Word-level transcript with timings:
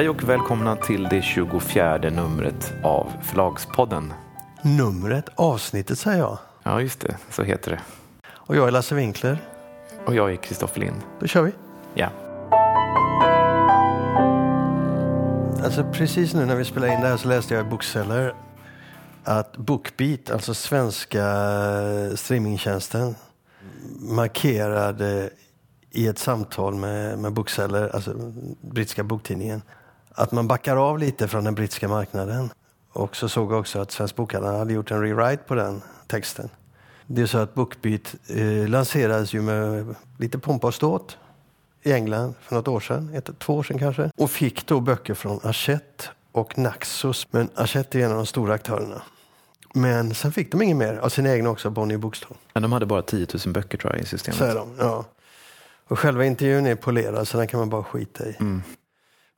Hej 0.00 0.08
och 0.08 0.28
välkomna 0.28 0.76
till 0.76 1.04
det 1.04 1.22
24 1.22 1.98
numret 1.98 2.72
av 2.82 3.12
Förlagspodden. 3.22 4.12
Numret, 4.62 5.24
avsnittet 5.34 5.98
säger 5.98 6.18
jag. 6.18 6.38
Ja, 6.62 6.80
just 6.80 7.00
det. 7.00 7.16
Så 7.30 7.42
heter 7.42 7.70
det. 7.70 7.80
Och 8.32 8.56
jag 8.56 8.68
är 8.68 8.70
Lasse 8.70 8.94
Winkler. 8.94 9.38
Och 10.04 10.14
jag 10.14 10.32
är 10.32 10.36
Kristoffer 10.36 10.80
Lind. 10.80 10.96
Då 11.20 11.26
kör 11.26 11.42
vi. 11.42 11.52
Ja. 11.94 12.10
Alltså 15.64 15.84
precis 15.92 16.34
nu 16.34 16.46
när 16.46 16.56
vi 16.56 16.64
spelade 16.64 16.94
in 16.94 17.00
det 17.00 17.08
här 17.08 17.16
så 17.16 17.28
läste 17.28 17.54
jag 17.54 17.66
i 17.66 17.70
Bookseller 17.70 18.34
att 19.24 19.56
Bookbeat, 19.56 20.30
alltså 20.30 20.54
svenska 20.54 21.24
streamingtjänsten, 22.16 23.14
markerade 23.98 25.30
i 25.90 26.06
ett 26.06 26.18
samtal 26.18 26.74
med, 26.74 27.18
med 27.18 27.32
Bookseller, 27.32 27.94
alltså 27.94 28.14
brittiska 28.60 29.04
boktidningen, 29.04 29.62
att 30.14 30.32
man 30.32 30.48
backar 30.48 30.76
av 30.76 30.98
lite 30.98 31.28
från 31.28 31.44
den 31.44 31.54
brittiska 31.54 31.88
marknaden. 31.88 32.50
Och 32.92 33.16
så 33.16 33.28
såg 33.28 33.52
jag 33.52 33.60
också 33.60 33.78
att 33.78 33.90
Svensk 33.90 34.16
Bokhandel 34.16 34.54
hade 34.54 34.72
gjort 34.72 34.90
en 34.90 35.02
rewrite 35.02 35.42
på 35.42 35.54
den 35.54 35.82
texten. 36.06 36.48
Det 37.06 37.22
är 37.22 37.26
så 37.26 37.38
att 37.38 37.54
Bookbeat 37.54 38.14
eh, 38.28 38.68
lanserades 38.68 39.32
ju 39.32 39.42
med 39.42 39.94
lite 40.18 40.38
pompa 40.38 40.66
och 40.66 40.74
ståt 40.74 41.18
i 41.82 41.92
England 41.92 42.34
för 42.40 42.56
något 42.56 42.68
år 42.68 42.80
sedan, 42.80 43.14
ett, 43.14 43.38
två 43.38 43.54
år 43.54 43.62
sedan 43.62 43.78
kanske. 43.78 44.10
Och 44.16 44.30
fick 44.30 44.66
då 44.66 44.80
böcker 44.80 45.14
från 45.14 45.40
Hachette 45.42 46.04
och 46.32 46.58
Naxos. 46.58 47.26
Men 47.30 47.48
Hachette 47.54 48.00
är 48.00 48.04
en 48.04 48.10
av 48.10 48.16
de 48.16 48.26
stora 48.26 48.54
aktörerna. 48.54 49.02
Men 49.74 50.14
sen 50.14 50.32
fick 50.32 50.52
de 50.52 50.62
inget 50.62 50.76
mer 50.76 50.96
av 50.96 51.08
sina 51.08 51.32
egna 51.32 51.50
också, 51.50 51.70
Bonnier 51.70 51.98
Bokstål. 51.98 52.36
Men 52.52 52.62
de 52.62 52.72
hade 52.72 52.86
bara 52.86 53.02
10 53.02 53.26
000 53.44 53.52
böcker 53.54 53.78
tror 53.78 53.92
jag 53.92 54.02
i 54.02 54.06
systemet. 54.06 54.38
Så 54.38 54.44
är 54.44 54.54
de, 54.54 54.76
ja. 54.78 55.04
Och 55.88 55.98
själva 55.98 56.24
intervjun 56.24 56.66
är 56.66 56.74
polerad 56.74 57.28
så 57.28 57.38
den 57.38 57.48
kan 57.48 57.60
man 57.60 57.70
bara 57.70 57.84
skita 57.84 58.26
i. 58.26 58.36
Mm. 58.40 58.62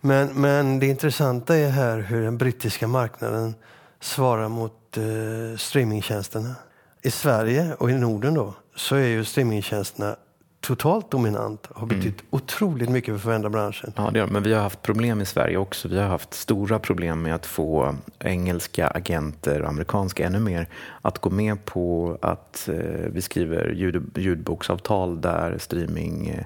Men, 0.05 0.41
men 0.41 0.78
det 0.78 0.86
intressanta 0.86 1.56
är 1.56 1.70
här 1.70 1.98
hur 1.98 2.22
den 2.22 2.39
brittiska 2.39 2.86
marknaden 2.89 3.55
svarar 4.00 4.48
mot 4.48 4.97
eh, 4.97 5.56
streamingtjänsterna. 5.58 6.55
I 7.03 7.11
Sverige 7.11 7.75
och 7.78 7.91
i 7.91 7.95
Norden 7.95 8.34
då 8.34 8.55
så 8.77 8.97
är 8.97 9.06
ju 9.06 9.25
streamingtjänsterna 9.25 10.17
totalt 10.61 11.11
dominant 11.11 11.67
och 11.67 11.80
har 11.80 11.86
betytt 11.86 12.05
Mm. 12.20 12.27
otroligt 12.30 12.89
mycket 12.89 13.08
för 13.08 13.14
att 13.17 13.23
förändra 13.23 13.50
branschen. 13.50 13.92
Ja, 13.97 14.11
det 14.12 14.19
gör, 14.19 14.27
men 14.27 14.42
vi 14.42 14.53
har 14.55 14.62
haft 14.62 14.83
problem 14.83 15.20
i 15.20 15.25
Sverige 15.27 15.56
också. 15.56 15.89
Vi 15.89 15.98
har 15.98 16.08
haft 16.08 16.34
stora 16.34 16.78
problem 16.78 17.23
med 17.23 17.34
att 17.34 17.47
få 17.47 17.95
engelska 18.19 18.86
agenter 18.89 19.62
och 19.62 19.69
amerikanska 19.69 20.27
ännu 20.27 20.39
mer 20.39 20.69
att 21.03 21.19
gå 21.19 21.30
med 21.30 21.64
på 21.64 22.19
att 22.23 22.69
eh, 22.69 22.75
vi 23.12 23.23
skriver 23.23 23.73
ljud, 23.73 24.11
ljudboksavtal 24.19 25.20
där 25.20 25.58
streaming 25.58 26.28
eh, 26.28 26.45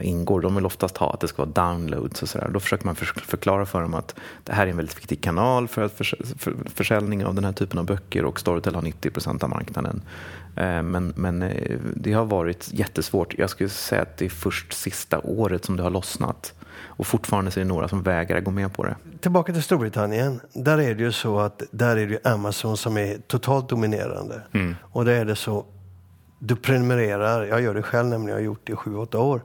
ingår. 0.00 0.40
De 0.40 0.54
vill 0.54 0.66
oftast 0.66 0.96
ha 0.96 1.12
att 1.12 1.20
det 1.20 1.28
ska 1.28 1.44
vara 1.44 1.72
downloads 1.72 2.22
och 2.22 2.28
sådär. 2.28 2.48
Då 2.52 2.60
försöker 2.60 2.86
man 2.86 2.94
för, 2.94 3.06
förklara 3.06 3.66
för 3.66 3.82
dem 3.82 3.94
att 3.94 4.14
det 4.44 4.52
här 4.52 4.66
är 4.66 4.70
en 4.70 4.76
väldigt 4.76 4.96
viktig 4.96 5.22
kanal 5.22 5.68
för, 5.68 5.82
att 5.82 5.92
förs, 5.92 6.14
för 6.38 6.54
försäljning 6.74 7.24
av 7.24 7.34
den 7.34 7.44
här 7.44 7.52
typen 7.52 7.78
av 7.78 7.86
böcker 7.86 8.24
och 8.24 8.40
Storytel 8.40 8.74
har 8.74 8.82
90 8.82 9.10
procent 9.10 9.42
av 9.42 9.50
marknaden. 9.50 10.02
Eh, 10.56 10.82
men 10.82 11.12
men 11.16 11.42
eh, 11.42 11.78
det 11.94 12.12
har 12.12 12.24
varit 12.24 12.68
jättesvårt. 12.72 13.34
Jag 13.38 13.50
skulle 13.50 13.68
säga 13.68 14.02
att 14.02 14.16
det 14.16 14.24
är 14.24 14.28
först 14.28 14.72
sista 14.72 15.20
året 15.20 15.64
som 15.64 15.76
det 15.76 15.82
har 15.82 15.90
lossnat. 15.90 16.54
Och 16.84 17.06
fortfarande 17.06 17.50
så 17.50 17.60
är 17.60 17.64
det 17.64 17.68
några 17.68 17.88
som 17.88 18.02
vägrar 18.02 18.40
gå 18.40 18.50
med 18.50 18.72
på 18.72 18.84
det. 18.84 18.96
Tillbaka 19.20 19.52
till 19.52 19.62
Storbritannien. 19.62 20.40
Där 20.52 20.80
är 20.80 20.94
det 20.94 21.02
ju 21.02 21.12
så 21.12 21.38
att 21.38 21.62
där 21.70 21.96
är 21.96 22.06
det 22.06 22.26
Amazon 22.26 22.76
som 22.76 22.96
är 22.96 23.18
totalt 23.26 23.68
dominerande. 23.68 24.42
Och 24.80 25.04
där 25.04 25.12
är 25.12 25.24
det 25.24 25.36
så, 25.36 25.66
du 26.38 26.56
prenumererar, 26.56 27.44
jag 27.44 27.60
gör 27.62 27.74
det 27.74 27.82
själv 27.82 28.08
nämligen, 28.08 28.28
jag 28.30 28.36
har 28.36 28.44
gjort 28.44 28.60
det 28.64 28.72
i 28.72 28.76
sju, 28.76 28.96
åtta 28.96 29.18
år. 29.18 29.40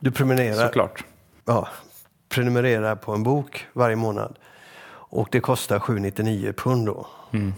Du 0.00 0.10
prenumererar, 0.10 0.66
Såklart. 0.66 1.04
ja, 1.44 1.68
prenumererar 2.28 2.96
på 2.96 3.12
en 3.12 3.22
bok 3.22 3.66
varje 3.72 3.96
månad. 3.96 4.38
Och 5.14 5.28
det 5.32 5.40
kostar 5.40 5.78
799 5.78 6.52
pund 6.56 6.86
då. 6.86 7.06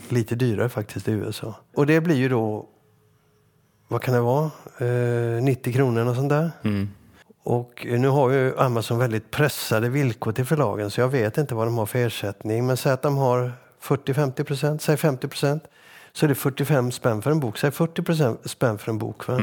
Lite 0.09 0.35
dyrare 0.35 0.69
faktiskt 0.69 1.09
i 1.09 1.13
USA. 1.13 1.55
Och 1.75 1.87
det 1.87 2.01
blir 2.01 2.17
ju 2.17 2.29
då, 2.29 2.67
vad 3.89 4.03
kan 4.03 4.15
det 4.15 4.21
vara, 4.21 4.51
eh, 4.79 5.43
90 5.43 5.73
kronor 5.73 6.07
och 6.09 6.15
sånt 6.17 6.29
där. 6.29 6.51
Och 7.43 7.87
nu 7.91 8.09
har 8.09 8.31
ju 8.31 8.59
Amazon 8.59 8.99
väldigt 8.99 9.31
pressade 9.31 9.89
villkor 9.89 10.33
till 10.33 10.45
förlagen 10.45 10.91
så 10.91 11.01
jag 11.01 11.09
vet 11.09 11.39
inte 11.39 11.55
vad 11.55 11.67
de 11.67 11.79
har 11.79 11.87
för 11.87 11.99
ersättning. 11.99 12.67
Men 12.67 12.77
säg 12.77 12.93
att 12.93 13.03
de 13.03 13.17
har 13.17 13.53
40-50 13.81 14.45
procent, 14.45 14.83
säg 14.83 14.97
50 14.97 15.29
procent. 15.29 15.65
Så 16.15 16.27
är 16.27 16.29
det 16.29 16.35
45 16.35 16.93
spänn 16.93 17.23
för 17.23 17.31
en 17.31 17.41
bok, 17.41 17.59
säg 17.59 17.71
40 17.71 18.03
procent 18.03 18.51
spänn 18.51 18.79
för 18.79 18.91
en 18.91 18.99
bok. 18.99 19.27
Va? 19.29 19.39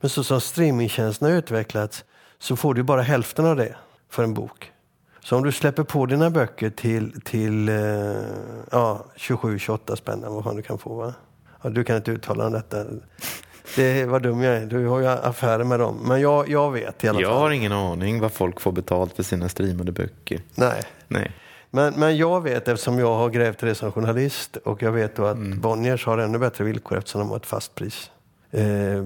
Men 0.00 0.10
så 0.10 0.24
som 0.24 0.40
streamingtjänsterna 0.40 1.30
har 1.30 1.38
utvecklats 1.38 2.04
så 2.38 2.56
får 2.56 2.74
du 2.74 2.82
bara 2.82 3.02
hälften 3.02 3.46
av 3.46 3.56
det 3.56 3.74
för 4.10 4.22
en 4.24 4.34
bok. 4.34 4.70
Så 5.20 5.36
om 5.36 5.44
du 5.44 5.52
släpper 5.52 5.82
på 5.82 6.06
dina 6.06 6.30
böcker 6.30 6.70
till, 6.70 7.20
till 7.24 7.68
eh, 7.68 7.74
ja, 8.70 9.04
27-28 9.16 9.96
spänn, 9.96 10.24
vad 10.26 10.44
fan 10.44 10.56
du 10.56 10.62
kan 10.62 10.78
få 10.78 10.94
va? 10.94 11.14
Ja, 11.62 11.70
du 11.70 11.84
kan 11.84 11.96
inte 11.96 12.10
uttala 12.10 12.50
detta. 12.50 12.84
Det 13.76 14.04
var 14.04 14.20
dum 14.20 14.42
jag 14.42 14.56
är. 14.56 14.66
Du 14.66 14.86
har 14.86 15.00
ju 15.00 15.06
affärer 15.06 15.64
med 15.64 15.80
dem. 15.80 15.98
Men 16.04 16.20
jag, 16.20 16.48
jag 16.48 16.72
vet 16.72 17.04
i 17.04 17.08
alla 17.08 17.20
Jag 17.20 17.30
fall. 17.30 17.40
har 17.40 17.50
ingen 17.50 17.72
aning 17.72 18.20
vad 18.20 18.32
folk 18.32 18.60
får 18.60 18.72
betalt 18.72 19.16
för 19.16 19.22
sina 19.22 19.48
streamade 19.48 19.92
böcker. 19.92 20.40
Nej. 20.54 20.82
Nej. 21.08 21.32
Men, 21.74 21.94
men 21.96 22.16
jag 22.16 22.40
vet 22.42 22.68
eftersom 22.68 22.98
jag 22.98 23.14
har 23.14 23.28
grävt 23.30 23.62
i 23.62 23.66
det 23.66 23.74
som 23.74 23.92
journalist 23.92 24.56
och 24.56 24.82
jag 24.82 24.92
vet 24.92 25.16
då 25.16 25.24
att 25.26 25.36
Mm. 25.36 25.60
Bonniers 25.60 26.06
har 26.06 26.18
ännu 26.18 26.38
bättre 26.38 26.64
villkor 26.64 26.98
eftersom 26.98 27.20
de 27.20 27.30
har 27.30 27.36
ett 27.36 27.46
fast 27.46 27.74
pris. 27.74 28.10
Eh, 28.50 28.62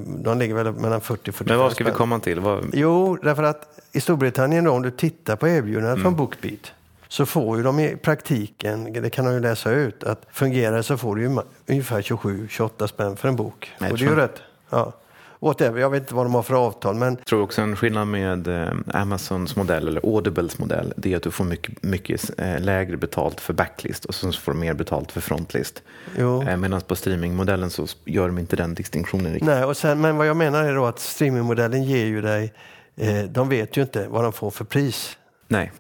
de 0.07 0.39
ligger 0.39 0.55
väl 0.55 0.73
mellan 0.73 1.01
40 1.01 1.31
och 1.31 1.35
45 1.35 1.47
Men 1.57 1.59
vad 1.65 1.73
ska 1.73 1.85
vi 1.85 1.91
komma 1.91 2.19
till? 2.21 2.41
Vad, 2.41 2.65
Jo, 2.73 3.19
därför 3.23 3.43
att 3.43 3.69
i 3.93 4.01
Storbritannien 4.01 4.65
då, 4.65 4.71
om 4.73 4.83
du 4.83 4.91
tittar 4.91 5.37
på 5.37 5.49
erbjudandet 5.49 5.93
Mm. 5.93 6.03
från 6.03 6.17
Bookbeat 6.17 6.73
så 7.09 7.27
får 7.27 7.57
ju 7.57 7.63
de 7.63 7.81
i 7.81 7.97
praktiken, 7.97 8.93
det 8.93 9.11
kan 9.11 9.25
de 9.25 9.35
ju 9.35 9.41
läsa 9.41 9.71
ut, 9.71 10.05
att 10.05 10.27
fungerar 10.33 10.83
så 10.83 10.97
får 10.97 11.17
du 11.17 11.23
ju 11.23 11.39
ungefär 11.67 12.03
27-28 12.03 12.87
spänn 12.87 13.17
för 13.17 13.29
en 13.29 13.37
bok. 13.37 13.73
Jag 13.79 13.93
och 13.93 13.99
det 13.99 14.05
är 14.05 14.09
ju 14.11 14.17
rätt. 14.17 14.43
Ja. 14.71 14.93
Whatever, 15.41 15.81
jag 15.81 15.91
vet 15.91 16.03
inte 16.03 16.15
vad 16.15 16.27
de 16.27 16.35
har 16.35 16.43
för 16.43 16.55
avtal 16.55 16.95
men 16.95 17.15
Jag 17.15 17.27
tror 17.27 17.43
också 17.43 17.63
en 17.63 17.77
skillnad 17.77 18.09
med 18.09 18.49
eh, 18.49 18.73
Amazons 18.95 19.57
modell 19.57 19.89
eller 19.89 20.01
Audibles 20.15 20.59
modell 20.59 20.93
det 20.97 21.13
är 21.13 21.17
att 21.17 21.23
du 21.23 21.31
får 21.31 21.45
mycket, 21.45 21.83
mycket 21.83 22.31
eh, 22.41 22.61
lägre 22.61 22.97
betalt 22.97 23.41
för 23.41 23.55
backlist 23.55 24.05
och 24.05 24.15
sen 24.15 24.33
så 24.33 24.41
får 24.41 24.53
du 24.53 24.59
mer 24.59 24.75
betalt 24.75 25.13
för 25.13 25.21
frontlist. 25.21 25.83
Jo. 26.17 26.43
Eh, 26.43 26.57
Medan 26.57 26.81
på 26.81 26.97
streamingmodellen 26.97 27.71
så 27.71 27.87
gör 28.05 28.27
de 28.27 28.39
inte 28.39 28.57
den 28.57 28.75
distinktionen 28.75 29.33
riktigt. 29.33 29.47
Nej, 29.49 29.65
och 29.65 29.77
sen, 29.77 30.01
men 30.01 30.17
vad 30.17 30.27
jag 30.27 30.37
menar 30.37 30.65
är 30.65 30.75
då 30.75 30.87
att 30.87 30.99
streamingmodellen 30.99 31.85
ger 31.85 32.07
ju 32.07 32.21
dig, 32.21 32.53
eh, 32.97 33.23
de 33.23 33.49
vet 33.49 33.77
ju 33.77 33.83
inte 33.83 34.09
vad 34.09 34.25
de 34.25 34.33
får 34.33 34.51
för 34.51 34.65
pris. 34.65 35.17
Nej. 35.49 35.73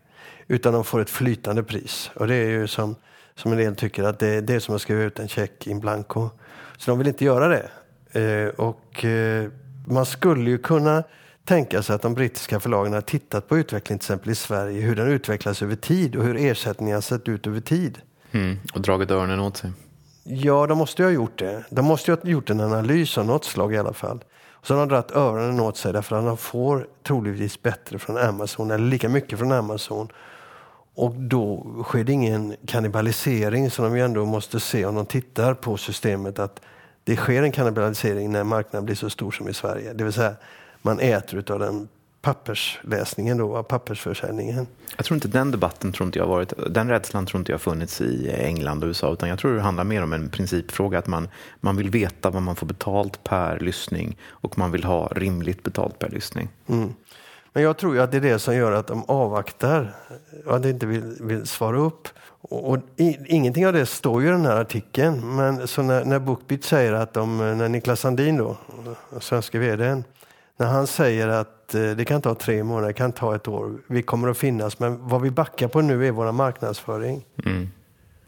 Utan 0.48 0.72
de 0.72 0.84
får 0.84 1.00
ett 1.00 1.10
flytande 1.10 1.62
pris. 1.62 2.10
Och 2.14 2.26
det 2.26 2.34
är 2.34 2.48
ju 2.48 2.66
som, 2.66 2.94
som 3.34 3.52
en 3.52 3.58
del 3.58 3.76
tycker 3.76 4.02
att 4.02 4.18
det, 4.18 4.40
det 4.40 4.54
är 4.54 4.60
som 4.60 4.74
att 4.74 4.82
skriva 4.82 5.02
ut 5.02 5.18
en 5.18 5.28
check 5.28 5.66
in 5.66 5.80
blanco. 5.80 6.30
Så 6.78 6.90
de 6.90 6.98
vill 6.98 7.08
inte 7.08 7.24
göra 7.24 7.48
det. 7.48 7.68
Eh, 8.18 8.48
och 8.48 9.04
eh, 9.04 9.48
man 9.86 10.06
skulle 10.06 10.50
ju 10.50 10.58
kunna 10.58 11.02
tänka 11.44 11.82
sig 11.82 11.94
att 11.94 12.02
de 12.02 12.14
brittiska 12.14 12.60
förlagen 12.60 12.92
har 12.92 13.00
tittat 13.00 13.48
på 13.48 13.58
utvecklingen 13.58 13.98
till 13.98 14.04
exempel 14.04 14.30
i 14.30 14.34
Sverige. 14.34 14.80
Hur 14.80 14.96
den 14.96 15.08
utvecklas 15.08 15.62
över 15.62 15.76
tid 15.76 16.16
och 16.16 16.24
hur 16.24 16.36
ersättningar 16.36 16.94
har 16.94 17.00
sett 17.00 17.28
ut 17.28 17.46
över 17.46 17.60
tid. 17.60 17.98
Mm. 18.32 18.56
Och 18.74 18.80
dragit 18.80 19.10
öronen 19.10 19.40
åt 19.40 19.56
sig. 19.56 19.72
Ja, 20.24 20.66
de 20.66 20.78
måste 20.78 21.02
ju 21.02 21.06
ha 21.08 21.12
gjort 21.12 21.38
det. 21.38 21.64
De 21.70 21.84
måste 21.84 22.10
ju 22.10 22.16
ha 22.16 22.30
gjort 22.30 22.50
en 22.50 22.60
analys 22.60 23.18
av 23.18 23.26
något 23.26 23.44
slag 23.44 23.74
i 23.74 23.78
alla 23.78 23.92
fall. 23.92 24.24
Och 24.52 24.66
så 24.66 24.74
har 24.74 24.80
de 24.80 24.88
dragit 24.88 25.10
öronen 25.10 25.60
åt 25.60 25.76
sig 25.76 25.92
därför 25.92 26.16
att 26.16 26.24
de 26.24 26.36
får 26.36 26.86
troligtvis 27.02 27.62
bättre 27.62 27.98
från 27.98 28.16
Amazon 28.16 28.70
eller 28.70 28.84
lika 28.84 29.08
mycket 29.08 29.38
från 29.38 29.52
Amazon. 29.52 30.08
Och 30.94 31.14
då 31.14 31.66
sker 31.84 32.04
det 32.04 32.12
ingen 32.12 32.56
kannibalisering 32.66 33.70
som 33.70 33.84
de 33.84 33.96
ju 33.96 34.04
ändå 34.04 34.26
måste 34.26 34.60
se 34.60 34.84
om 34.84 34.94
de 34.94 35.06
tittar 35.06 35.54
på 35.54 35.76
systemet 35.76 36.38
att 36.38 36.60
det 37.08 37.16
sker 37.16 37.42
en 37.42 37.52
kannibalisering 37.52 38.32
när 38.32 38.44
marknaden 38.44 38.84
blir 38.84 38.94
så 38.94 39.10
stor 39.10 39.30
som 39.30 39.48
i 39.48 39.54
Sverige. 39.54 39.92
Det 39.92 40.04
vill 40.04 40.12
säga 40.12 40.34
man 40.82 41.00
äter 41.00 41.38
utav 41.38 41.58
den 41.58 41.88
pappersläsningen 42.20 43.38
då, 43.38 43.56
av 43.56 43.62
pappersförsäljningen. 43.62 44.66
Jag 44.96 45.06
tror 45.06 45.14
inte 45.16 45.28
den 45.28 45.50
debatten 45.50 45.92
tror 45.92 46.06
inte 46.06 46.18
jag 46.18 46.26
varit, 46.26 46.52
den 46.70 46.88
rädslan 46.88 47.26
tror 47.26 47.38
inte 47.38 47.52
jag 47.52 47.60
funnits 47.60 48.00
i 48.00 48.30
England 48.30 48.82
och 48.82 48.86
USA 48.86 49.12
utan 49.12 49.28
jag 49.28 49.38
tror 49.38 49.54
det 49.54 49.60
handlar 49.60 49.84
mer 49.84 50.02
om 50.02 50.12
en 50.12 50.28
principfråga 50.28 50.98
att 50.98 51.06
man, 51.06 51.28
man 51.60 51.76
vill 51.76 51.90
veta 51.90 52.30
vad 52.30 52.42
man 52.42 52.56
får 52.56 52.66
betalt 52.66 53.24
per 53.24 53.60
lyssning 53.60 54.16
och 54.28 54.58
man 54.58 54.72
vill 54.72 54.84
ha 54.84 55.08
rimligt 55.08 55.62
betalt 55.62 55.98
per 55.98 56.08
lyssning. 56.08 56.48
Mm. 56.66 56.94
Men 57.58 57.64
jag 57.64 57.76
tror 57.76 57.94
ju 57.94 58.00
att 58.00 58.10
det 58.10 58.16
är 58.16 58.20
det 58.20 58.38
som 58.38 58.56
gör 58.56 58.72
att 58.72 58.86
de 58.86 59.04
avvaktar 59.08 59.94
och 60.46 60.56
att 60.56 60.62
de 60.62 60.68
inte 60.68 60.86
vill, 60.86 61.16
vill 61.20 61.46
svara 61.46 61.78
upp. 61.78 62.08
Och, 62.40 62.70
och 62.70 62.78
i, 62.96 63.18
ingenting 63.26 63.66
av 63.66 63.72
det 63.72 63.86
står 63.86 64.22
ju 64.22 64.28
i 64.28 64.30
den 64.30 64.46
här 64.46 64.60
artikeln. 64.60 65.36
Men 65.36 65.68
så 65.68 65.82
när, 65.82 66.04
när 66.04 66.18
Bookbeat 66.18 66.64
säger 66.64 66.92
att 66.92 67.14
de, 67.14 67.38
när 67.38 67.68
Niklas 67.68 68.00
Sandin 68.00 68.36
då, 68.36 68.56
svenska 69.20 69.58
vdn, 69.58 70.04
när 70.56 70.66
han 70.66 70.86
säger 70.86 71.28
att 71.28 71.74
eh, 71.74 71.90
det 71.90 72.04
kan 72.04 72.22
ta 72.22 72.34
tre 72.34 72.64
månader, 72.64 72.88
det 72.88 72.94
kan 72.94 73.12
ta 73.12 73.34
ett 73.34 73.48
år, 73.48 73.78
vi 73.86 74.02
kommer 74.02 74.28
att 74.28 74.38
finnas, 74.38 74.78
men 74.78 75.08
vad 75.08 75.20
vi 75.20 75.30
backar 75.30 75.68
på 75.68 75.80
nu 75.80 76.06
är 76.06 76.12
vår 76.12 76.32
marknadsföring. 76.32 77.24
Mm. 77.44 77.68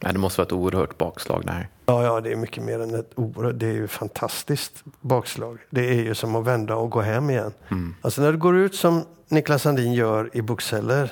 Ja, 0.01 0.13
det 0.13 0.19
måste 0.19 0.41
vara 0.41 0.47
ett 0.47 0.53
oerhört 0.53 0.99
bakslag 0.99 1.47
det 1.47 1.53
här. 1.53 1.69
Ja, 1.87 2.05
ja, 2.05 2.21
det 2.21 2.33
är 2.33 2.37
mycket 2.37 2.63
mer 2.65 2.81
än 2.81 2.95
ett 2.95 3.11
oerhört. 3.15 3.59
Det 3.59 3.67
är 3.67 3.73
ju 3.73 3.89
fantastiskt 3.89 4.85
bakslag. 5.01 5.59
Det 5.71 5.89
är 5.89 5.95
ju 5.95 6.15
som 6.15 6.37
att 6.37 6.45
vända 6.47 6.75
och 6.75 6.91
gå 6.91 7.01
hem 7.01 7.31
igen. 7.31 7.53
Alltså 8.01 8.23
när 8.23 8.33
du 8.33 8.39
går 8.39 8.57
ut 8.57 8.75
som 8.75 9.05
Niklas 9.29 9.63
Sandin 9.63 9.93
gör 9.93 10.31
i 10.33 10.43
Bookseller 10.43 11.11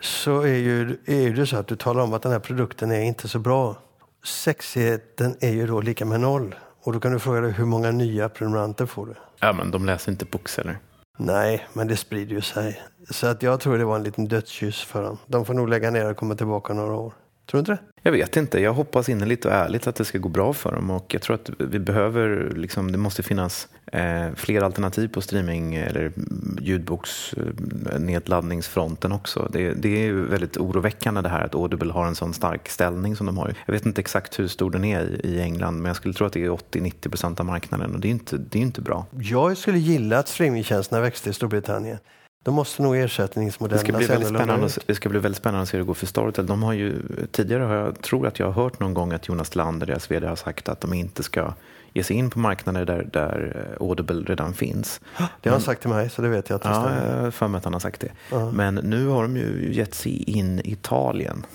så 0.00 0.40
är 0.40 0.56
ju, 0.56 0.98
är 1.06 1.30
det 1.30 1.46
så 1.46 1.56
att 1.56 1.66
du 1.66 1.76
talar 1.76 2.02
om 2.02 2.12
att 2.12 2.22
den 2.22 2.32
här 2.32 2.38
produkten 2.38 2.90
är 2.90 3.00
inte 3.00 3.28
så 3.28 3.38
bra. 3.38 3.76
Sexigheten 4.24 5.36
är 5.40 5.50
ju 5.52 5.66
då 5.66 5.80
lika 5.80 6.04
med 6.04 6.20
noll. 6.20 6.54
Och 6.82 6.92
då 6.92 7.00
kan 7.00 7.12
du 7.12 7.18
fråga 7.18 7.40
dig 7.40 7.52
hur 7.52 7.64
många 7.64 7.90
nya 7.90 8.28
prenumeranter 8.28 8.86
får 8.86 9.06
du? 9.06 9.14
Ja, 9.40 9.52
men 9.52 9.70
de 9.70 9.86
läser 9.86 10.12
inte 10.12 10.24
bokceller. 10.24 10.78
Nej, 11.18 11.66
men 11.72 11.88
det 11.88 11.96
sprider 11.96 12.34
ju 12.34 12.40
sig. 12.40 12.82
Så 13.10 13.26
att 13.26 13.42
jag 13.42 13.60
tror 13.60 13.78
det 13.78 13.84
var 13.84 13.96
en 13.96 14.02
liten 14.02 14.28
dödskyss 14.28 14.80
för 14.82 15.02
dem. 15.02 15.18
De 15.26 15.44
får 15.44 15.54
nog 15.54 15.68
lägga 15.68 15.90
ner 15.90 16.10
och 16.10 16.16
komma 16.16 16.34
tillbaka 16.34 16.74
några 16.74 16.94
år. 16.94 17.12
Tror 17.52 17.62
du 17.62 17.72
inte 17.72 17.72
det? 17.72 17.78
Jag 18.02 18.12
vet 18.12 18.36
inte. 18.36 18.60
Jag 18.60 18.72
hoppas 18.72 19.08
innerligt 19.08 19.44
och 19.44 19.52
ärligt 19.52 19.86
att 19.86 19.94
det 19.94 20.04
ska 20.04 20.18
gå 20.18 20.28
bra 20.28 20.52
för 20.52 20.72
dem. 20.72 20.90
Och 20.90 21.14
jag 21.14 21.22
tror 21.22 21.34
att 21.34 21.50
vi 21.58 21.78
behöver, 21.78 22.52
liksom, 22.56 22.92
det 22.92 22.98
måste 22.98 23.22
finnas 23.22 23.68
eh, 23.92 24.26
fler 24.34 24.62
alternativ 24.62 25.08
på 25.08 25.20
streaming 25.20 25.74
eller 25.74 26.12
ljudboksnedladdningsfronten 26.60 29.12
också. 29.12 29.48
Det, 29.52 29.74
det 29.74 29.88
är 29.88 30.04
ju 30.04 30.26
väldigt 30.26 30.56
oroväckande 30.56 31.20
det 31.20 31.28
här 31.28 31.40
att 31.40 31.54
Audible 31.54 31.92
har 31.92 32.06
en 32.06 32.14
sån 32.14 32.34
stark 32.34 32.68
ställning 32.68 33.16
som 33.16 33.26
de 33.26 33.38
har. 33.38 33.54
Jag 33.66 33.72
vet 33.72 33.86
inte 33.86 34.00
exakt 34.00 34.38
hur 34.38 34.48
stor 34.48 34.70
den 34.70 34.84
är 34.84 35.02
i, 35.02 35.20
i 35.28 35.40
England 35.40 35.76
men 35.76 35.84
jag 35.84 35.96
skulle 35.96 36.14
tro 36.14 36.26
att 36.26 36.32
det 36.32 36.44
är 36.44 36.48
80-90 36.48 37.08
procent 37.08 37.40
av 37.40 37.46
marknaden 37.46 37.94
och 37.94 38.00
det 38.00 38.08
är 38.08 38.10
inte, 38.10 38.36
det 38.36 38.58
är 38.58 38.62
inte 38.62 38.80
bra. 38.80 39.06
Jag 39.10 39.56
skulle 39.56 39.78
gilla 39.78 40.18
att 40.18 40.28
streamingtjänsterna 40.28 41.00
växte 41.00 41.30
i 41.30 41.32
Storbritannien. 41.32 41.98
Då 42.42 42.50
måste 42.52 42.82
nog 42.82 42.96
ersättningsmodellerna 42.96 43.82
det 43.82 43.86
ska, 43.86 43.98
bli 43.98 44.06
väldigt 44.06 44.28
se 44.28 44.34
annorlunda 44.34 44.54
spännande, 44.54 44.66
ut. 44.66 44.86
det 44.86 44.94
ska 44.94 45.08
bli 45.08 45.18
väldigt 45.18 45.38
spännande 45.38 45.62
att 45.62 45.68
se 45.68 45.76
hur 45.76 45.84
det 45.84 45.86
går 45.86 45.94
för 45.94 46.06
Storytel. 46.06 46.46
De 46.46 46.62
har 46.62 46.72
ju, 46.72 46.94
tidigare 47.30 47.62
har 47.62 47.74
jag, 47.74 48.02
tror 48.02 48.26
att 48.26 48.38
jag 48.38 48.46
har 48.46 48.62
hört 48.62 48.80
någon 48.80 48.94
gång 48.94 49.12
att 49.12 49.28
Jonas 49.28 49.54
Lander, 49.54 49.86
deras 49.86 50.10
vd, 50.10 50.26
har 50.26 50.36
sagt 50.36 50.68
att 50.68 50.80
de 50.80 50.92
inte 50.94 51.22
ska 51.22 51.54
ge 51.92 52.02
sig 52.02 52.16
in 52.16 52.30
på 52.30 52.38
marknader 52.38 52.84
där, 52.84 53.08
där 53.12 53.66
eh, 53.80 53.86
Audible 53.86 54.20
redan 54.26 54.54
finns. 54.54 55.00
Det 55.40 55.48
har 55.48 55.54
han 55.56 55.62
sagt 55.62 55.80
till 55.80 55.90
mig, 55.90 56.10
så 56.10 56.22
det 56.22 56.28
vet 56.28 56.48
jag 56.50 56.56
att 56.56 56.62
det 56.62 56.68
Ja, 56.68 56.82
stämmer. 56.82 57.30
för 57.30 57.48
mig 57.48 57.58
att 57.58 57.64
han 57.64 57.72
har 57.72 57.80
sagt 57.80 58.00
det. 58.00 58.08
Ja. 58.30 58.50
Men 58.50 58.74
nu 58.74 59.06
har 59.06 59.22
de 59.22 59.36
ju 59.36 59.74
gett 59.74 59.94
sig 59.94 60.22
in 60.22 60.58
i 60.58 60.72
Italien. 60.72 61.46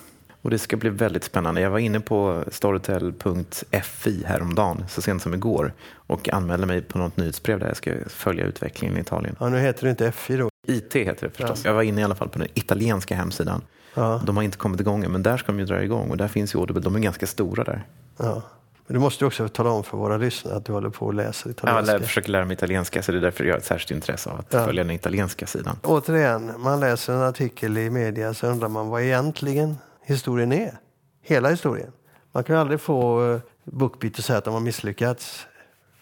Och 0.42 0.50
det 0.50 0.60
ska 0.60 0.78
bli 0.78 0.90
väldigt 0.90 1.24
spännande. 1.24 1.62
Jag 1.62 1.70
var 1.70 1.80
inne 1.80 2.00
på 2.00 2.44
storytel.fi 2.52 4.24
häromdagen, 4.26 4.86
så 4.90 5.02
sent 5.02 5.22
som 5.22 5.34
igår, 5.34 5.74
och 5.94 6.34
anmälde 6.34 6.66
mig 6.68 6.82
på 6.82 6.98
något 6.98 7.18
nyhetsbrev 7.18 7.60
där 7.60 7.68
jag 7.68 7.78
ska 7.78 7.92
följa 8.08 8.46
utvecklingen 8.46 8.98
i 8.98 9.00
Italien. 9.00 9.36
Ja, 9.40 9.50
nu 9.50 9.60
heter 9.60 9.84
det 9.84 9.90
inte 9.90 10.12
FI 10.12 10.38
då. 10.38 10.50
IT 10.68 10.94
heter 10.96 11.28
det 11.28 11.34
förstås. 11.36 11.66
Jag 11.66 11.74
var 11.74 11.82
inne 11.82 12.02
i 12.02 12.04
alla 12.04 12.16
fall 12.16 12.30
på 12.30 12.40
den 12.40 12.48
italienska 12.54 13.16
hemsidan. 13.16 13.62
Ja, 13.94 14.22
De 14.26 14.36
har 14.38 14.44
inte 14.44 14.58
kommit 14.58 14.80
igång 14.82 15.04
än, 15.04 15.12
men 15.12 15.24
där 15.24 15.38
ska 15.38 15.52
de 15.52 15.60
ju 15.60 15.66
dra 15.66 15.84
igång 15.84 16.10
och 16.12 16.18
där 16.18 16.28
finns 16.28 16.56
ju 16.56 16.60
Audible. 16.60 16.82
De 16.82 16.96
är 16.96 17.00
ganska 17.00 17.28
stora 17.28 17.64
där. 17.64 17.86
ja. 18.18 18.42
Men 18.90 18.94
du 18.94 19.00
måste 19.00 19.24
ju 19.24 19.28
också 19.28 19.48
tala 19.50 19.70
om 19.70 19.84
för 19.84 19.98
våra 19.98 20.18
lyssnare 20.18 20.56
att 20.56 20.66
du 20.66 20.72
håller 20.74 20.90
på 20.90 21.12
läser 21.12 21.48
Jag 21.50 21.52
italienska. 21.54 21.94
lär, 21.94 22.00
försöker 22.00 22.32
lära 22.32 22.46
mig 22.46 22.54
italienska, 22.54 23.04
så 23.04 23.12
det 23.12 23.18
är 23.18 23.22
därför 23.22 23.44
jag 23.44 23.54
har 23.54 23.58
ett 23.58 23.66
särskilt 23.66 23.92
intresse 23.92 24.30
av 24.30 24.40
att 24.40 24.54
Ja. 24.54 24.66
följa 24.66 24.84
den 24.84 24.92
italienska 24.92 25.46
sidan. 25.48 25.76
Återigen, 25.84 26.54
man 26.58 26.80
läser 26.80 27.14
en 27.14 27.22
artikel 27.22 27.78
i 27.78 27.90
media 27.90 28.34
så 28.34 28.48
undrar 28.48 28.68
man 28.70 28.88
vad 28.88 29.02
egentligen 29.02 29.78
historien 30.06 30.52
är. 30.52 30.78
Hela 31.22 31.50
historien. 31.50 31.92
Man 32.32 32.44
kan 32.44 32.56
ju 32.56 32.60
aldrig 32.62 32.82
få 32.82 33.22
uh, 33.22 33.40
Bookbeat 33.64 34.20
att 34.20 34.26
säga 34.26 34.38
att 34.38 34.46
de 34.46 34.54
har 34.54 34.62
misslyckats. 34.62 35.48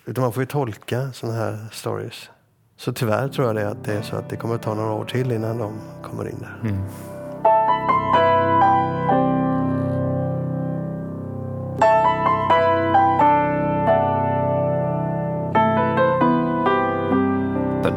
Utan 0.05 0.21
man 0.21 0.33
får 0.33 0.43
ju 0.43 0.47
tolka 0.47 1.11
sådana 1.13 1.37
här 1.37 1.65
stories. 1.71 2.29
Så 2.77 2.93
tyvärr 2.93 3.27
tror 3.27 3.47
jag 3.47 3.55
det 3.55 3.69
att 3.69 3.83
det 3.83 3.93
är 3.93 4.01
så 4.01 4.15
att 4.15 4.29
det 4.29 4.35
kommer 4.35 4.57
ta 4.57 4.73
några 4.73 4.91
år 4.93 5.05
till 5.05 5.31
innan 5.31 5.57
de 5.57 5.73
kommer 6.03 6.29
in 6.29 6.39
där. 6.39 6.69
Mm. 6.69 6.81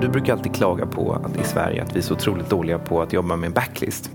Du 0.00 0.08
brukar 0.08 0.32
alltid 0.32 0.54
klaga 0.54 0.86
på 0.86 1.12
att 1.12 1.36
i 1.36 1.44
Sverige 1.44 1.82
att 1.82 1.94
vi 1.96 1.98
är 1.98 2.02
så 2.02 2.14
otroligt 2.14 2.50
dåliga 2.50 2.78
på 2.78 3.02
att 3.02 3.12
jobba 3.12 3.36
med 3.36 3.52
backlist. 3.52 4.10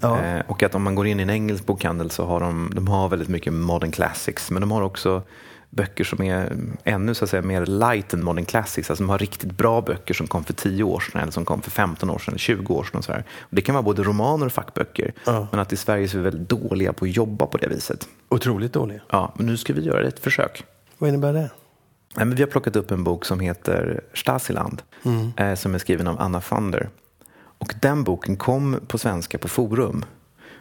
Ja. 0.00 0.20
Eh, 0.20 0.42
och 0.46 0.62
att 0.62 0.74
om 0.74 0.82
man 0.82 0.94
går 0.94 1.06
in 1.06 1.20
i 1.20 1.22
en 1.22 1.30
engelsk 1.30 1.66
bokhandel 1.66 2.10
så 2.10 2.24
har 2.24 2.40
de, 2.40 2.72
de 2.74 2.88
har 2.88 3.08
väldigt 3.08 3.28
mycket 3.28 3.52
modern 3.52 3.90
classics. 3.90 4.50
Men 4.50 4.60
de 4.60 4.70
har 4.70 4.82
också 4.82 5.22
böcker 5.74 6.04
som 6.04 6.22
är 6.22 6.56
ännu 6.84 7.14
så 7.14 7.24
att 7.24 7.30
säga, 7.30 7.42
mer 7.42 7.66
light 7.66 8.14
än 8.14 8.24
modern 8.24 8.44
classics. 8.44 8.90
Alltså 8.90 9.04
de 9.04 9.10
har 9.10 9.18
riktigt 9.18 9.52
bra 9.52 9.80
böcker 9.80 10.14
som 10.14 10.26
kom 10.26 10.44
för 10.44 10.52
10 10.52 10.84
år 10.84 11.00
sedan 11.00 11.20
eller 11.20 11.32
som 11.32 11.44
kom 11.44 11.62
för 11.62 11.70
15 11.70 12.10
år 12.10 12.18
sedan 12.18 12.32
eller 12.32 12.38
20 12.38 12.74
år 12.74 12.84
sedan. 12.84 12.98
Och 12.98 13.04
så 13.04 13.12
här. 13.12 13.24
Och 13.40 13.54
det 13.54 13.62
kan 13.62 13.74
vara 13.74 13.82
både 13.82 14.02
romaner 14.02 14.46
och 14.46 14.52
fackböcker. 14.52 15.12
Ja. 15.24 15.48
Men 15.50 15.60
att 15.60 15.72
i 15.72 15.76
Sverige 15.76 16.08
så 16.08 16.16
är 16.16 16.18
vi 16.18 16.24
väldigt 16.24 16.48
dåliga 16.48 16.92
på 16.92 17.04
att 17.04 17.16
jobba 17.16 17.46
på 17.46 17.58
det 17.58 17.68
viset. 17.68 18.08
Otroligt 18.28 18.72
dåliga. 18.72 19.00
Ja, 19.10 19.34
men 19.36 19.46
nu 19.46 19.56
ska 19.56 19.72
vi 19.72 19.82
göra 19.82 20.08
ett 20.08 20.18
försök. 20.18 20.64
Vad 20.98 21.08
innebär 21.08 21.32
det? 21.32 21.50
Nej, 22.16 22.26
men 22.26 22.34
vi 22.34 22.42
har 22.42 22.50
plockat 22.50 22.76
upp 22.76 22.90
en 22.90 23.04
bok 23.04 23.24
som 23.24 23.40
heter 23.40 24.00
Stasiland 24.14 24.82
eh, 25.36 25.54
som 25.54 25.74
är 25.74 25.78
skriven 25.78 26.06
av 26.06 26.20
Anna 26.20 26.40
Fander. 26.40 26.88
Och 27.58 27.74
den 27.82 28.04
boken 28.04 28.36
kom 28.36 28.80
på 28.86 28.98
svenska 28.98 29.38
på 29.38 29.48
Forum 29.48 30.04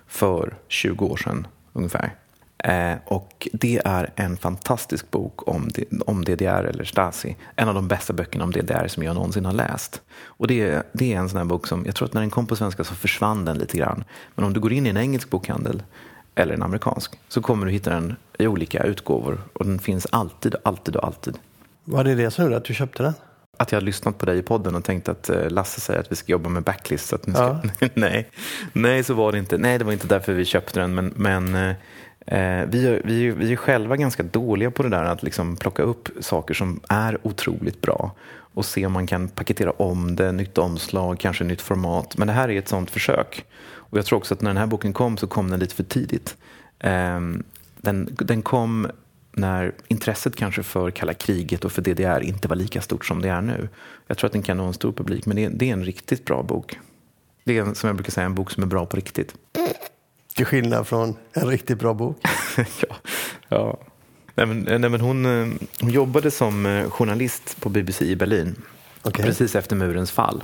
för 0.07 0.56
20 0.68 1.06
år 1.06 1.18
sedan 1.18 1.48
ungefär. 1.74 2.15
Eh, 2.63 2.94
och 3.06 3.48
det 3.54 3.81
är 3.86 4.10
en 4.15 4.38
fantastisk 4.38 5.12
bok 5.12 5.48
om, 5.48 5.69
om 6.06 6.25
DDR 6.25 6.63
eller 6.63 6.83
Stasi. 6.83 7.36
En 7.56 7.68
av 7.69 7.75
de 7.75 7.88
bästa 7.88 8.13
böckerna 8.13 8.44
om 8.44 8.51
DDR 8.51 8.88
som 8.88 9.04
jag 9.04 9.15
någonsin 9.15 9.45
har 9.45 9.54
läst. 9.54 10.01
Och 10.24 10.48
det, 10.48 10.62
är- 10.62 10.83
det 10.94 11.13
är 11.13 11.18
en 11.18 11.30
sån 11.30 11.38
här 11.38 11.45
bok 11.45 11.68
som, 11.68 11.86
jag 11.86 11.95
tror 11.95 12.07
att 12.07 12.13
när 12.13 12.21
den 12.21 12.30
kom 12.30 12.48
på 12.48 12.56
svenska 12.56 12.83
så 12.83 12.95
försvann 12.95 13.45
den 13.45 13.57
lite 13.57 13.77
grann. 13.77 14.04
Men 14.36 14.45
om 14.45 14.54
du 14.54 14.60
går 14.60 14.74
in 14.74 14.86
i 14.86 14.89
en 14.89 14.98
engelsk 14.98 15.30
bokhandel 15.30 15.83
eller 16.36 16.54
en 16.54 16.63
amerikansk 16.63 17.12
så 17.27 17.42
kommer 17.42 17.65
du 17.65 17.71
hitta 17.71 17.89
den 17.89 18.15
i 18.39 18.48
olika 18.48 18.83
utgåvor. 18.83 19.42
Och 19.54 19.65
den 19.65 19.80
finns 19.80 20.07
alltid, 20.10 20.56
alltid 20.63 20.95
och 20.95 21.06
alltid. 21.06 21.38
Var 21.83 22.04
det 22.04 22.15
det 22.15 22.31
som 22.31 22.44
gjorde 22.44 22.57
att 22.57 22.65
du 22.65 22.74
köpte 22.74 23.04
den? 23.04 23.13
Att 23.57 23.71
jag 23.71 23.80
har 23.80 23.86
lyssnat 23.86 24.18
på 24.18 24.25
dig 24.25 24.38
i 24.38 24.42
podden 24.42 24.75
och 24.75 24.83
tänkt 24.83 25.10
att 25.10 25.30
eh, 25.30 25.50
Lasse 25.50 25.81
säger 25.81 26.00
att 26.00 26.12
vi 26.12 26.15
ska 26.15 26.31
jobba 26.31 26.50
med 26.50 26.63
backlist. 26.63 27.07
Så 27.07 27.15
att 27.15 27.27
nu 27.27 27.33
ska... 27.33 27.57
nej. 27.94 28.30
nej, 28.74 29.04
så 29.04 29.13
var 29.13 29.31
det 29.31 29.38
inte. 29.38 29.57
Nej, 29.57 29.77
det 29.77 29.86
var 29.86 29.92
inte 29.94 30.07
därför 30.07 30.33
vi 30.33 30.45
köpte 30.45 30.80
den. 30.80 30.94
Men, 30.95 31.13
men 31.15 31.74
eh, 32.25 32.66
vi, 32.68 32.88
är- 32.88 33.02
vi, 33.06 33.28
är- 33.28 33.31
vi 33.31 33.52
är 33.52 33.56
själva 33.56 33.98
ganska 33.98 34.24
dåliga 34.24 34.72
på 34.72 34.84
det 34.84 34.90
där 34.90 35.04
att 35.04 35.24
liksom 35.24 35.56
plocka 35.56 35.84
upp 35.84 36.10
saker 36.20 36.54
som 36.54 36.80
är 36.90 37.18
otroligt 37.28 37.81
bra 37.81 38.12
och 38.56 38.66
se 38.66 38.86
om 38.86 38.92
man 38.92 39.08
kan 39.08 39.28
paketera 39.28 39.72
om 39.72 40.16
det, 40.16 40.31
nytt 40.31 40.58
omslag, 40.58 41.20
kanske 41.20 41.44
nytt 41.44 41.62
format. 41.62 42.18
Men 42.18 42.28
det 42.28 42.34
här 42.34 42.50
är 42.50 42.60
ett 42.60 42.68
sånt 42.68 42.92
försök. 42.92 43.46
Och 43.75 43.98
jag 43.98 44.06
tror 44.06 44.18
också 44.18 44.34
att 44.34 44.42
när 44.42 44.50
den 44.50 44.58
här 44.58 44.66
boken 44.68 44.94
kom 44.94 45.18
så 45.18 45.28
kom 45.28 45.50
den 45.52 45.60
lite 45.60 45.75
för 45.75 45.84
tidigt. 45.84 46.38
Ehm, 46.80 47.44
den, 47.78 48.10
den 48.12 48.42
kom 48.42 48.88
när 49.31 49.72
intresset 49.88 50.36
kanske 50.36 50.63
för 50.63 50.92
kalla 50.92 51.13
kriget 51.13 51.65
och 51.65 51.72
för 51.72 51.82
DDR 51.82 52.20
inte 52.24 52.48
var 52.48 52.56
lika 52.56 52.82
stort 52.82 53.06
som 53.06 53.22
det 53.22 53.30
är 53.30 53.42
nu. 53.42 53.70
Jag 54.08 54.18
tror 54.18 54.25
att 54.27 54.34
den 54.34 54.42
kan 54.42 54.58
nå 54.58 54.63
en 54.65 54.74
stor 54.74 54.92
publik, 54.92 55.25
men 55.25 55.36
det 55.36 55.44
är, 55.46 55.50
det 55.50 55.70
är 55.70 55.74
en 55.74 55.86
riktigt 55.86 56.25
bra 56.25 56.44
bok. 56.44 56.80
Det 57.44 57.58
är 57.58 57.62
en, 57.62 57.75
som 57.75 57.88
jag 57.88 57.96
brukar 57.96 58.12
säga 58.12 58.25
en 58.25 58.36
bok 58.36 58.51
som 58.51 58.63
är 58.63 58.68
bra 58.68 58.86
på 58.86 58.98
riktigt. 58.98 59.36
Till 60.36 60.46
skillnad 60.46 60.88
från 60.88 61.16
en 61.34 61.48
riktigt 61.48 61.80
bra 61.80 61.94
bok. 61.94 62.18
ja. 62.58 62.96
ja. 63.50 63.80
Nej, 64.36 64.46
men, 64.46 64.82
nej, 64.82 64.90
men 64.90 65.02
hon, 65.02 65.25
eh, 65.25 65.54
hon 65.82 65.90
jobbade 65.90 66.32
som 66.32 66.66
eh, 66.66 66.90
journalist 66.90 67.62
på 67.62 67.70
BBC 67.70 68.06
i 68.06 68.16
Berlin 68.16 68.56
Okej. 69.02 69.25
precis 69.25 69.56
efter 69.56 69.75
murens 69.75 70.12
fall. 70.12 70.44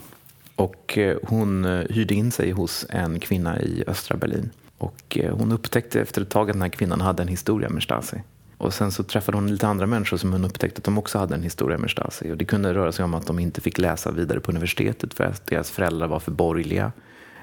Och 0.55 0.98
eh, 0.98 1.17
hon 1.24 1.65
hyrde 1.89 2.13
in 2.13 2.31
sig 2.31 2.51
hos 2.51 2.86
en 2.89 3.19
kvinna 3.19 3.62
i 3.62 3.84
östra 3.88 4.17
Berlin. 4.17 4.50
Och 4.77 5.17
hon 5.31 5.51
upptäckte 5.51 6.01
efter 6.01 6.22
ett 6.22 6.29
tag 6.29 6.50
att 6.50 6.53
den 6.53 6.62
här 6.62 6.69
kvinnan 6.69 7.01
hade 7.01 7.24
en 7.24 7.27
historia 7.27 7.69
med 7.69 7.84
Stasi. 7.84 8.17
Och 8.58 8.74
sen 8.74 8.91
så 8.91 9.03
träffade 9.03 9.38
hon 9.38 9.48
lite 9.48 9.67
andra 9.67 9.86
människor 9.86 10.17
som 10.17 10.31
hon 10.31 10.46
upptäckte 10.46 10.77
att 10.77 10.84
de 10.84 10.98
också 10.98 11.17
hade 11.17 11.36
en 11.36 11.43
historia 11.43 11.77
med 11.77 11.89
Stasi. 11.89 12.31
Och 12.31 12.38
det 12.38 12.46
kunde 12.46 12.74
röra 12.74 12.91
sig 12.91 13.05
om 13.05 13.13
att 13.13 13.27
de 13.27 13.39
inte 13.39 13.62
fick 13.62 13.77
läsa 13.77 14.12
vidare 14.12 14.39
på 14.39 14.51
universitetet 14.51 15.13
för 15.13 15.24
att 15.24 15.46
deras 15.46 15.72
föräldrar 15.72 16.08
var 16.08 16.19
för 16.19 16.31
borgerliga. 16.31 16.91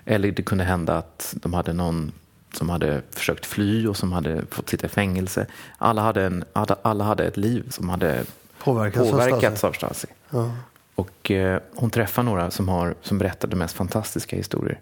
Eller 0.05 0.31
det 0.31 0.43
kunde 0.43 0.65
hända 0.65 0.99
att 0.99 1.35
de 1.43 1.55
hade 1.55 1.73
någon 1.73 2.12
som 2.56 2.68
hade 2.68 3.02
försökt 3.10 3.46
fly 3.46 3.86
och 3.86 3.96
som 3.96 4.12
hade 4.12 4.46
fått 4.50 4.68
sitta 4.68 4.86
i 4.86 4.88
fängelse. 4.88 5.46
Alla 5.78 6.02
hade, 6.02 6.25
en, 6.25 6.44
alla, 6.82 7.04
hade 7.04 7.25
ett 7.25 7.36
liv 7.36 7.68
som 7.70 7.88
hade 7.88 8.25
Påverkats 8.58 9.08
av 9.08 9.10
påverkats 9.10 9.58
Stasi. 9.58 9.66
av 9.66 9.72
Stasi. 9.72 10.06
Ja. 10.30 10.50
Och 10.94 11.30
eh, 11.30 11.60
hon 11.75 11.90
träffar 11.90 12.22
några 12.22 12.50
som, 12.50 12.68
har, 12.68 12.94
som 13.02 13.18
berättar 13.18 13.48
de 13.48 13.56
mest 13.56 13.76
fantastiska 13.76 14.36
historier. 14.36 14.80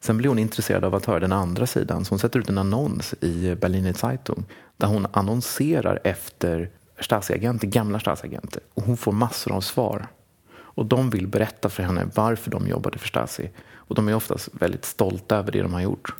Sen 0.00 0.16
blir 0.16 0.28
hon 0.28 0.38
intresserad 0.38 0.84
av 0.84 0.94
att 0.94 1.06
höra 1.06 1.20
den 1.20 1.32
andra 1.32 1.66
sidan, 1.66 2.04
så 2.04 2.12
hon 2.12 2.18
sätter 2.18 2.40
ut 2.40 2.48
en 2.48 2.58
annons 2.58 3.14
i 3.20 3.54
Berliner 3.54 3.92
Zeitung 3.92 4.44
där 4.76 4.86
hon 4.86 5.06
annonserar 5.12 6.00
efter 6.04 6.70
Stasi-agenter, 7.00 7.66
gamla 7.66 7.98
Stasi-agenter. 7.98 8.60
Och 8.74 8.82
hon 8.82 8.96
får 8.96 9.12
massor 9.12 9.52
av 9.52 9.60
svar. 9.60 10.06
Och 10.52 10.86
de 10.86 11.10
vill 11.10 11.26
berätta 11.26 11.68
för 11.68 11.82
henne 11.82 12.08
varför 12.14 12.50
de 12.50 12.68
jobbade 12.68 12.98
för 12.98 13.08
Stasi. 13.08 13.50
Och 13.74 13.94
de 13.94 14.08
är 14.08 14.14
oftast 14.14 14.48
väldigt 14.52 14.84
stolta 14.84 15.36
över 15.36 15.52
det 15.52 15.62
de 15.62 15.74
har 15.74 15.80
gjort. 15.80 16.14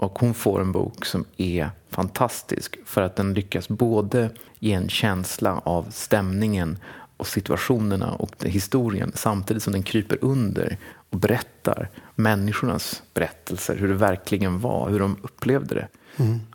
Och 0.00 0.18
hon 0.18 0.34
får 0.34 0.60
en 0.60 0.72
bok 0.72 1.04
som 1.04 1.24
är 1.36 1.70
fantastisk 1.90 2.76
för 2.84 3.02
att 3.02 3.16
den 3.16 3.34
lyckas 3.34 3.68
både 3.68 4.30
ge 4.58 4.72
en 4.72 4.88
känsla 4.88 5.58
av 5.64 5.86
stämningen 5.90 6.78
och 7.16 7.26
situationerna 7.26 8.12
och 8.12 8.44
historien 8.44 9.12
samtidigt 9.14 9.62
som 9.62 9.72
den 9.72 9.82
kryper 9.82 10.18
under 10.20 10.76
och 11.10 11.18
berättar 11.18 11.88
människornas 12.14 13.02
berättelser, 13.14 13.76
hur 13.76 13.88
det 13.88 13.94
verkligen 13.94 14.60
var, 14.60 14.90
hur 14.90 14.98
de 14.98 15.16
upplevde 15.22 15.74
det. 15.74 15.88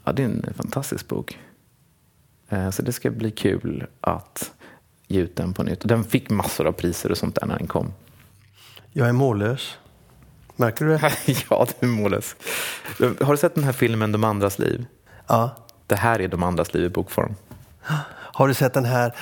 Ja, 0.04 0.12
det 0.12 0.24
är 0.24 0.28
en 0.28 0.54
fantastisk 0.58 1.08
bok. 1.08 1.40
Eh, 2.50 2.70
Så 2.70 2.82
det 2.82 2.92
ska 2.94 3.12
bli 3.12 3.32
kul 3.32 3.86
att 4.02 4.52
ge 5.08 5.20
ut 5.22 5.36
den 5.36 5.54
på 5.54 5.64
nytt. 5.64 5.82
Den 5.82 6.04
fick 6.04 6.30
massor 6.30 6.68
av 6.68 6.72
priser 6.72 7.12
och 7.12 7.18
sånt 7.18 7.36
där 7.36 7.46
när 7.48 7.58
den 7.58 7.68
kom. 7.68 7.94
Jag 8.92 9.08
är 9.08 9.12
mållös. 9.14 9.78
Märker 10.56 10.86
du 10.86 10.98
det? 10.98 11.12
ja, 11.50 11.68
du 11.80 11.88
är 11.88 11.92
mållös. 11.92 12.36
Har 13.22 13.32
du 13.32 13.38
sett 13.38 13.56
den 13.56 13.64
här 13.64 13.72
filmen 13.72 14.12
De 14.12 14.24
andras 14.24 14.60
liv? 14.60 14.86
Ja. 15.28 15.56
Det 15.88 15.96
här 15.96 16.22
är 16.22 16.28
De 16.28 16.44
andras 16.44 16.74
liv 16.74 16.84
i 16.84 16.90
bokform. 16.90 17.36
Har 18.12 18.48
du 18.48 18.54
sett 18.54 18.74
den 18.74 18.86
här 18.86 19.16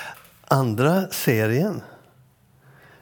andra 0.47 1.07
serien? 1.11 1.81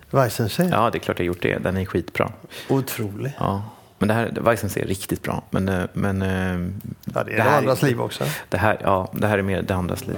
Weissensee? 0.09 0.69
Ja, 0.71 0.89
det 0.89 0.97
är 0.97 1.00
klart 1.00 1.19
jag 1.19 1.25
gjort 1.25 1.41
det. 1.41 1.57
Den 1.57 1.77
är 1.77 1.85
skitbra. 1.85 2.31
Otrolig. 2.69 3.33
Ja. 3.39 3.63
Men 3.97 4.07
det 4.07 4.13
här, 4.13 4.31
Weissensee 4.41 4.83
är 4.83 4.88
riktigt 4.88 5.23
bra. 5.23 5.43
Men, 5.50 5.69
eh, 5.69 5.83
men, 5.93 6.21
eh, 6.21 6.71
Ja, 7.13 7.23
det 7.23 7.33
är 7.33 7.38
det, 7.38 7.51
andras 7.51 7.81
liv 7.81 8.01
också. 8.01 8.23
Det 8.50 8.57
här, 8.57 8.77
ja, 8.83 9.09
det 9.13 9.27
här 9.27 9.38
är 9.38 9.41
mer 9.41 9.61
det 9.61 9.75
andras 9.75 10.07
liv. 10.07 10.17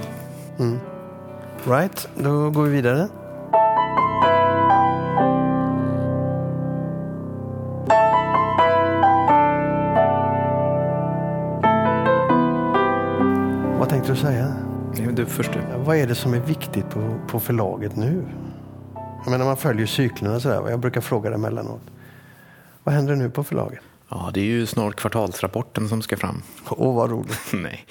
Right, 1.64 2.08
då 2.16 2.50
går 2.50 2.62
vi 2.62 2.70
vidare. 2.70 3.08
Tänkte 14.06 14.26
du 14.26 14.32
säga? 14.32 15.12
Du 15.12 15.26
först 15.26 15.52
du. 15.52 15.60
Vad 15.76 15.96
är 15.96 16.06
det 16.06 16.14
som 16.14 16.34
är 16.34 16.40
viktigt 16.40 16.90
på, 16.90 17.20
på 17.28 17.40
förlaget 17.40 17.96
nu? 17.96 18.26
Jag 19.24 19.30
menar, 19.30 19.44
man 19.44 19.56
följer 19.56 19.86
cyklerna 19.86 20.40
sådär. 20.40 20.70
Jag 20.70 20.80
brukar 20.80 21.00
fråga 21.00 21.30
det 21.30 21.36
emellanåt. 21.36 21.80
Vad 22.82 22.94
händer 22.94 23.16
nu 23.16 23.30
på 23.30 23.44
förlaget? 23.44 23.80
Ja, 24.08 24.30
det 24.34 24.40
är 24.40 24.44
ju 24.44 24.66
snart 24.66 24.96
kvartalsrapporten 24.96 25.88
som 25.88 26.02
ska 26.02 26.16
fram. 26.16 26.42
Åh, 26.68 26.94
vad 26.94 27.10
roligt. 27.10 27.38
Nej, 27.52 27.86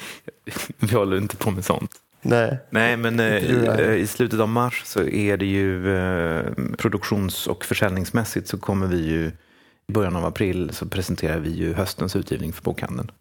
vi 0.79 0.95
håller 0.95 1.17
inte 1.17 1.35
på 1.35 1.51
med 1.51 1.65
sånt. 1.65 1.91
Nej. 2.21 2.57
Nej, 2.69 2.97
men 2.97 3.19
eh, 3.19 3.37
i, 3.37 3.65
eh, 3.65 3.93
i 3.93 4.07
slutet 4.07 4.39
av 4.39 4.49
mars 4.49 4.81
så 4.85 5.03
är 5.03 5.37
det 5.37 5.45
ju 5.45 5.97
eh, 5.97 6.45
produktions 6.77 7.47
och 7.47 7.65
försäljningsmässigt 7.65 8.47
så 8.47 8.57
kommer 8.57 8.87
vi 8.87 9.07
ju 9.07 9.31
i 9.87 9.91
början 9.91 10.15
av 10.15 10.25
april 10.25 10.69
så 10.73 10.85
presenterar 10.85 11.39
vi 11.39 11.49
ju 11.49 11.73
höstens 11.73 12.15
utgivning 12.15 12.53
för 12.53 12.63
bokhandeln. 12.63 13.11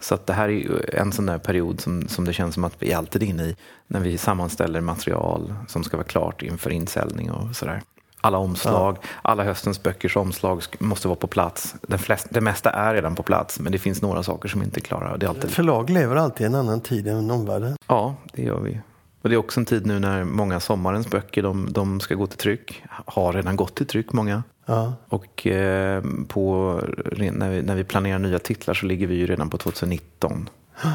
Så 0.00 0.14
att 0.14 0.26
det 0.26 0.32
här 0.32 0.44
är 0.44 0.52
ju 0.52 0.80
en 0.92 1.12
sån 1.12 1.26
där 1.26 1.38
period 1.38 1.80
som, 1.80 2.08
som 2.08 2.24
det 2.24 2.32
känns 2.32 2.54
som 2.54 2.64
att 2.64 2.76
vi 2.78 2.92
är 2.92 2.96
alltid 2.96 3.22
inne 3.22 3.42
i 3.44 3.56
när 3.86 4.00
vi 4.00 4.18
sammanställer 4.18 4.80
material 4.80 5.54
som 5.68 5.84
ska 5.84 5.96
vara 5.96 6.06
klart 6.06 6.42
inför 6.42 6.70
insäljning 6.70 7.30
och 7.30 7.56
sådär. 7.56 7.82
Alla 8.20 8.38
omslag, 8.38 8.96
alla 9.22 9.44
höstens 9.44 9.82
böckers 9.82 10.16
omslag 10.16 10.62
måste 10.78 11.08
vara 11.08 11.16
på 11.16 11.26
plats. 11.26 11.74
Den 11.82 11.98
flest, 11.98 12.26
det 12.30 12.40
mesta 12.40 12.70
är 12.70 12.94
redan 12.94 13.14
på 13.14 13.22
plats 13.22 13.60
men 13.60 13.72
det 13.72 13.78
finns 13.78 14.02
några 14.02 14.22
saker 14.22 14.48
som 14.48 14.62
inte 14.62 14.80
är 14.80 14.82
klara. 14.82 15.16
Det 15.16 15.26
är 15.26 15.30
alltid 15.30 15.50
Förlag 15.50 15.90
lever 15.90 16.16
alltid 16.16 16.44
i 16.44 16.46
en 16.46 16.54
annan 16.54 16.80
tid 16.80 17.08
än 17.08 17.30
omvärlden. 17.30 17.76
Ja, 17.86 18.14
det 18.32 18.42
gör 18.42 18.60
vi. 18.60 18.80
Och 19.22 19.28
det 19.28 19.34
är 19.34 19.38
också 19.38 19.60
en 19.60 19.66
tid 19.66 19.86
nu 19.86 19.98
när 19.98 20.24
många 20.24 20.60
sommarens 20.60 21.10
böcker 21.10 21.42
de, 21.42 21.72
de 21.72 22.00
ska 22.00 22.14
gå 22.14 22.26
till 22.26 22.38
tryck. 22.38 22.82
Har 22.88 23.32
redan 23.32 23.56
gått 23.56 23.74
till 23.74 23.86
tryck, 23.86 24.12
många. 24.12 24.42
Ja. 24.70 24.92
Och 25.08 25.46
eh, 25.46 26.04
på, 26.28 26.74
när, 27.16 27.50
vi, 27.50 27.62
när 27.62 27.74
vi 27.74 27.84
planerar 27.84 28.18
nya 28.18 28.38
titlar 28.38 28.74
så 28.74 28.86
ligger 28.86 29.06
vi 29.06 29.14
ju 29.14 29.26
redan 29.26 29.50
på 29.50 29.58
2019. 29.58 30.48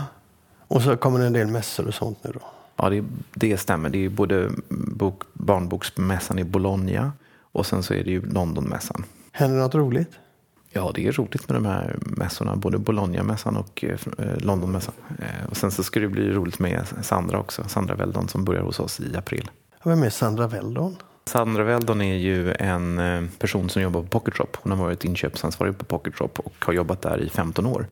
Och 0.67 0.81
så 0.81 0.97
kommer 0.97 1.19
det 1.19 1.25
en 1.25 1.33
del 1.33 1.47
mässor 1.47 1.87
och 1.87 1.93
sånt 1.93 2.23
nu 2.23 2.31
då. 2.33 2.41
Ja, 2.75 2.89
det, 2.89 3.03
det 3.33 3.57
stämmer. 3.57 3.89
Det 3.89 4.05
är 4.05 4.09
både 4.09 4.51
bok, 4.69 5.23
barnboksmässan 5.33 6.39
i 6.39 6.43
Bologna 6.43 7.13
och 7.51 7.65
sen 7.65 7.83
så 7.83 7.93
är 7.93 8.03
det 8.03 8.11
ju 8.11 8.21
Londonmässan. 8.21 9.05
Händer 9.31 9.57
något 9.57 9.75
roligt? 9.75 10.11
Ja, 10.71 10.91
det 10.95 11.07
är 11.07 11.11
roligt 11.11 11.49
med 11.49 11.55
de 11.55 11.65
här 11.65 11.97
mässorna, 12.01 12.55
både 12.55 12.77
Bologna-mässan 12.77 13.57
och 13.57 13.83
eh, 13.83 13.97
Londonmässan. 14.37 14.93
Eh, 15.19 15.49
och 15.49 15.57
sen 15.57 15.71
så 15.71 15.83
ska 15.83 15.99
det 15.99 16.07
bli 16.07 16.31
roligt 16.31 16.59
med 16.59 16.85
Sandra 17.01 17.39
också, 17.39 17.63
Sandra 17.67 17.95
Weldon 17.95 18.27
som 18.27 18.45
börjar 18.45 18.61
hos 18.61 18.79
oss 18.79 18.99
i 18.99 19.15
april. 19.17 19.49
Vem 19.83 20.03
är 20.03 20.09
Sandra 20.09 20.47
Weldon? 20.47 20.95
Sandra 21.29 21.63
Weldon 21.63 22.01
är 22.01 22.15
ju 22.15 22.53
en 22.59 22.99
eh, 22.99 23.23
person 23.39 23.69
som 23.69 23.81
jobbar 23.81 24.01
på 24.01 24.07
Pocket 24.07 24.33
Shop. 24.33 24.47
Hon 24.55 24.71
har 24.71 24.79
varit 24.85 25.05
inköpsansvarig 25.05 25.77
på 25.77 25.85
Pocket 25.85 26.15
Shop 26.15 26.29
och 26.37 26.53
har 26.65 26.73
jobbat 26.73 27.01
där 27.01 27.21
i 27.21 27.29
15 27.29 27.65
år. 27.65 27.87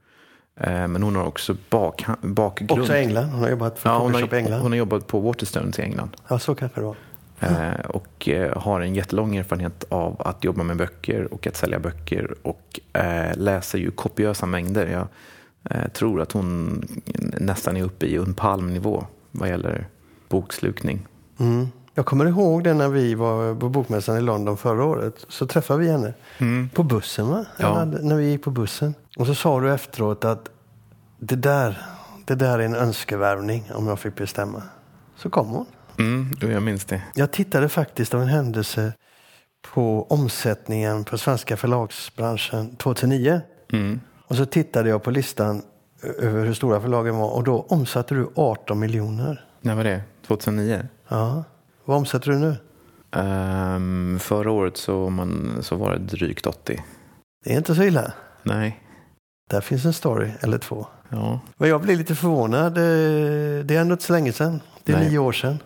Eh, 0.59 0.87
Men 0.87 1.03
hon 1.03 1.15
har 1.15 1.23
också 1.25 1.55
bak, 1.69 2.05
bakgrund. 2.21 2.71
Också 2.71 2.93
England. 2.95 3.25
Hon 3.29 3.39
har 3.41 3.49
jobbat 3.49 3.79
för 3.79 3.89
Ja, 3.89 3.97
hon, 3.97 4.13
Shop 4.13 4.27
i 4.33 4.37
England. 4.37 4.61
hon 4.61 4.71
har 4.71 4.77
jobbat 4.77 5.07
på 5.07 5.19
Waterstones 5.19 5.79
i 5.79 5.81
England. 5.81 6.17
Ja, 6.27 6.39
så 6.39 6.55
kanske 6.55 6.81
det 6.81 6.85
var. 6.85 6.95
Eh, 7.39 7.85
Och 7.89 8.29
har 8.55 8.81
en 8.81 8.95
jättelång 8.95 9.35
erfarenhet 9.35 9.83
av 9.89 10.21
att 10.21 10.43
jobba 10.43 10.63
med 10.63 10.77
böcker 10.77 11.33
och 11.33 11.47
att 11.47 11.55
sälja 11.55 11.79
böcker. 11.79 12.35
Och 12.41 12.79
läser 13.35 13.77
ju 13.79 13.91
kopiösa 13.91 14.45
mängder. 14.45 15.07
Jag 15.69 15.93
tror 15.93 16.21
att 16.21 16.31
hon 16.31 16.81
nästan 17.39 17.77
är 17.77 17.83
uppe 17.83 18.05
i 18.05 18.17
Unpalm-nivå 18.17 19.05
vad 19.31 19.49
gäller 19.49 19.87
bokslukning. 20.29 21.07
Mm. 21.39 21.67
Jag 21.93 22.05
kommer 22.05 22.25
ihåg 22.25 22.63
det 22.63 22.73
när 22.73 22.89
vi 22.89 23.15
var 23.15 23.55
på 23.59 23.69
bokmässan 23.69 24.17
i 24.17 24.21
London 24.21 24.57
förra 24.57 24.85
året. 24.85 25.25
Så 25.29 25.47
träffade 25.47 25.79
vi 25.79 25.91
henne 25.91 26.13
på 26.73 26.83
bussen 26.83 27.27
va? 27.27 27.45
Ja. 27.57 27.85
När 27.85 28.15
vi 28.15 28.29
gick 28.29 28.43
på 28.43 28.51
bussen. 28.51 28.93
Och 29.17 29.27
så 29.27 29.35
sa 29.35 29.59
du 29.59 29.73
efteråt 29.73 30.25
att 30.25 30.49
det 31.19 31.35
där, 31.35 31.85
det 32.25 32.35
där 32.35 32.59
är 32.59 32.63
en 32.63 32.75
önskevärvning 32.75 33.71
om 33.75 33.87
jag 33.87 33.99
fick 33.99 34.15
bestämma. 34.15 34.63
Så 35.17 35.29
kom 35.29 35.47
hon. 35.47 35.65
Mm, 35.99 36.35
jag 36.41 36.63
minns 36.63 36.85
det. 36.85 37.01
Jag 37.15 37.31
tittade 37.31 37.69
faktiskt 37.69 38.13
av 38.13 38.21
en 38.21 38.27
händelse 38.27 38.93
på 39.73 40.07
omsättningen 40.09 41.03
på 41.03 41.17
svenska 41.17 41.57
förlagsbranschen 41.57 42.75
2009. 42.75 43.41
Mm. 43.73 43.99
Och 44.27 44.35
så 44.35 44.45
tittade 44.45 44.89
jag 44.89 45.03
på 45.03 45.11
listan 45.11 45.61
över 46.19 46.45
hur 46.45 46.53
stora 46.53 46.81
förlagen 46.81 47.17
var 47.17 47.29
och 47.29 47.43
då 47.43 47.65
omsatte 47.69 48.15
du 48.15 48.29
18 48.35 48.79
miljoner. 48.79 49.45
När 49.61 49.75
var 49.75 49.83
det? 49.83 50.01
2009? 50.27 50.87
Ja. 51.07 51.43
Vad 51.85 51.97
omsätter 51.97 52.31
du 52.31 52.37
nu? 52.39 52.55
Ehm, 53.11 54.19
förra 54.19 54.51
året 54.51 54.77
så, 54.77 55.09
man, 55.09 55.57
så 55.61 55.75
var 55.75 55.91
det 55.93 55.99
drygt 55.99 56.45
80. 56.47 56.83
Det 57.45 57.53
är 57.53 57.57
inte 57.57 57.75
så 57.75 57.83
illa. 57.83 58.13
Nej. 58.43 58.79
Där 59.49 59.61
finns 59.61 59.85
en 59.85 59.93
story 59.93 60.31
eller 60.41 60.57
två. 60.57 60.87
Ja. 61.09 61.39
Men 61.57 61.69
jag 61.69 61.81
blir 61.81 61.95
lite 61.95 62.15
förvånad. 62.15 62.77
Eh, 62.77 63.65
Det 63.65 63.75
är 63.75 63.81
ändå 63.81 63.93
inte 63.93 64.03
så 64.05 64.13
länge 64.13 64.31
sedan. 64.33 64.61
Det 64.83 64.91
är 64.91 64.97
Nej. 64.97 65.09
nio 65.09 65.17
år 65.17 65.31
sedan. 65.31 65.57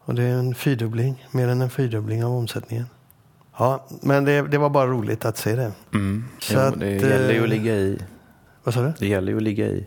Och 0.00 0.14
det 0.14 0.22
är 0.22 0.32
en 0.38 0.54
fyrdubbling, 0.54 1.26
mer 1.30 1.48
än 1.48 1.60
en 1.62 1.70
fyrdubbling 1.70 2.24
av 2.24 2.32
omsättningen. 2.32 2.86
Ja, 3.58 3.86
men 4.02 4.24
det, 4.24 4.42
det 4.42 4.58
var 4.58 4.70
bara 4.70 4.86
roligt 4.86 5.24
att 5.24 5.36
se 5.36 5.56
det. 5.56 5.72
Mm. 5.94 6.24
Så 6.40 6.54
jo, 6.54 6.60
att, 6.60 6.80
det 6.80 6.90
gäller 6.90 7.30
ju 7.32 7.36
eh, 7.36 7.42
att 7.42 7.48
ligga 7.48 7.74
i. 7.74 7.98
Vad 8.64 8.74
sa 8.74 8.82
du? 8.82 8.92
Det 8.98 9.06
gäller 9.06 9.32
ju 9.32 9.36
att 9.36 9.42
ligga 9.42 9.66
i. 9.66 9.86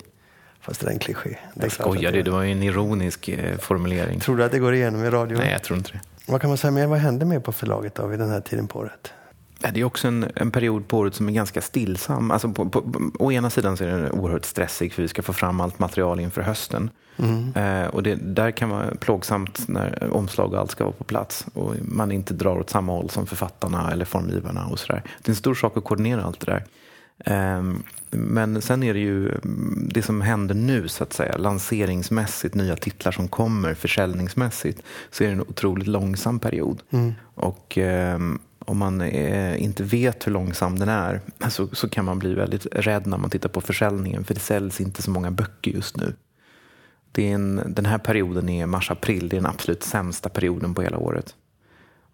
Fast 0.69 0.81
det 0.81 0.87
är 0.87 0.91
en 0.91 0.99
kliché. 0.99 1.29
Det 1.29 1.63
Jag 1.63 1.71
skojar, 1.71 2.11
det, 2.11 2.23
det 2.23 2.31
var 2.31 2.41
ju 2.41 2.51
en 2.51 2.63
ironisk 2.63 3.27
eh, 3.27 3.57
formulering. 3.57 4.19
Tror 4.19 4.37
du 4.37 4.43
att 4.43 4.51
det 4.51 4.59
går 4.59 4.73
igenom 4.73 5.03
i 5.03 5.09
radio? 5.09 5.37
Nej, 5.37 5.51
jag 5.51 5.63
tror 5.63 5.77
inte 5.77 5.91
det. 5.91 5.99
Vad 6.25 6.41
kan 6.41 6.49
man 6.49 6.57
säga 6.57 6.71
mer? 6.71 6.87
Vad 6.87 6.99
händer 6.99 7.25
mer 7.25 7.39
på 7.39 7.51
förlaget 7.51 7.95
då 7.95 8.07
vid 8.07 8.19
den 8.19 8.29
här 8.29 8.41
tiden 8.41 8.67
på 8.67 8.79
året? 8.79 9.13
Det 9.59 9.79
är 9.79 9.83
också 9.83 10.07
en, 10.07 10.31
en 10.35 10.51
period 10.51 10.87
på 10.87 10.97
året 10.97 11.15
som 11.15 11.29
är 11.29 11.33
ganska 11.33 11.61
stillsam. 11.61 12.31
Alltså 12.31 12.49
på, 12.49 12.69
på, 12.69 12.81
på, 12.81 13.11
å 13.19 13.31
ena 13.31 13.49
sidan 13.49 13.77
så 13.77 13.83
är 13.83 13.87
den 13.87 14.11
oerhört 14.11 14.45
stressig 14.45 14.93
för 14.93 15.01
vi 15.01 15.07
ska 15.07 15.21
få 15.21 15.33
fram 15.33 15.61
allt 15.61 15.79
material 15.79 16.19
inför 16.19 16.41
hösten. 16.41 16.89
Eh, 17.55 17.87
och 17.87 18.03
det 18.03 18.15
där 18.15 18.51
kan 18.51 18.69
vara 18.69 18.95
plågsamt 18.95 19.67
när 19.67 20.13
omslag 20.13 20.53
och 20.53 20.59
allt 20.59 20.71
ska 20.71 20.83
vara 20.83 20.93
på 20.93 21.03
plats 21.03 21.45
och 21.53 21.73
man 21.81 22.11
inte 22.11 22.33
drar 22.33 22.59
åt 22.59 22.69
samma 22.69 22.91
håll 22.91 23.09
som 23.09 23.25
författarna 23.25 23.91
eller 23.91 24.05
formgivarna 24.05 24.65
och 24.65 24.79
sådär. 24.79 25.03
Det 25.21 25.27
är 25.27 25.31
en 25.31 25.35
stor 25.35 25.55
sak 25.55 25.77
att 25.77 25.83
koordinera 25.83 26.23
allt 26.23 26.39
det 26.39 26.51
där. 26.51 26.65
Ehm, 27.25 27.83
Men 28.11 28.61
sen 28.61 28.83
är 28.83 28.93
det 28.93 28.99
ju 28.99 29.29
mm, 29.29 29.89
det 29.93 30.01
som 30.01 30.21
händer 30.21 30.55
nu 30.55 30.87
så 30.87 31.03
att 31.03 31.13
säga, 31.13 31.37
lanseringsmässigt, 31.37 32.55
nya 32.55 32.75
titlar 32.75 33.11
som 33.11 33.27
kommer, 33.27 33.73
försäljningsmässigt, 33.73 34.81
så 35.11 35.23
är 35.23 35.27
det 35.27 35.33
en 35.33 35.41
otroligt 35.41 35.87
långsam 35.87 36.39
period. 36.39 36.81
Och 37.35 37.77
ehm, 37.77 38.39
om 38.59 38.77
man 38.77 39.01
eh, 39.01 39.63
inte 39.63 39.83
vet 39.83 40.27
hur 40.27 40.31
långsam 40.31 40.79
den 40.79 40.89
är 40.89 41.21
så, 41.49 41.67
så 41.67 41.89
kan 41.89 42.05
man 42.05 42.19
bli 42.19 42.33
väldigt 42.33 42.67
rädd 42.71 43.07
när 43.07 43.17
man 43.17 43.29
tittar 43.29 43.49
på 43.49 43.61
försäljningen 43.61 44.23
för 44.23 44.33
det 44.33 44.39
säljs 44.39 44.81
inte 44.81 45.01
så 45.01 45.11
många 45.11 45.31
böcker 45.31 45.71
just 45.71 45.97
nu. 45.97 46.13
Det 47.11 47.31
är 47.31 47.35
en, 47.35 47.73
den 47.75 47.85
här 47.85 47.97
perioden 47.97 48.49
är 48.49 48.65
mars-april, 48.65 49.29
det 49.29 49.37
är 49.37 49.41
den 49.41 49.49
absolut 49.49 49.83
sämsta 49.83 50.29
perioden 50.29 50.73
på 50.73 50.81
hela 50.81 50.97
året. 50.97 51.35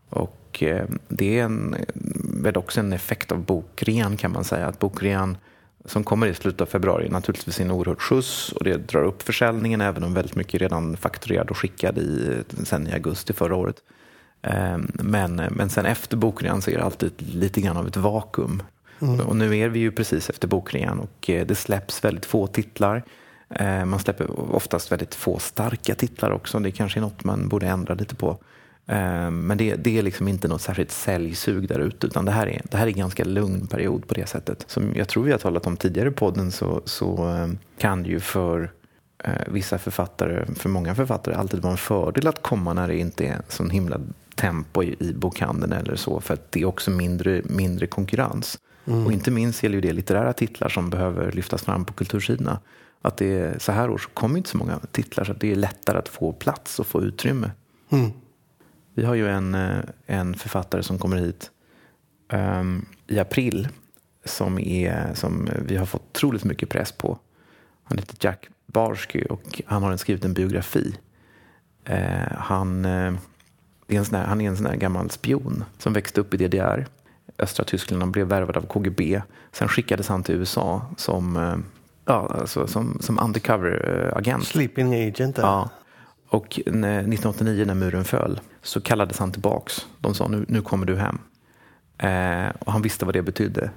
Och 0.09 0.63
eh, 0.63 0.85
det 1.07 1.39
är 1.39 1.43
en, 1.43 1.75
väl 2.43 2.57
också 2.57 2.79
en 2.79 2.93
effekt 2.93 3.31
av 3.31 3.39
bokrean 3.39 4.17
kan 4.17 4.31
man 4.31 4.43
säga. 4.43 4.67
Att 4.67 4.79
bokrean 4.79 5.37
som 5.85 6.03
kommer 6.03 6.27
i 6.27 6.33
slutet 6.33 6.61
av 6.61 6.65
februari 6.65 7.09
naturligtvis 7.09 7.59
en 7.59 7.71
oerhört 7.71 8.01
skjuts 8.01 8.51
och 8.51 8.63
det 8.63 8.77
drar 8.77 9.03
upp 9.03 9.21
försäljningen 9.21 9.81
även 9.81 10.03
om 10.03 10.13
väldigt 10.13 10.35
mycket 10.35 10.61
redan 10.61 10.97
fakturerad 10.97 11.49
och 11.49 11.57
skickad 11.57 11.97
i, 11.97 12.43
sen 12.63 12.87
i 12.87 12.93
augusti 12.93 13.33
förra 13.33 13.55
året. 13.55 13.75
Eh, 14.41 14.77
Men, 14.93 15.35
men 15.35 15.69
sen 15.69 15.85
efter 15.85 16.17
bokrean 16.17 16.61
så 16.61 16.71
är 16.71 16.77
det 16.77 16.83
alltid 16.83 17.11
lite 17.17 17.61
grann 17.61 17.77
av 17.77 17.87
ett 17.87 17.97
vakuum. 17.97 18.63
Och 19.27 19.35
nu 19.35 19.57
är 19.57 19.69
vi 19.69 19.79
ju 19.79 19.91
precis 19.91 20.29
efter 20.29 20.47
bokrean 20.47 20.99
och 20.99 21.29
eh, 21.29 21.45
det 21.45 21.55
släpps 21.55 22.03
väldigt 22.03 22.25
få 22.25 22.47
titlar. 22.47 23.03
Eh, 23.49 23.85
Man 23.85 23.99
släpper 23.99 24.55
oftast 24.55 24.91
väldigt 24.91 25.15
få 25.15 25.39
starka 25.39 25.95
titlar 25.95 26.31
också. 26.31 26.59
Det 26.59 26.71
kanske 26.71 26.99
är 26.99 27.01
något 27.01 27.23
man 27.23 27.47
borde 27.47 27.67
ändra 27.67 27.93
lite 27.93 28.15
på. 28.15 28.37
Eh, 28.87 29.31
Men 29.31 29.57
det, 29.57 29.75
det 29.75 29.97
är 29.97 30.01
liksom 30.01 30.27
inte 30.27 30.47
något 30.47 30.61
särskilt 30.61 30.91
säljsug 30.91 31.67
där 31.67 31.79
ute 31.79 32.07
utan 32.07 32.25
det 32.25 32.31
här 32.31 32.47
är 32.47 32.61
det 32.63 32.77
här 32.77 32.83
är 32.87 32.91
en 32.91 32.97
ganska 32.97 33.23
lugn 33.23 33.67
period 33.67 34.07
på 34.07 34.13
det 34.13 34.29
sättet. 34.29 34.65
Som 34.67 34.95
jag 34.95 35.07
tror 35.07 35.23
vi 35.23 35.31
har 35.31 35.39
talat 35.39 35.67
om 35.67 35.77
tidigare 35.77 36.09
i 36.09 36.11
podden 36.11 36.51
så, 36.51 36.81
så 36.85 37.29
eh, 37.29 37.47
kan 37.77 38.03
det 38.03 38.09
ju 38.09 38.19
för 38.19 38.71
eh, 39.23 39.31
vissa 39.47 39.77
författare, 39.77 40.45
för 40.55 40.69
många 40.69 40.95
författare 40.95 41.35
alltid 41.35 41.61
vara 41.61 41.71
en 41.71 41.77
fördel 41.77 42.27
att 42.27 42.41
komma 42.41 42.73
när 42.73 42.87
det 42.87 42.97
inte 42.97 43.25
är 43.25 43.41
sån 43.47 43.69
himla 43.69 43.99
tempo 44.35 44.83
i, 44.83 44.95
i 44.99 45.13
bokhandeln 45.13 45.73
eller 45.73 45.95
så 45.95 46.21
för 46.21 46.33
att 46.33 46.51
det 46.51 46.61
är 46.61 46.65
också 46.65 46.91
mindre, 46.91 47.41
mindre 47.45 47.87
konkurrens. 47.87 48.59
Och 49.05 49.11
inte 49.11 49.31
minst 49.31 49.63
gäller 49.63 49.75
ju 49.75 49.81
det 49.81 49.93
litterära 49.93 50.33
titlar 50.33 50.69
som 50.69 50.89
behöver 50.89 51.31
lyftas 51.31 51.63
fram 51.63 51.85
på 51.85 51.93
kultursidorna. 51.93 52.59
Att 53.01 53.17
det 53.17 53.39
är, 53.39 53.59
så 53.59 53.71
här 53.71 53.89
år 53.89 53.97
så 53.97 54.09
kommer 54.09 54.37
inte 54.37 54.49
så 54.49 54.57
många 54.57 54.79
titlar 54.91 55.23
så 55.23 55.31
att 55.31 55.39
det 55.39 55.51
är 55.51 55.55
lättare 55.55 55.97
att 55.97 56.09
få 56.09 56.33
plats 56.33 56.79
och 56.79 56.87
få 56.87 57.01
utrymme. 57.01 57.51
Mm. 57.89 58.11
Vi 58.97 59.05
har 59.05 59.15
ju 59.15 59.27
en, 59.29 59.55
eh, 59.55 59.79
en 60.05 60.35
författare 60.35 60.83
som 60.83 60.97
kommer 60.97 61.17
hit 61.17 61.51
um, 62.33 62.85
i 63.07 63.19
april 63.19 63.67
som, 64.25 64.59
är, 64.59 65.13
som 65.13 65.49
vi 65.65 65.77
har 65.77 65.85
fått 65.85 66.01
otroligt 66.11 66.43
mycket 66.43 66.69
press 66.69 66.91
på. 66.91 67.19
Han 67.83 67.97
heter 67.97 68.17
Jack 68.19 68.47
Barsky 68.65 69.23
och 69.23 69.61
han 69.65 69.83
har 69.83 69.97
skrivit 69.97 70.25
en 70.25 70.33
biografi. 70.33 70.95
Uh, 71.89 72.37
han, 72.37 72.85
uh, 72.85 73.17
är 73.87 73.97
en 73.97 74.05
sån 74.05 74.15
här, 74.15 74.25
han 74.25 74.41
är 74.41 74.47
en 74.47 74.57
sån 74.57 74.65
här 74.65 74.75
gammal 74.75 75.09
spion 75.09 75.63
som 75.77 75.93
växte 75.93 76.21
upp 76.21 76.33
i 76.33 76.37
DDR, 76.37 76.85
östra 77.37 77.65
Tyskland. 77.65 78.01
Han 78.01 78.11
blev 78.11 78.27
värvad 78.27 78.57
av 78.57 78.65
KGB. 78.67 79.21
Sen 79.51 79.67
skickades 79.67 80.07
han 80.07 80.23
till 80.23 80.35
USA 80.35 80.85
som, 80.97 81.37
uh, 81.37 81.57
ja, 82.05 82.37
alltså, 82.39 82.67
som, 82.67 82.97
som 83.01 83.19
undercover-agent. 83.19 84.45
Sleeping 84.45 85.07
agent. 85.07 85.35
Där. 85.35 85.43
Ja. 85.43 85.69
Och 86.29 86.45
1989 86.45 87.65
när 87.65 87.73
muren 87.73 88.05
föll 88.05 88.39
så 88.61 88.81
kallades 88.81 89.19
han 89.19 89.31
tillbaks. 89.31 89.87
De 89.99 90.13
sa 90.13 90.27
nu, 90.27 90.45
nu 90.47 90.61
kommer 90.61 90.85
du 90.85 90.95
hem. 90.95 91.17
Eh, 91.97 92.55
och 92.59 92.71
han 92.71 92.81
visste 92.81 93.05
vad 93.05 93.15
det 93.15 93.21
betydde. 93.21 93.69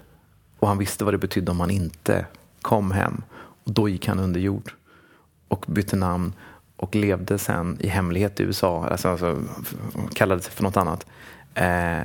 Och 0.59 0.69
han 0.69 0.79
visste 0.79 1.05
vad 1.05 1.15
det 1.15 1.19
betydde 1.19 1.51
om 1.51 1.61
han 1.61 1.71
inte 1.71 2.27
kom 2.63 2.91
hem. 2.91 3.23
Och 3.65 3.73
då 3.73 3.89
gick 3.89 4.09
han 4.09 4.19
under 4.19 4.41
jord 4.41 4.73
och 5.49 5.65
bytte 5.69 5.97
namn 5.97 6.33
och 6.77 6.95
levde 6.95 7.39
sen 7.39 7.77
i 7.81 7.89
hemlighet 7.89 8.41
i 8.41 8.43
USA, 8.43 8.87
alltså, 8.87 9.09
alltså 9.09 9.43
kallade 10.15 10.43
sig 10.43 10.53
för 10.53 10.63
något 10.63 10.77
annat, 10.77 11.07
eh, 11.55 11.99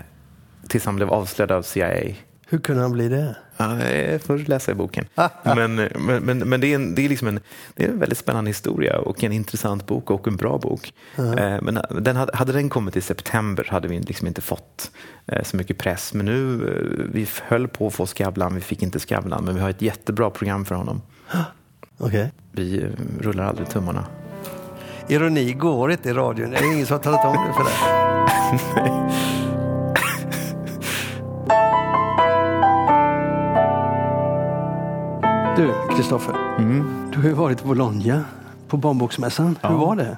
tills 0.68 0.86
han 0.86 0.96
blev 0.96 1.10
avslöjad 1.10 1.52
av 1.52 1.62
CIA. 1.62 2.16
Hur 2.54 2.60
kunde 2.60 2.82
han 2.82 2.92
bli 2.92 3.10
det? 3.10 3.36
Ja, 3.58 3.88
jag 3.88 4.22
får 4.22 4.38
läsa 4.38 4.72
i 4.72 4.76
boken. 4.76 5.06
men 5.44 5.76
men, 5.76 6.24
men, 6.24 6.38
men 6.38 6.62
det, 6.62 6.68
är 6.68 6.76
en, 6.76 6.96
det, 6.96 7.06
är 7.06 7.10
liksom 7.10 7.28
en, 7.28 7.40
det 7.76 7.84
är 7.84 7.90
en 7.90 8.00
väldigt 8.00 8.18
spännande 8.18 8.50
historia 8.50 9.00
och 9.00 9.24
en 9.24 9.32
intressant 9.32 9.86
bok 9.86 10.12
och 10.12 10.28
en 10.28 10.36
bra 10.36 10.58
bok. 10.58 10.94
Uh-huh. 11.16 11.62
men 11.62 12.04
den 12.04 12.16
hade, 12.16 12.38
hade 12.38 12.52
den 12.52 12.70
kommit 12.70 12.96
i 12.98 13.02
september 13.02 13.68
hade 13.70 13.88
vi 13.88 14.00
liksom 14.00 14.28
inte 14.28 14.42
fått 14.42 14.92
eh, 15.28 15.44
så 15.44 15.58
mycket 15.58 15.78
press. 15.78 16.14
Men 16.14 16.26
nu, 16.26 16.68
eh, 16.68 17.06
vi 17.14 17.28
höll 17.44 17.68
på 17.68 17.88
att 17.88 17.94
få 17.94 18.06
Skavlan, 18.06 18.56
vi 18.56 18.62
fick 18.62 18.84
inte 18.84 19.00
Skavlan, 19.00 19.46
men 19.46 19.56
vi 19.56 19.62
har 19.62 19.70
ett 19.70 19.82
jättebra 19.82 20.30
program 20.30 20.66
för 20.66 20.76
honom. 20.76 21.02
Okay. 21.98 22.28
Vi 22.52 22.86
rullar 23.22 23.44
aldrig 23.44 23.70
tummarna. 23.70 24.06
Ironi 25.08 25.54
går 25.54 25.92
inte 25.92 26.10
i 26.10 26.14
radion, 26.14 26.52
det 26.52 26.58
är 26.58 26.74
ingen 26.74 26.86
som 26.86 26.94
har 26.94 27.04
talat 27.04 27.26
om 27.26 27.48
det 27.48 27.54
för 27.54 27.64
dig. 27.64 29.40
Du, 35.56 35.74
Kristoffer. 35.96 36.58
Mm. 36.58 37.12
Du 37.12 37.18
har 37.18 37.28
ju 37.28 37.34
varit 37.34 37.62
i 37.62 37.66
Bologna 37.66 38.26
på 38.68 38.78
barnboksmässan. 38.78 39.58
Ja. 39.62 39.70
Hur 39.70 39.78
var 39.78 39.96
det? 39.96 40.18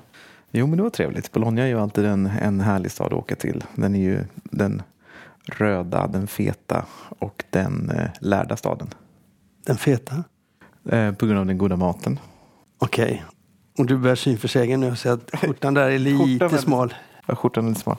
Jo, 0.52 0.68
men 0.68 0.78
det 0.78 0.84
var 0.84 0.90
trevligt. 0.90 1.32
Bologna 1.32 1.62
är 1.62 1.68
ju 1.68 1.80
alltid 1.80 2.06
en, 2.06 2.26
en 2.26 2.62
härlig 2.62 2.92
stad 2.92 3.08
att 3.08 3.14
åka 3.14 3.36
till. 3.36 3.64
Den 3.76 3.96
är 3.96 4.00
ju 4.00 4.24
den 4.34 4.82
röda, 5.46 6.08
den 6.08 6.28
feta 6.28 6.86
och 7.20 7.44
den 7.50 7.90
eh, 7.90 8.10
lärda 8.20 8.58
staden. 8.58 8.88
Den 9.66 9.78
feta? 9.78 10.24
Eh, 10.90 11.12
på 11.12 11.26
grund 11.26 11.40
av 11.40 11.46
den 11.46 11.58
goda 11.58 11.76
maten. 11.76 12.20
Okej. 12.78 13.06
Okay. 13.06 13.20
Och 13.78 13.86
du 13.86 13.98
börjar 13.98 14.16
syn 14.16 14.38
för 14.38 14.48
sägen 14.48 14.80
nu 14.80 14.92
och 14.92 14.98
säger 14.98 15.16
att 15.16 15.40
skjortan 15.40 15.74
där 15.74 15.90
är 15.90 16.00
lite 16.00 16.26
skjortan 16.26 16.60
smal. 16.60 16.94
Ja, 17.26 17.36
skjortan 17.36 17.66
är 17.66 17.70
lite 17.70 17.82
smal. 17.82 17.98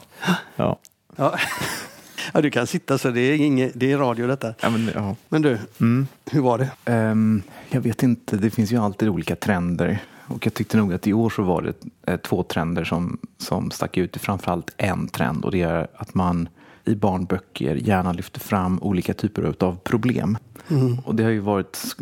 Ja. 0.57 0.79
ja. 1.16 1.38
Ja, 2.34 2.40
du 2.40 2.50
kan 2.50 2.66
sitta 2.66 2.98
så 2.98 3.10
det 3.10 3.20
är, 3.20 3.36
inget, 3.36 3.72
det 3.74 3.92
är 3.92 3.98
radio 3.98 4.26
detta. 4.26 4.54
Ja, 4.60 4.70
men, 4.70 4.90
ja. 4.94 5.16
men 5.28 5.42
du, 5.42 5.58
mm. 5.80 6.06
hur 6.30 6.40
var 6.40 6.58
det? 6.58 6.92
Um, 6.92 7.42
jag 7.70 7.80
vet 7.80 8.02
inte, 8.02 8.36
det 8.36 8.50
finns 8.50 8.72
ju 8.72 8.76
alltid 8.76 9.08
olika 9.08 9.36
trender. 9.36 9.98
Och 10.26 10.46
jag 10.46 10.54
tyckte 10.54 10.76
nog 10.76 10.94
att 10.94 11.06
i 11.06 11.12
år 11.12 11.30
så 11.30 11.42
var 11.42 11.62
det 11.62 11.74
eh, 12.12 12.16
två 12.16 12.42
trender 12.42 12.84
som, 12.84 13.18
som 13.38 13.70
stack 13.70 13.96
ut. 13.96 14.16
Framförallt 14.16 14.74
en 14.76 15.08
trend 15.08 15.44
och 15.44 15.50
det 15.50 15.62
är 15.62 15.86
att 15.96 16.14
man 16.14 16.48
i 16.84 16.94
barnböcker 16.94 17.74
gärna 17.74 18.12
lyfter 18.12 18.40
fram 18.40 18.78
olika 18.82 19.14
typer 19.14 19.54
av 19.64 19.76
problem. 19.76 20.38
Mm. 20.68 20.98
Och 20.98 21.14
det 21.14 21.22
har 21.22 21.30
ju 21.30 21.38
varit, 21.38 21.96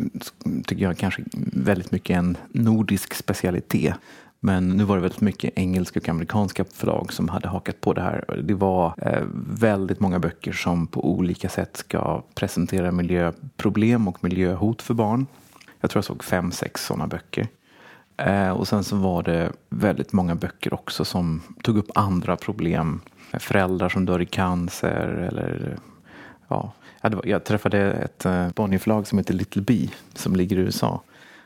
tycker 0.65 0.83
jag, 0.83 0.97
kanske 0.97 1.23
väldigt 1.53 1.91
mycket 1.91 2.17
en 2.17 2.37
nordisk 2.49 3.13
specialitet. 3.13 3.93
Men 4.45 4.69
nu 4.69 4.83
var 4.83 4.95
det 4.95 5.01
väldigt 5.01 5.21
mycket 5.21 5.53
engelska 5.55 5.99
och 5.99 6.09
amerikanska 6.09 6.65
förlag 6.65 7.13
som 7.13 7.29
hade 7.29 7.47
hakat 7.47 7.81
på 7.81 7.93
det 7.93 8.01
här. 8.01 8.41
Det 8.43 8.53
var 8.53 8.93
eh, 8.97 9.23
väldigt 9.49 9.99
många 9.99 10.19
böcker 10.19 10.51
som 10.51 10.87
på 10.87 11.09
olika 11.09 11.49
sätt 11.49 11.77
ska 11.77 12.23
presentera 12.35 12.91
miljöproblem 12.91 14.07
och 14.07 14.23
miljöhot 14.23 14.81
för 14.81 14.93
barn. 14.93 15.25
Jag 15.81 15.89
tror 15.89 15.97
jag 15.97 16.05
såg 16.05 16.23
fem, 16.23 16.51
sex 16.51 16.85
sådana 16.85 17.07
böcker. 17.07 17.47
Eh, 18.17 18.49
och 18.49 18.67
sen 18.67 18.83
så 18.83 18.95
var 18.95 19.23
det 19.23 19.51
väldigt 19.69 20.13
många 20.13 20.35
böcker 20.35 20.73
också 20.73 21.05
som 21.05 21.41
tog 21.61 21.77
upp 21.77 21.91
andra 21.95 22.35
problem. 22.35 23.01
Föräldrar 23.33 23.89
som 23.89 24.05
dör 24.05 24.21
i 24.21 24.25
cancer 24.25 25.27
eller 25.27 25.77
ja, 26.47 26.71
jag 27.23 27.43
träffade 27.43 27.93
ett 27.93 28.25
eh, 28.25 28.49
Bonnierförlag 28.49 29.07
som 29.07 29.17
heter 29.17 29.33
Little 29.33 29.61
Bee 29.61 29.89
som 30.13 30.35
ligger 30.35 30.57
i 30.57 30.59
USA. 30.59 31.01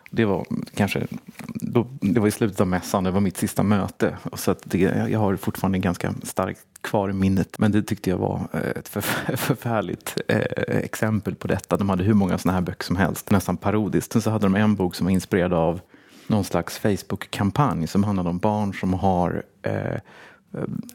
Det 0.09 0.25
var 0.25 0.45
kanske 0.75 1.07
då, 1.53 1.87
det 2.01 2.19
var 2.19 2.27
i 2.27 2.31
slutet 2.31 2.61
av 2.61 2.67
mässan, 2.67 3.03
det 3.03 3.11
var 3.11 3.21
mitt 3.21 3.37
sista 3.37 3.63
möte. 3.63 4.17
Så 4.33 4.51
att 4.51 4.61
det, 4.63 4.79
jag 5.09 5.19
har 5.19 5.35
fortfarande 5.35 5.77
ganska 5.77 6.13
starkt 6.23 6.59
kvar 6.81 7.09
i 7.09 7.13
minnet. 7.13 7.59
Men 7.59 7.71
det 7.71 7.83
tyckte 7.83 8.09
jag 8.09 8.17
var 8.17 8.47
eh, 8.53 8.59
ett 8.59 8.87
för, 8.87 9.01
förfärligt 9.35 10.17
eh, 10.27 10.77
exempel 10.77 11.35
på 11.35 11.47
detta. 11.47 11.77
De 11.77 11.89
hade 11.89 12.03
hur 12.03 12.13
många 12.13 12.37
sådana 12.37 12.55
här 12.55 12.61
böcker 12.61 12.83
som 12.83 12.95
helst, 12.95 13.31
nästan 13.31 13.57
parodiskt. 13.57 14.11
Sen 14.11 14.21
så 14.21 14.29
hade 14.29 14.45
de 14.45 14.55
en 14.55 14.75
bok 14.75 14.95
som 14.95 15.05
var 15.05 15.11
inspirerad 15.11 15.53
av 15.53 15.81
någon 16.27 16.43
slags 16.43 16.77
Facebook-kampanj 16.77 17.87
som 17.87 18.03
handlade 18.03 18.29
om 18.29 18.37
barn 18.37 18.73
som 18.73 18.93
har 18.93 19.43
eh, 19.61 19.73
eh 19.73 19.99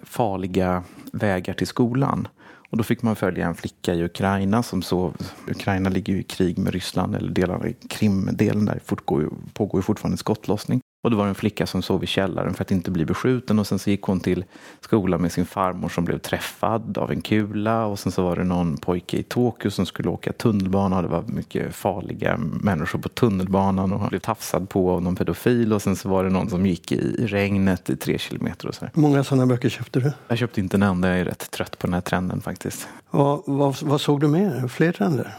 farliga 0.02 0.82
vägar 1.12 1.54
till 1.54 1.66
skolan. 1.66 2.28
Och 2.74 2.78
då 2.78 2.84
fick 2.84 3.02
man 3.02 3.16
följa 3.16 3.46
en 3.46 3.54
flicka 3.54 3.94
i 3.94 4.04
Ukraina 4.04 4.62
som 4.62 4.82
sov. 4.82 5.16
Ukraina 5.48 5.88
ligger 5.88 6.12
ju 6.12 6.20
i 6.20 6.22
krig 6.22 6.58
med 6.58 6.72
Ryssland, 6.72 7.14
eller 7.14 7.32
delar 7.32 7.54
av 7.54 7.72
Krimdelen 7.88 8.64
där 8.64 8.80
fortgår, 8.84 9.30
pågår 9.52 9.78
ju 9.78 9.82
fortfarande 9.82 10.16
skottlossning. 10.16 10.80
Och 11.04 11.10
det 11.10 11.16
var 11.16 11.26
en 11.26 11.34
flicka 11.34 11.66
som 11.66 11.82
sov 11.82 12.04
i 12.04 12.06
källaren 12.06 12.54
för 12.54 12.64
att 12.64 12.70
inte 12.70 12.90
bli 12.90 13.04
beskjuten 13.04 13.58
och 13.58 13.66
sen 13.66 13.78
så 13.78 13.90
gick 13.90 14.02
hon 14.02 14.20
till 14.20 14.44
skolan 14.80 15.22
med 15.22 15.32
sin 15.32 15.46
farmor 15.46 15.88
som 15.88 16.04
blev 16.04 16.18
träffad 16.18 16.98
av 16.98 17.10
en 17.10 17.20
kula 17.20 17.86
och 17.86 17.98
sen 17.98 18.12
så 18.12 18.22
var 18.22 18.36
det 18.36 18.44
någon 18.44 18.76
pojke 18.76 19.16
i 19.16 19.22
Tokyo 19.22 19.70
som 19.70 19.86
skulle 19.86 20.08
åka 20.08 20.32
tunnelbana 20.32 20.96
och 20.96 21.02
det 21.02 21.08
var 21.08 21.22
mycket 21.22 21.74
farliga 21.74 22.36
människor 22.36 22.98
på 22.98 23.08
tunnelbanan 23.08 23.92
och 23.92 24.00
han 24.00 24.08
blev 24.08 24.18
tafsad 24.18 24.68
på 24.68 24.90
av 24.90 25.02
någon 25.02 25.16
pedofil 25.16 25.72
och 25.72 25.82
sen 25.82 25.96
så 25.96 26.08
var 26.08 26.24
det 26.24 26.30
någon 26.30 26.50
som 26.50 26.66
gick 26.66 26.92
i 26.92 27.26
regnet 27.26 27.90
i 27.90 27.96
tre 27.96 28.18
kilometer 28.18 28.68
och 28.68 28.74
så. 28.74 28.84
Hur 28.94 29.02
många 29.02 29.24
sådana 29.24 29.46
böcker 29.46 29.68
köpte 29.68 30.00
du? 30.00 30.12
Jag 30.28 30.38
köpte 30.38 30.60
inte 30.60 30.76
en 30.76 30.82
enda, 30.82 31.08
jag 31.08 31.18
är 31.18 31.24
rätt 31.24 31.50
trött 31.50 31.78
på 31.78 31.86
den 31.86 31.94
här 31.94 32.00
trenden 32.00 32.40
faktiskt. 32.40 32.88
Vad, 33.10 33.42
vad, 33.46 33.82
vad 33.82 34.00
såg 34.00 34.20
du 34.20 34.28
mer? 34.28 34.68
Fler 34.68 34.92
trender? 34.92 35.34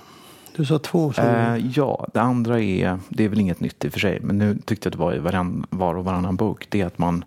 Du 0.55 0.65
sa 0.65 0.79
två. 0.79 1.13
Eh, 1.17 1.57
ja, 1.57 2.07
det 2.13 2.21
andra 2.21 2.61
är, 2.61 2.99
det 3.09 3.23
är 3.23 3.29
väl 3.29 3.39
inget 3.39 3.59
nytt 3.59 3.85
i 3.85 3.87
och 3.87 3.93
för 3.93 3.99
sig, 3.99 4.19
men 4.21 4.37
nu 4.37 4.57
tyckte 4.65 4.87
jag 4.87 4.91
att 4.91 4.97
det 4.97 5.03
var 5.03 5.15
i 5.15 5.19
varann, 5.19 5.65
var 5.69 5.95
och 5.95 6.05
varannan 6.05 6.35
bok, 6.35 6.67
det 6.69 6.81
är 6.81 6.85
att 6.85 6.97
man 6.97 7.25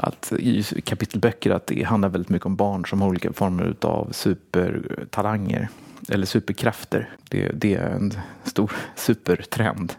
att 0.00 0.32
i 0.32 0.62
kapitelböcker 0.62 1.50
att 1.50 1.66
det 1.66 1.82
handlar 1.82 2.08
väldigt 2.08 2.28
mycket 2.28 2.46
om 2.46 2.56
barn 2.56 2.86
som 2.86 3.00
har 3.00 3.08
olika 3.08 3.32
former 3.32 3.74
av 3.80 4.08
supertalanger 4.12 5.68
eller 6.08 6.26
superkrafter. 6.26 7.10
Det, 7.28 7.52
det 7.54 7.74
är 7.74 7.90
en 7.90 8.12
stor 8.44 8.72
supertrend. 8.96 9.94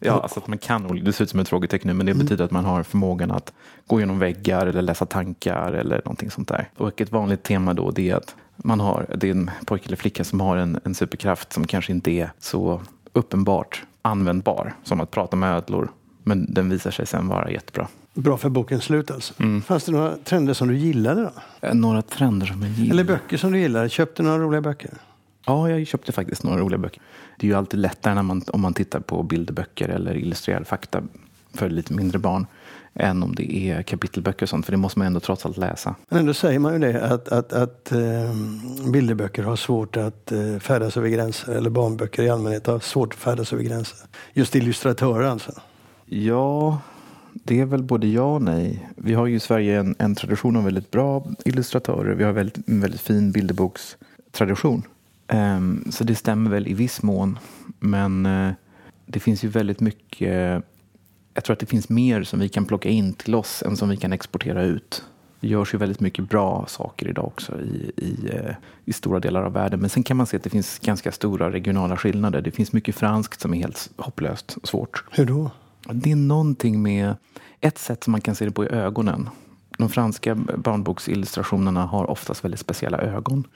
Ja, 0.00 0.20
alltså 0.20 0.40
att 0.40 0.46
man 0.46 0.58
kan, 0.58 1.04
det 1.04 1.12
ser 1.12 1.24
ut 1.24 1.30
som 1.30 1.40
ett 1.40 1.48
frågetecken 1.48 1.88
nu, 1.88 1.94
men 1.94 2.06
det 2.06 2.12
mm. 2.12 2.24
betyder 2.24 2.44
att 2.44 2.50
man 2.50 2.64
har 2.64 2.82
förmågan 2.82 3.30
att 3.30 3.52
gå 3.86 4.00
genom 4.00 4.18
väggar 4.18 4.66
eller 4.66 4.82
läsa 4.82 5.06
tankar 5.06 5.72
eller 5.72 5.96
någonting 6.04 6.30
sånt 6.30 6.48
där. 6.48 6.68
Och 6.76 7.00
ett 7.00 7.12
vanligt 7.12 7.42
tema 7.42 7.74
då 7.74 7.90
det 7.90 8.10
är 8.10 8.16
att 8.16 8.34
man 8.56 8.80
har, 8.80 9.06
det 9.16 9.26
är 9.26 9.30
en 9.30 9.50
pojke 9.66 9.86
eller 9.86 9.96
flicka 9.96 10.24
som 10.24 10.40
har 10.40 10.56
en, 10.56 10.80
en 10.84 10.94
superkraft 10.94 11.52
som 11.52 11.66
kanske 11.66 11.92
inte 11.92 12.10
är 12.10 12.30
så 12.38 12.80
uppenbart 13.12 13.84
användbar 14.02 14.74
som 14.82 15.00
att 15.00 15.10
prata 15.10 15.36
med 15.36 15.56
ödlor. 15.56 15.88
Men 16.22 16.54
den 16.54 16.70
visar 16.70 16.90
sig 16.90 17.06
sen 17.06 17.28
vara 17.28 17.50
jättebra. 17.50 17.88
Bra 18.14 18.36
för 18.36 18.48
bokens 18.48 18.84
slut 18.84 19.10
alltså. 19.10 19.42
Mm. 19.42 19.62
Fanns 19.62 19.84
det 19.84 19.92
några 19.92 20.16
trender 20.16 20.54
som 20.54 20.68
du 20.68 20.76
gillade 20.76 21.22
då? 21.22 21.30
Eh, 21.68 21.74
några 21.74 22.02
trender 22.02 22.46
som 22.46 22.62
jag 22.62 22.70
gillade? 22.70 22.90
Eller 22.90 23.04
böcker 23.04 23.36
som 23.36 23.52
du 23.52 23.58
gillade? 23.58 23.88
Köpte 23.88 24.22
du 24.22 24.26
några 24.26 24.42
roliga 24.44 24.60
böcker? 24.60 24.90
Ja, 25.46 25.70
jag 25.70 25.86
köpte 25.86 26.12
faktiskt 26.12 26.42
några 26.42 26.58
roliga 26.58 26.78
böcker. 26.78 27.02
Det 27.38 27.46
är 27.46 27.48
ju 27.48 27.56
alltid 27.56 27.80
lättare 27.80 28.14
när 28.14 28.22
man, 28.22 28.42
om 28.48 28.60
man 28.60 28.74
tittar 28.74 29.00
på 29.00 29.22
bilderböcker 29.22 29.88
eller 29.88 30.16
illustrerad 30.16 30.66
fakta 30.66 31.02
för 31.54 31.70
lite 31.70 31.92
mindre 31.92 32.18
barn 32.18 32.46
än 32.94 33.22
om 33.22 33.34
det 33.34 33.56
är 33.56 33.82
kapitelböcker 33.82 34.42
och 34.42 34.48
sånt, 34.48 34.66
för 34.66 34.72
det 34.72 34.78
måste 34.78 34.98
man 34.98 35.06
ändå 35.06 35.20
trots 35.20 35.46
allt 35.46 35.56
läsa. 35.56 35.94
Men 36.08 36.18
ändå 36.18 36.34
säger 36.34 36.58
man 36.58 36.72
ju 36.72 36.78
det, 36.78 37.04
att, 37.04 37.28
att, 37.28 37.52
att 37.52 37.92
eh, 37.92 38.34
bilderböcker 38.92 39.42
har 39.42 39.56
svårt 39.56 39.96
att 39.96 40.32
eh, 40.32 40.58
färdas 40.58 40.96
över 40.96 41.08
gränser, 41.08 41.52
eller 41.52 41.70
barnböcker 41.70 42.22
i 42.22 42.30
allmänhet 42.30 42.66
har 42.66 42.78
svårt 42.78 43.14
att 43.14 43.20
färdas 43.20 43.52
över 43.52 43.62
gränser. 43.62 43.98
Just 44.32 44.54
illustratörer 44.54 45.24
alltså. 45.24 45.52
Ja, 46.06 46.78
det 47.32 47.60
är 47.60 47.64
väl 47.64 47.82
både 47.82 48.06
ja 48.06 48.34
och 48.34 48.42
nej. 48.42 48.88
Vi 48.96 49.14
har 49.14 49.26
ju 49.26 49.36
i 49.36 49.40
Sverige 49.40 49.80
en, 49.80 49.94
en 49.98 50.14
tradition 50.14 50.56
av 50.56 50.64
väldigt 50.64 50.90
bra 50.90 51.26
illustratörer. 51.44 52.14
Vi 52.14 52.24
har 52.24 52.32
väldigt, 52.32 52.68
en 52.68 52.80
väldigt 52.80 53.00
fin 53.00 53.32
bilderbokstradition. 53.32 54.82
Um, 55.32 55.84
så 55.90 56.04
det 56.04 56.14
stämmer 56.14 56.50
väl 56.50 56.68
i 56.68 56.74
viss 56.74 57.02
mån. 57.02 57.38
Men 57.78 58.26
uh, 58.26 58.52
det 59.06 59.20
finns 59.20 59.44
ju 59.44 59.48
väldigt 59.48 59.80
mycket 59.80 60.64
jag 61.34 61.44
tror 61.44 61.54
att 61.54 61.60
det 61.60 61.66
finns 61.66 61.88
mer 61.88 62.22
som 62.22 62.40
vi 62.40 62.48
kan 62.48 62.64
plocka 62.64 62.88
in 62.88 63.12
till 63.12 63.34
oss 63.34 63.62
än 63.62 63.76
som 63.76 63.88
vi 63.88 63.96
kan 63.96 64.12
exportera 64.12 64.62
ut. 64.62 65.04
Det 65.40 65.48
görs 65.48 65.74
ju 65.74 65.78
väldigt 65.78 66.00
mycket 66.00 66.28
bra 66.28 66.64
saker 66.68 67.08
idag 67.08 67.24
också 67.24 67.60
i, 67.60 67.92
i, 67.96 68.30
eh, 68.32 68.54
i 68.84 68.92
stora 68.92 69.20
delar 69.20 69.42
av 69.42 69.52
världen. 69.52 69.80
Men 69.80 69.90
sen 69.90 70.02
kan 70.02 70.16
man 70.16 70.26
se 70.26 70.36
att 70.36 70.42
det 70.42 70.50
finns 70.50 70.78
ganska 70.78 71.12
stora 71.12 71.52
regionala 71.52 71.96
skillnader. 71.96 72.40
Det 72.40 72.50
finns 72.50 72.72
mycket 72.72 72.94
franskt 72.94 73.40
som 73.40 73.54
är 73.54 73.58
helt 73.58 73.90
hopplöst 73.96 74.56
svårt. 74.62 75.04
Hur 75.10 75.24
då? 75.24 75.50
Det 75.92 76.12
är 76.12 76.16
någonting 76.16 76.82
med 76.82 77.14
ett 77.60 77.78
sätt 77.78 78.04
som 78.04 78.12
man 78.12 78.20
kan 78.20 78.34
se 78.34 78.44
det 78.44 78.50
på 78.50 78.64
i 78.64 78.68
ögonen. 78.68 79.28
De 79.78 79.88
franska 79.88 80.34
barnboksillustrationerna 80.34 81.86
har 81.86 82.10
oftast 82.10 82.44
väldigt 82.44 82.60
speciella 82.60 82.98
ögon. 82.98 83.46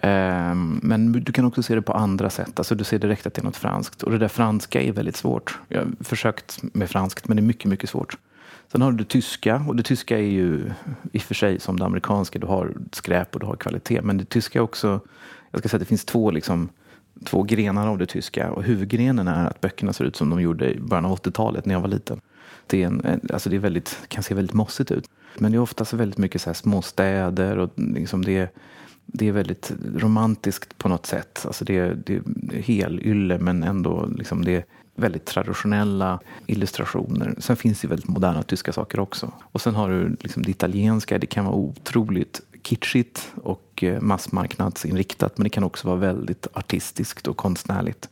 Ehm, 0.00 0.80
men 0.82 1.12
du 1.12 1.32
kan 1.32 1.44
också 1.44 1.62
se 1.62 1.74
det 1.74 1.82
på 1.82 1.92
andra 1.92 2.30
sätt. 2.30 2.58
Alltså 2.58 2.74
du 2.74 2.84
ser 2.84 2.98
direkt 2.98 3.26
att 3.26 3.34
det 3.34 3.42
är 3.42 3.44
något 3.44 3.56
franskt. 3.56 4.02
Och 4.02 4.10
det 4.10 4.18
där 4.18 4.28
franska 4.28 4.82
är 4.82 4.92
väldigt 4.92 5.16
svårt. 5.16 5.58
Jag 5.68 5.78
har 5.78 6.04
försökt 6.04 6.62
med 6.62 6.90
franskt 6.90 7.28
men 7.28 7.36
det 7.36 7.40
är 7.40 7.44
mycket, 7.44 7.64
mycket 7.64 7.90
svårt. 7.90 8.16
Sen 8.72 8.82
har 8.82 8.92
du 8.92 8.98
det 8.98 9.08
tyska 9.08 9.64
och 9.68 9.76
det 9.76 9.82
tyska 9.82 10.18
är 10.18 10.22
ju 10.22 10.72
i 11.12 11.18
och 11.18 11.22
för 11.22 11.34
sig 11.34 11.60
som 11.60 11.78
det 11.78 11.84
amerikanska. 11.84 12.38
Du 12.38 12.46
har 12.46 12.74
skräp 12.92 13.34
och 13.34 13.40
du 13.40 13.46
har 13.46 13.56
kvalitet. 13.56 14.02
Men 14.02 14.18
det 14.18 14.24
tyska 14.24 14.58
är 14.58 14.62
också, 14.62 15.00
jag 15.50 15.58
ska 15.58 15.68
säga 15.68 15.76
att 15.76 15.80
det 15.80 15.86
finns 15.86 16.04
två, 16.04 16.30
liksom, 16.30 16.68
två 17.24 17.42
grenar 17.42 17.88
av 17.88 17.98
det 17.98 18.06
tyska. 18.06 18.50
Och 18.50 18.62
huvudgrenen 18.62 19.28
är 19.28 19.46
att 19.46 19.60
böckerna 19.60 19.92
ser 19.92 20.04
ut 20.04 20.16
som 20.16 20.30
de 20.30 20.40
gjorde 20.40 20.74
i 20.74 20.80
början 20.80 21.04
av 21.04 21.18
80-talet 21.18 21.66
när 21.66 21.74
jag 21.74 21.80
var 21.80 21.88
liten. 21.88 22.20
Det, 22.66 22.82
är 22.82 22.86
en, 22.86 23.20
alltså 23.32 23.50
det 23.50 23.56
är 23.56 23.60
väldigt, 23.60 23.98
kan 24.08 24.22
se 24.22 24.34
väldigt 24.34 24.54
mossigt 24.54 24.90
ut. 24.90 25.10
Men 25.38 25.52
det 25.52 25.58
är 25.58 25.60
oftast 25.60 25.92
väldigt 25.92 26.18
mycket 26.18 26.42
så 26.42 26.50
här 26.50 26.54
småstäder 26.54 27.58
och 27.58 27.70
liksom 27.76 28.24
det 28.24 28.56
det 29.06 29.28
är 29.28 29.32
väldigt 29.32 29.72
romantiskt 29.94 30.78
på 30.78 30.88
något 30.88 31.06
sätt. 31.06 31.42
Alltså 31.46 31.64
det, 31.64 31.78
är, 31.78 31.94
det 32.06 32.14
är 32.14 32.62
helylle 32.62 33.38
men 33.38 33.62
ändå 33.62 34.06
liksom 34.06 34.44
det 34.44 34.56
är 34.56 34.64
väldigt 34.94 35.24
traditionella 35.24 36.20
illustrationer. 36.46 37.34
Sen 37.38 37.56
finns 37.56 37.80
det 37.80 37.88
väldigt 37.88 38.08
moderna 38.08 38.42
tyska 38.42 38.72
saker 38.72 39.00
också. 39.00 39.32
Och 39.42 39.60
sen 39.60 39.74
har 39.74 39.90
du 39.90 40.16
liksom 40.20 40.42
det 40.42 40.50
italienska. 40.50 41.18
Det 41.18 41.26
kan 41.26 41.44
vara 41.44 41.56
otroligt 41.56 42.40
kitschigt 42.62 43.32
och 43.42 43.84
eh, 43.84 44.00
massmarknadsinriktat 44.00 45.38
men 45.38 45.44
det 45.44 45.50
kan 45.50 45.64
också 45.64 45.88
vara 45.88 45.98
väldigt 45.98 46.46
artistiskt 46.52 47.26
och 47.26 47.36
konstnärligt. 47.36 48.08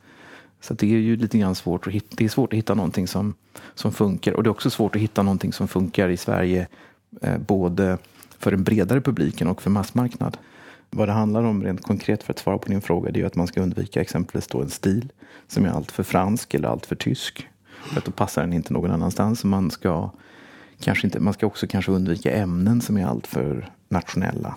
Så 0.60 0.74
det 0.74 0.86
är 0.86 0.98
ju 0.98 1.16
lite 1.16 1.38
grann 1.38 1.54
svårt 1.54 1.86
att 1.86 1.92
hitta, 1.92 2.14
det 2.16 2.24
är 2.24 2.28
svårt 2.28 2.52
att 2.52 2.58
hitta 2.58 2.74
någonting 2.74 3.08
som, 3.08 3.34
som 3.74 3.92
funkar. 3.92 4.32
Och 4.32 4.42
det 4.42 4.48
är 4.48 4.50
också 4.50 4.70
svårt 4.70 4.96
att 4.96 5.02
hitta 5.02 5.22
någonting 5.22 5.52
som 5.52 5.68
funkar 5.68 6.08
i 6.08 6.16
Sverige 6.16 6.66
eh, 7.20 7.38
både 7.38 7.98
för 8.38 8.50
den 8.50 8.64
bredare 8.64 9.00
publiken 9.00 9.48
och 9.48 9.62
för 9.62 9.70
massmarknad. 9.70 10.36
Vad 10.96 11.08
det 11.08 11.12
handlar 11.12 11.42
om 11.42 11.62
rent 11.62 11.82
konkret 11.82 12.22
för 12.22 12.32
att 12.32 12.38
svara 12.38 12.58
på 12.58 12.68
din 12.68 12.80
fråga 12.80 13.10
det 13.10 13.20
är 13.20 13.26
att 13.26 13.34
man 13.34 13.46
ska 13.46 13.60
undvika 13.60 14.00
exempelvis 14.00 14.46
då 14.46 14.62
en 14.62 14.70
stil 14.70 15.12
som 15.48 15.64
är 15.64 15.68
alltför 15.68 16.02
fransk 16.02 16.54
eller 16.54 16.68
alltför 16.68 16.96
tysk. 16.96 17.48
För 17.84 17.98
att 17.98 18.04
då 18.04 18.10
passar 18.10 18.42
den 18.42 18.52
inte 18.52 18.72
någon 18.72 18.90
annanstans. 18.90 19.44
Man 19.44 19.70
ska, 19.70 20.10
kanske 20.80 21.06
inte, 21.06 21.20
man 21.20 21.34
ska 21.34 21.46
också 21.46 21.66
kanske 21.66 21.92
undvika 21.92 22.32
ämnen 22.36 22.80
som 22.80 22.96
är 22.96 23.06
alltför 23.06 23.70
nationella. 23.88 24.54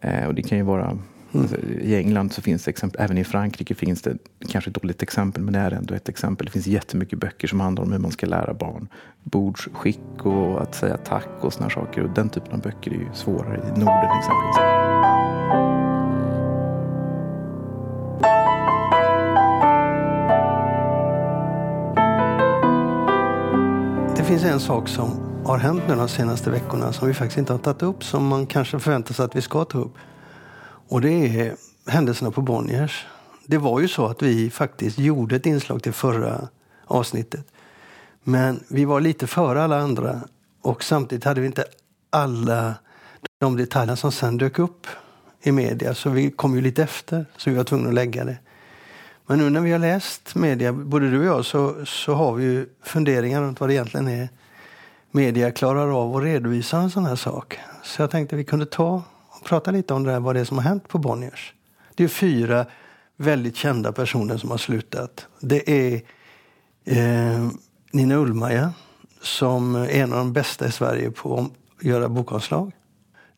Eh, 0.00 0.26
och 0.26 0.34
det 0.34 0.42
kan 0.42 0.58
ju 0.58 0.64
vara 0.64 0.84
mm. 0.84 1.02
alltså, 1.32 1.56
I 1.80 1.96
England 1.96 2.32
så 2.32 2.42
finns 2.42 2.64
det 2.64 2.68
exempel, 2.68 3.00
även 3.02 3.18
i 3.18 3.24
Frankrike 3.24 3.74
finns 3.74 4.02
det 4.02 4.18
kanske 4.48 4.70
ett 4.70 4.82
dåligt 4.82 5.02
exempel 5.02 5.42
men 5.42 5.52
det 5.52 5.60
är 5.60 5.70
ändå 5.70 5.94
ett 5.94 6.08
exempel. 6.08 6.46
Det 6.46 6.52
finns 6.52 6.66
jättemycket 6.66 7.18
böcker 7.18 7.48
som 7.48 7.60
handlar 7.60 7.84
om 7.84 7.92
hur 7.92 7.98
man 7.98 8.10
ska 8.10 8.26
lära 8.26 8.54
barn 8.54 8.88
bordsskick 9.22 10.26
och 10.26 10.62
att 10.62 10.74
säga 10.74 10.96
tack 10.96 11.28
och 11.40 11.52
sådana 11.52 11.70
saker. 11.70 12.04
Och 12.04 12.10
den 12.10 12.28
typen 12.28 12.52
av 12.52 12.60
böcker 12.60 12.90
är 12.90 12.94
ju 12.94 13.08
svårare 13.14 13.56
i 13.56 13.78
Norden 13.78 14.10
exempelvis. 14.18 14.79
Finns 24.30 24.44
en 24.44 24.60
sak 24.60 24.88
som 24.88 25.10
har 25.44 25.58
hänt 25.58 25.82
nu 25.88 25.94
de 25.94 26.08
senaste 26.08 26.50
veckorna 26.50 26.92
som 26.92 27.08
vi 27.08 27.14
faktiskt 27.14 27.38
inte 27.38 27.52
har 27.52 27.58
tagit 27.58 27.82
upp 27.82 28.04
som 28.04 28.26
man 28.26 28.46
kanske 28.46 28.78
förväntar 28.78 29.14
sig 29.14 29.24
att 29.24 29.36
vi 29.36 29.42
ska 29.42 29.64
ta 29.64 29.78
upp. 29.78 29.94
Och 30.88 31.00
det 31.00 31.10
är 31.10 31.54
händelserna 31.86 32.30
på 32.30 32.40
Bonniers. 32.42 33.06
Det 33.46 33.58
var 33.58 33.80
ju 33.80 33.88
så 33.88 34.06
att 34.06 34.22
vi 34.22 34.50
faktiskt 34.50 34.98
gjorde 34.98 35.36
ett 35.36 35.46
inslag 35.46 35.82
till 35.82 35.92
förra 35.92 36.48
avsnittet. 36.84 37.46
Men 38.22 38.64
vi 38.68 38.84
var 38.84 39.00
lite 39.00 39.26
före 39.26 39.62
alla 39.62 39.80
andra 39.80 40.20
och 40.62 40.84
samtidigt 40.84 41.24
hade 41.24 41.40
vi 41.40 41.46
inte 41.46 41.64
alla 42.10 42.74
de 43.40 43.56
detaljer 43.56 43.96
som 43.96 44.12
sen 44.12 44.38
dök 44.38 44.58
upp 44.58 44.86
i 45.42 45.52
media. 45.52 45.94
Så 45.94 46.10
vi 46.10 46.30
kom 46.30 46.54
ju 46.54 46.60
lite 46.60 46.82
efter, 46.82 47.26
så 47.36 47.50
vi 47.50 47.56
var 47.56 47.64
tvungna 47.64 47.88
att 47.88 47.94
lägga 47.94 48.24
det. 48.24 48.38
Men 49.30 49.38
nu 49.38 49.50
när 49.50 49.60
vi 49.60 49.72
har 49.72 49.78
läst 49.78 50.34
media, 50.34 50.72
både 50.72 51.10
du 51.10 51.18
och 51.18 51.24
jag, 51.24 51.44
så, 51.44 51.86
så 51.86 52.14
har 52.14 52.34
vi 52.34 52.44
ju 52.44 52.66
funderingar 52.82 53.42
runt 53.42 53.60
vad 53.60 53.68
det 53.68 53.74
egentligen 53.74 54.08
är 54.08 54.28
media 55.10 55.50
klarar 55.50 56.02
av 56.02 56.16
att 56.16 56.22
redovisa 56.22 56.78
en 56.78 56.90
sån 56.90 57.06
här 57.06 57.16
sak. 57.16 57.58
Så 57.82 58.02
jag 58.02 58.10
tänkte 58.10 58.36
vi 58.36 58.44
kunde 58.44 58.66
ta 58.66 59.02
och 59.28 59.44
prata 59.44 59.70
lite 59.70 59.94
om 59.94 60.04
det 60.04 60.12
här, 60.12 60.20
vad 60.20 60.36
det 60.36 60.40
är 60.40 60.44
som 60.44 60.58
har 60.58 60.64
hänt 60.64 60.88
på 60.88 60.98
Bonniers. 60.98 61.54
Det 61.94 62.04
är 62.04 62.08
fyra 62.08 62.66
väldigt 63.16 63.56
kända 63.56 63.92
personer 63.92 64.36
som 64.36 64.50
har 64.50 64.58
slutat. 64.58 65.26
Det 65.40 65.70
är 65.70 66.02
eh, 66.84 67.48
Nina 67.92 68.14
Ullmaja 68.14 68.72
som 69.20 69.74
är 69.74 69.88
en 69.88 70.12
av 70.12 70.18
de 70.18 70.32
bästa 70.32 70.66
i 70.66 70.72
Sverige 70.72 71.10
på 71.10 71.38
att 71.38 71.84
göra 71.84 72.08
bokomslag. 72.08 72.72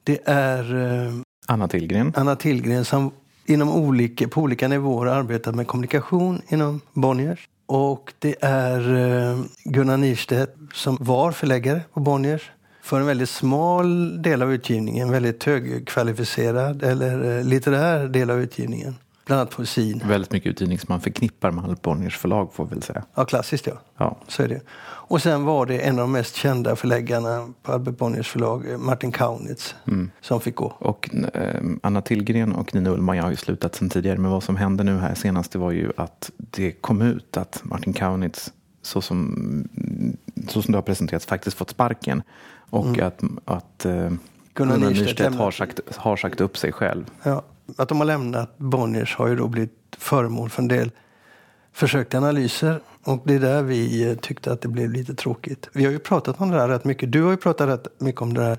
Det 0.05 0.21
är 0.25 0.75
eh, 0.75 1.13
Anna 1.47 1.69
Tillgren. 1.69 2.13
Anna 2.17 2.37
Tillgren 2.37 2.85
som 2.85 3.11
inom 3.47 3.71
olika, 3.71 4.29
på 4.29 4.41
olika 4.41 4.69
nivåer 4.69 5.07
arbetat 5.07 5.55
med 5.55 5.67
kommunikation 5.67 6.43
inom 6.49 6.81
Bonniers. 6.93 7.49
Och 7.67 8.13
det 8.19 8.37
är 8.41 8.97
eh, 8.97 9.39
Gunnar 9.65 9.97
Nirstedt 9.97 10.57
som 10.73 10.97
var 11.01 11.33
förläggare 11.33 11.81
på 11.93 12.01
Bonniers 12.01 12.51
för 12.83 13.01
en 13.01 13.07
väldigt 13.07 13.31
smal 13.31 14.23
del 14.23 14.43
av 14.43 14.53
utgivningen, 14.53 15.11
väldigt 15.11 15.45
högkvalificerad 15.45 16.83
eller 16.83 17.39
eh, 17.39 17.45
litterär 17.45 18.09
del 18.09 18.31
av 18.31 18.41
utgivningen. 18.41 18.97
Bland 19.27 19.41
annat 19.41 19.51
poesin. 19.51 20.03
Väldigt 20.05 20.33
mycket 20.33 20.51
utgivning 20.51 20.79
som 20.79 20.87
man 20.89 21.01
förknippar 21.01 21.51
med 21.51 21.77
Bonniers 21.83 22.19
förlag 22.19 22.55
får 22.55 22.65
vi 22.65 22.71
väl 22.71 22.83
säga. 22.83 23.05
Ja, 23.15 23.25
klassiskt 23.25 23.67
ja. 23.67 23.75
ja. 23.99 24.17
Så 24.29 24.43
är 24.43 24.49
det. 24.49 24.61
Och 25.13 25.23
sen 25.23 25.45
var 25.45 25.67
det 25.67 25.79
en 25.79 25.95
av 25.95 26.01
de 26.01 26.13
mest 26.13 26.37
kända 26.37 26.77
förläggarna 26.77 27.49
på 27.63 27.73
Albert 27.73 27.99
Bonniers 27.99 28.29
förlag, 28.29 28.81
Martin 28.81 29.13
Kaunitz, 29.13 29.75
mm. 29.87 30.11
som 30.21 30.41
fick 30.41 30.55
gå. 30.55 30.75
Och 30.79 31.11
eh, 31.35 31.61
Anna 31.83 32.03
Tillgren 32.03 32.53
och 32.53 32.75
Nina 32.75 32.91
Ullman 32.91 33.19
har 33.19 33.31
ju 33.31 33.37
slutat 33.37 33.75
sen 33.75 33.89
tidigare. 33.89 34.19
Men 34.19 34.31
vad 34.31 34.43
som 34.43 34.57
hände 34.57 34.85
nu 34.85 34.99
här 34.99 35.15
senast 35.15 35.53
det 35.53 35.59
var 35.59 35.71
ju 35.71 35.93
att 35.97 36.31
det 36.37 36.73
kom 36.73 37.03
ut 37.03 37.37
att 37.37 37.61
Martin 37.65 37.93
Kaunitz 37.93 38.53
så 38.83 39.01
som, 39.01 39.69
så 40.49 40.63
som 40.63 40.73
det 40.73 40.79
har 40.79 40.83
presenterats 40.83 41.27
faktiskt 41.27 41.57
fått 41.57 41.71
sparken. 41.71 42.23
Och 42.71 42.87
mm. 42.87 43.07
att, 43.07 43.23
att 43.45 43.85
eh, 43.85 44.11
Gunnar 44.55 44.77
Nystedt 44.77 45.35
har 45.35 45.51
sagt, 45.51 45.81
har 45.97 46.17
sagt 46.17 46.41
upp 46.41 46.59
sig 46.59 46.73
själv. 46.73 47.11
Ja, 47.23 47.43
att 47.77 47.89
de 47.89 47.99
har 47.99 48.05
lämnat 48.05 48.59
Bonniers 48.59 49.17
har 49.17 49.29
ju 49.29 49.37
då 49.37 49.49
blivit 49.49 49.97
föremål 49.99 50.51
för 50.51 50.63
en 50.63 50.69
del 50.69 50.91
försökte 51.73 52.19
analyser. 52.19 52.81
Och 53.05 53.23
det 53.25 53.35
är 53.35 53.41
där 53.41 53.63
vi 53.63 54.11
eh, 54.11 54.17
tyckte 54.17 54.53
att 54.53 54.61
det 54.61 54.69
blev 54.69 54.93
lite 54.93 55.15
tråkigt. 55.15 55.69
Vi 55.73 55.85
har 55.85 55.93
ju 55.93 55.99
pratat 55.99 56.41
om 56.41 56.51
det 56.51 56.57
där 56.57 56.69
rätt 56.69 56.85
mycket. 56.85 57.13
Du 57.13 57.23
har 57.23 57.31
ju 57.31 57.37
pratat 57.37 57.69
rätt 57.69 58.01
mycket 58.01 58.23
om 58.23 58.35
det 58.35 58.41
där 58.41 58.59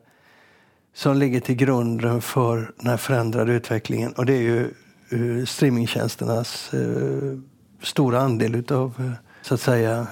som 0.96 1.18
ligger 1.18 1.40
till 1.40 1.56
grunden 1.56 2.22
för 2.22 2.72
den 2.78 2.88
här 2.88 2.98
förändrade 2.98 3.54
utvecklingen. 3.54 4.12
Och 4.12 4.26
det 4.26 4.34
är 4.34 4.42
ju 4.42 4.74
eh, 5.10 5.46
streamingtjänsternas 5.46 6.74
eh, 6.74 7.38
stora 7.82 8.22
andel 8.22 8.56
utav, 8.56 9.14
så 9.42 9.54
att 9.54 9.62
säga, 9.62 10.08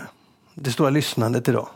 det 0.56 0.72
stora 0.72 0.90
lyssnandet 0.90 1.48
idag. 1.48 1.68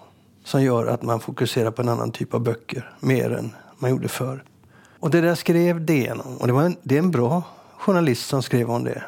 Som 0.44 0.64
gör 0.64 0.88
att 0.88 1.04
man 1.04 1.20
fokuserar 1.20 1.72
på 1.72 1.82
en 1.82 1.90
annan 1.90 2.12
typ 2.12 2.34
av 2.34 2.40
böcker 2.40 2.92
mer 3.00 3.32
än 3.32 3.52
man 3.80 3.90
gjorde 3.92 4.08
förr. 4.08 4.44
Och 5.00 5.10
det 5.10 5.22
där 5.22 5.36
skrev 5.36 5.86
DN 5.86 6.22
om. 6.22 6.38
Och 6.38 6.48
det, 6.48 6.54
var 6.54 6.64
en, 6.64 6.78
det 6.84 6.96
är 6.96 7.00
en 7.00 7.12
bra 7.12 7.44
journalist 7.78 8.28
som 8.28 8.44
skrev 8.44 8.72
om 8.72 8.84
det. 8.84 9.04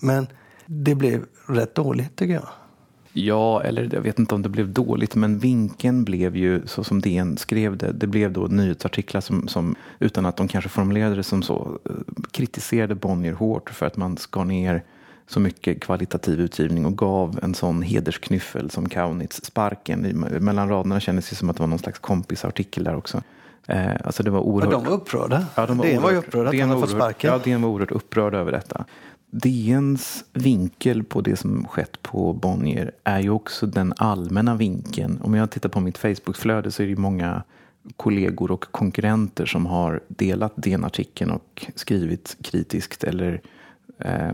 Men 0.00 0.26
det 0.66 0.94
blev 0.94 1.24
rätt 1.54 1.74
dåligt 1.74 2.16
tycker 2.16 2.34
jag. 2.34 2.48
Ja, 3.12 3.62
eller 3.62 3.88
jag 3.92 4.00
vet 4.00 4.18
inte 4.18 4.34
om 4.34 4.42
det 4.42 4.48
blev 4.48 4.72
dåligt, 4.72 5.14
men 5.14 5.38
vinkeln 5.38 6.04
blev 6.04 6.36
ju 6.36 6.66
så 6.66 6.84
som 6.84 7.00
DN 7.00 7.36
skrev 7.36 7.76
det. 7.76 7.92
Det 7.92 8.06
blev 8.06 8.32
då 8.32 8.40
nyhetsartiklar 8.40 9.20
som, 9.20 9.48
som 9.48 9.74
utan 9.98 10.26
att 10.26 10.36
de 10.36 10.48
kanske 10.48 10.70
formulerade 10.70 11.16
det 11.16 11.22
som 11.22 11.42
så, 11.42 11.78
eh, 11.84 12.22
kritiserade 12.30 12.94
Bonnier 12.94 13.32
hårt 13.32 13.70
för 13.70 13.86
att 13.86 13.96
man 13.96 14.16
skar 14.16 14.44
ner 14.44 14.82
så 15.26 15.40
mycket 15.40 15.80
kvalitativ 15.80 16.40
utgivning 16.40 16.86
och 16.86 16.98
gav 16.98 17.38
en 17.42 17.54
sån 17.54 17.82
hedersknyffel 17.82 18.70
som 18.70 18.88
Kaunitz 18.88 19.44
sparken. 19.44 20.00
Mellan 20.40 20.68
raderna 20.68 21.00
kändes 21.00 21.30
det 21.30 21.36
som 21.36 21.50
att 21.50 21.56
det 21.56 21.62
var 21.62 21.68
någon 21.68 21.78
slags 21.78 21.98
kompisartikel 21.98 22.84
där 22.84 22.96
också. 22.96 23.22
Eh, 23.66 23.92
alltså 24.04 24.22
det 24.22 24.30
var 24.30 24.40
oerhört... 24.40 24.72
Men 24.72 24.82
de 24.82 24.90
var 24.90 24.96
upprörda? 24.96 25.46
Ja, 25.54 25.66
de 25.66 25.78
var 25.78 25.84
DN 25.84 26.02
var 26.02 26.10
ju 26.10 26.16
upprörda 26.16 26.50
att 26.50 26.60
han 26.60 26.68
hade 26.68 26.80
fått 26.80 26.90
sparken. 26.90 27.30
Ja, 27.32 27.38
DN 27.44 27.62
var 27.62 27.68
oerhört 27.68 27.90
upprörd 27.90 28.34
över 28.34 28.52
detta. 28.52 28.84
DNs 29.34 30.24
vinkel 30.32 31.04
på 31.04 31.20
det 31.20 31.36
som 31.36 31.64
skett 31.64 32.02
på 32.02 32.32
Bonnier 32.32 32.92
är 33.04 33.20
ju 33.20 33.30
också 33.30 33.66
den 33.66 33.94
allmänna 33.96 34.54
vinkeln. 34.54 35.18
Om 35.22 35.34
jag 35.34 35.50
tittar 35.50 35.68
på 35.68 35.80
mitt 35.80 35.98
Facebookflöde 35.98 36.70
så 36.70 36.82
är 36.82 36.86
det 36.86 36.90
ju 36.90 36.96
många 36.96 37.42
kollegor 37.96 38.50
och 38.50 38.64
konkurrenter 38.70 39.46
som 39.46 39.66
har 39.66 40.00
delat 40.08 40.52
DN-artikeln 40.56 41.30
och 41.30 41.66
skrivit 41.74 42.36
kritiskt 42.42 43.04
eller 43.04 43.40
eh, 43.98 44.32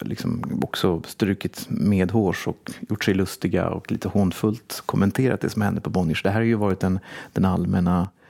liksom 0.00 0.60
också 0.62 1.02
strukit 1.02 1.66
medhårs 1.68 2.48
och 2.48 2.70
gjort 2.88 3.04
sig 3.04 3.14
lustiga 3.14 3.68
och 3.68 3.92
lite 3.92 4.08
hånfullt 4.08 4.82
kommenterat 4.86 5.40
det 5.40 5.50
som 5.50 5.62
hände 5.62 5.80
på 5.80 5.90
Bonniers. 5.90 6.22
Det 6.22 6.30
här 6.30 6.40
har 6.40 6.46
ju 6.46 6.54
varit 6.54 6.80
den, 6.80 6.98
den 7.32 7.44
allmänna 7.44 8.00
eh, 8.00 8.21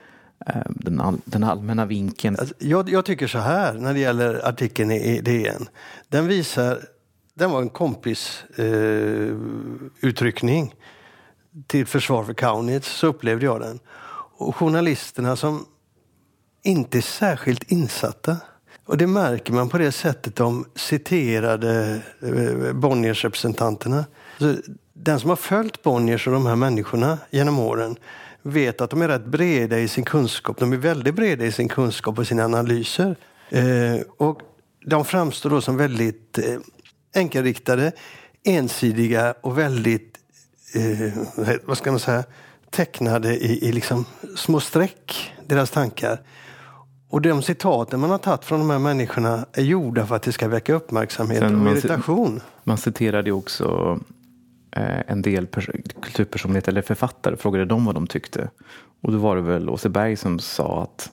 Eh, 0.47 0.61
den, 0.69 1.01
all, 1.01 1.17
den 1.25 1.43
allmänna 1.43 1.85
vinkeln. 1.85 2.35
Alltså, 2.39 2.55
jag, 2.59 2.89
jag, 2.89 3.05
tycker 3.05 3.27
så 3.27 3.39
här 3.39 3.73
när 3.73 3.93
det 3.93 3.99
gäller 3.99 4.47
artikeln 4.47 4.91
i 4.91 5.21
DN. 5.21 5.69
Den 6.07 6.27
visar, 6.27 6.79
den 7.33 7.51
var 7.51 7.61
en 7.61 7.69
kompis 7.69 8.43
eh, 8.55 9.35
uttryckning 10.01 10.75
till 11.67 11.85
försvar 11.85 12.23
för 12.23 12.33
Kaunitz, 12.33 12.87
så 12.87 13.07
upplevde 13.07 13.45
jag 13.45 13.61
den. 13.61 13.79
Och 14.37 14.55
journalisterna 14.55 15.35
som 15.35 15.65
inte 16.63 16.97
är 16.97 17.01
särskilt 17.01 17.71
insatta. 17.71 18.37
Och 18.85 18.97
det 18.97 19.07
märker 19.07 19.53
man 19.53 19.69
på 19.69 19.77
det 19.77 19.91
sättet 19.91 20.35
de 20.35 20.65
citerade 20.75 22.01
eh, 22.21 22.73
Bonniers 22.73 23.23
representanterna. 23.23 24.05
den 24.93 25.19
som 25.19 25.29
har 25.29 25.35
följt 25.35 25.83
Bonniers 25.83 26.27
och 26.27 26.33
de 26.33 26.45
här 26.45 26.55
människorna 26.55 27.17
genom 27.31 27.59
åren 27.59 27.95
vet 28.43 28.81
att 28.81 28.89
de 28.89 29.01
är 29.01 29.07
rätt 29.07 29.25
breda 29.25 29.79
i 29.79 29.87
sin 29.87 30.05
kunskap. 30.05 30.57
De 30.59 30.73
är 30.73 30.77
väldigt 30.77 31.15
breda 31.15 31.45
i 31.45 31.51
sin 31.51 31.67
kunskap 31.67 32.19
och 32.19 32.27
sina 32.27 32.45
analyser. 32.45 33.15
Eh, 33.49 34.01
och 34.17 34.41
de 34.85 35.05
framstår 35.05 35.49
då 35.49 35.61
som 35.61 35.77
väldigt 35.77 36.37
eh, 36.37 36.59
enkelriktade, 37.15 37.91
ensidiga 38.43 39.35
och 39.41 39.57
väldigt, 39.57 40.17
eh, 40.75 41.13
vad 41.63 41.77
ska 41.77 41.91
man 41.91 41.99
säga, 41.99 42.23
tecknade 42.69 43.35
i, 43.35 43.67
i 43.67 43.71
liksom 43.71 44.05
små 44.35 44.59
streck, 44.59 45.33
deras 45.47 45.69
tankar. 45.69 46.21
Och 47.09 47.21
de 47.21 47.41
citaten 47.41 47.99
man 47.99 48.09
har 48.09 48.17
tagit 48.17 48.45
från 48.45 48.59
de 48.59 48.69
här 48.69 48.79
människorna 48.79 49.45
är 49.53 49.63
gjorda 49.63 50.05
för 50.05 50.15
att 50.15 50.23
det 50.23 50.31
ska 50.31 50.47
väcka 50.47 50.73
uppmärksamhet 50.73 51.39
Sen 51.39 51.67
och 51.67 51.71
irritation. 51.71 52.41
Man 52.63 52.77
citerade 52.77 53.29
ju 53.29 53.33
också 53.33 53.99
en 55.07 55.21
del 55.21 55.47
kulturpersonligheter 56.01 56.71
eller 56.71 56.81
författare, 56.81 57.37
frågade 57.37 57.65
dem 57.65 57.85
vad 57.85 57.95
de 57.95 58.07
tyckte. 58.07 58.49
Och 59.01 59.11
då 59.11 59.17
var 59.17 59.35
det 59.35 59.41
väl 59.41 59.69
Åse 59.69 59.89
Berg 59.89 60.15
som 60.15 60.39
sa 60.39 60.83
att 60.83 61.11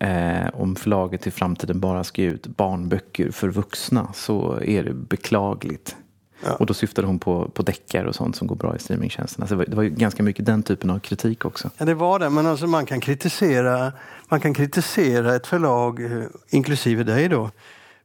eh, 0.00 0.60
om 0.60 0.76
förlaget 0.76 1.26
i 1.26 1.30
framtiden 1.30 1.80
bara 1.80 2.04
ska 2.04 2.22
ge 2.22 2.28
ut 2.28 2.46
barnböcker 2.46 3.30
för 3.30 3.48
vuxna 3.48 4.12
så 4.12 4.60
är 4.62 4.82
det 4.82 4.94
beklagligt. 4.94 5.96
Ja. 6.44 6.54
Och 6.54 6.66
då 6.66 6.74
syftade 6.74 7.06
hon 7.06 7.18
på, 7.18 7.48
på 7.48 7.62
deckare 7.62 8.08
och 8.08 8.14
sånt 8.14 8.36
som 8.36 8.46
går 8.46 8.56
bra 8.56 8.76
i 8.76 8.78
streamingtjänsterna. 8.78 9.46
Så 9.46 9.54
det 9.54 9.58
var, 9.58 9.64
det 9.64 9.76
var 9.76 9.84
ganska 9.84 10.22
mycket 10.22 10.46
den 10.46 10.62
typen 10.62 10.90
av 10.90 10.98
kritik 10.98 11.44
också. 11.44 11.70
Ja, 11.78 11.84
det 11.84 11.94
var 11.94 12.18
det. 12.18 12.30
Men 12.30 12.46
alltså 12.46 12.66
man 12.66 12.86
kan 12.86 13.00
kritisera, 13.00 13.92
man 14.28 14.40
kan 14.40 14.54
kritisera 14.54 15.34
ett 15.34 15.46
förlag, 15.46 16.04
eh, 16.04 16.24
inklusive 16.48 17.04
dig 17.04 17.28
då, 17.28 17.50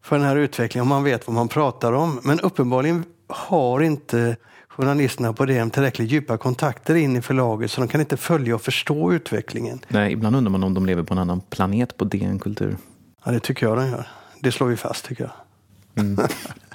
för 0.01 0.17
den 0.17 0.25
här 0.25 0.35
utvecklingen 0.35 0.81
om 0.81 0.89
man 0.89 1.03
vet 1.03 1.27
vad 1.27 1.35
man 1.35 1.47
pratar 1.47 1.93
om. 1.93 2.19
Men 2.23 2.39
uppenbarligen 2.39 3.03
har 3.27 3.81
inte 3.81 4.35
journalisterna 4.79 5.33
på 5.33 5.45
DN 5.45 5.69
tillräckligt 5.69 6.11
djupa 6.11 6.37
kontakter 6.37 6.95
in 6.95 7.15
i 7.15 7.21
förlaget 7.21 7.71
så 7.71 7.81
de 7.81 7.87
kan 7.87 8.01
inte 8.01 8.17
följa 8.17 8.55
och 8.55 8.61
förstå 8.61 9.13
utvecklingen. 9.13 9.79
Nej, 9.87 10.13
ibland 10.13 10.35
undrar 10.35 10.51
man 10.51 10.63
om 10.63 10.73
de 10.73 10.85
lever 10.85 11.03
på 11.03 11.13
en 11.13 11.17
annan 11.17 11.41
planet 11.49 11.97
på 11.97 12.05
DN 12.05 12.39
Kultur. 12.39 12.77
Ja, 13.25 13.31
det 13.31 13.39
tycker 13.39 13.65
jag 13.65 13.77
de 13.77 13.87
gör. 13.87 14.07
Det 14.39 14.51
slår 14.51 14.67
vi 14.67 14.77
fast 14.77 15.05
tycker 15.05 15.23
jag. 15.23 15.33
Mm. 16.03 16.27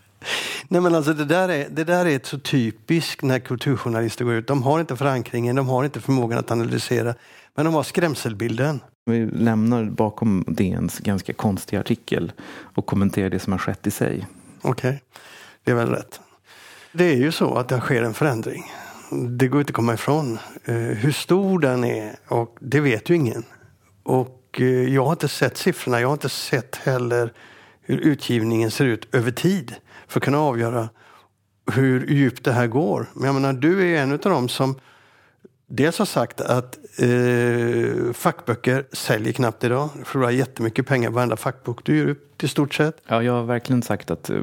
Nej 0.68 0.80
men 0.80 0.94
alltså 0.94 1.12
det 1.12 1.24
där, 1.24 1.48
är, 1.48 1.68
det 1.70 1.84
där 1.84 2.06
är 2.06 2.20
så 2.24 2.38
typiskt 2.38 3.22
när 3.22 3.38
kulturjournalister 3.38 4.24
går 4.24 4.34
ut. 4.34 4.46
De 4.46 4.62
har 4.62 4.80
inte 4.80 4.96
förankringen, 4.96 5.56
de 5.56 5.68
har 5.68 5.84
inte 5.84 6.00
förmågan 6.00 6.38
att 6.38 6.50
analysera. 6.50 7.14
Men 7.54 7.64
de 7.64 7.74
har 7.74 7.82
skrämselbilden. 7.82 8.80
Vi 9.04 9.26
lämnar 9.26 9.84
bakom 9.84 10.44
DNs 10.46 10.98
ganska 10.98 11.32
konstiga 11.32 11.80
artikel 11.80 12.32
och 12.74 12.86
kommenterar 12.86 13.30
det 13.30 13.38
som 13.38 13.52
har 13.52 13.58
skett 13.58 13.86
i 13.86 13.90
sig. 13.90 14.26
Okej, 14.62 14.70
okay. 14.70 14.98
det 15.64 15.70
är 15.70 15.74
väl 15.74 15.88
rätt. 15.88 16.20
Det 16.96 17.04
är 17.04 17.16
ju 17.16 17.32
så 17.32 17.54
att 17.54 17.68
det 17.68 17.80
sker 17.80 18.02
en 18.02 18.14
förändring. 18.14 18.72
Det 19.28 19.48
går 19.48 19.60
inte 19.60 19.70
att 19.70 19.74
komma 19.74 19.94
ifrån. 19.94 20.38
Eh, 20.64 20.74
hur 20.74 21.12
stor 21.12 21.58
den 21.58 21.84
är, 21.84 22.16
och 22.28 22.56
det 22.60 22.80
vet 22.80 23.10
ju 23.10 23.14
ingen. 23.14 23.44
Och 24.02 24.60
eh, 24.60 24.66
jag 24.66 25.04
har 25.04 25.12
inte 25.12 25.28
sett 25.28 25.56
siffrorna. 25.56 26.00
Jag 26.00 26.08
har 26.08 26.12
inte 26.12 26.28
sett 26.28 26.76
heller 26.76 27.32
hur 27.82 27.98
utgivningen 27.98 28.70
ser 28.70 28.84
ut 28.84 29.14
över 29.14 29.30
tid 29.30 29.74
för 30.08 30.20
att 30.20 30.24
kunna 30.24 30.38
avgöra 30.38 30.88
hur 31.72 32.06
djupt 32.06 32.44
det 32.44 32.52
här 32.52 32.66
går. 32.66 33.06
Men 33.14 33.24
jag 33.24 33.34
menar, 33.34 33.52
du 33.52 33.94
är 33.94 34.02
en 34.02 34.12
av 34.12 34.18
dem 34.18 34.48
som 34.48 34.74
dels 35.66 35.98
har 35.98 36.06
sagt 36.06 36.40
att 36.40 36.78
eh, 36.98 38.12
fackböcker 38.12 38.84
säljer 38.92 39.32
knappt 39.32 39.64
idag. 39.64 39.88
Du 39.98 40.04
förlorar 40.04 40.30
jättemycket 40.30 40.86
pengar 40.86 41.08
på 41.08 41.14
varenda 41.14 41.36
fackbok 41.36 41.84
du 41.84 41.96
ger 41.96 42.04
ut 42.04 42.42
i 42.42 42.48
stort 42.48 42.74
sett. 42.74 42.96
Ja, 43.06 43.22
jag 43.22 43.32
har 43.32 43.42
verkligen 43.42 43.82
sagt 43.82 44.10
att 44.10 44.30
eh, 44.30 44.36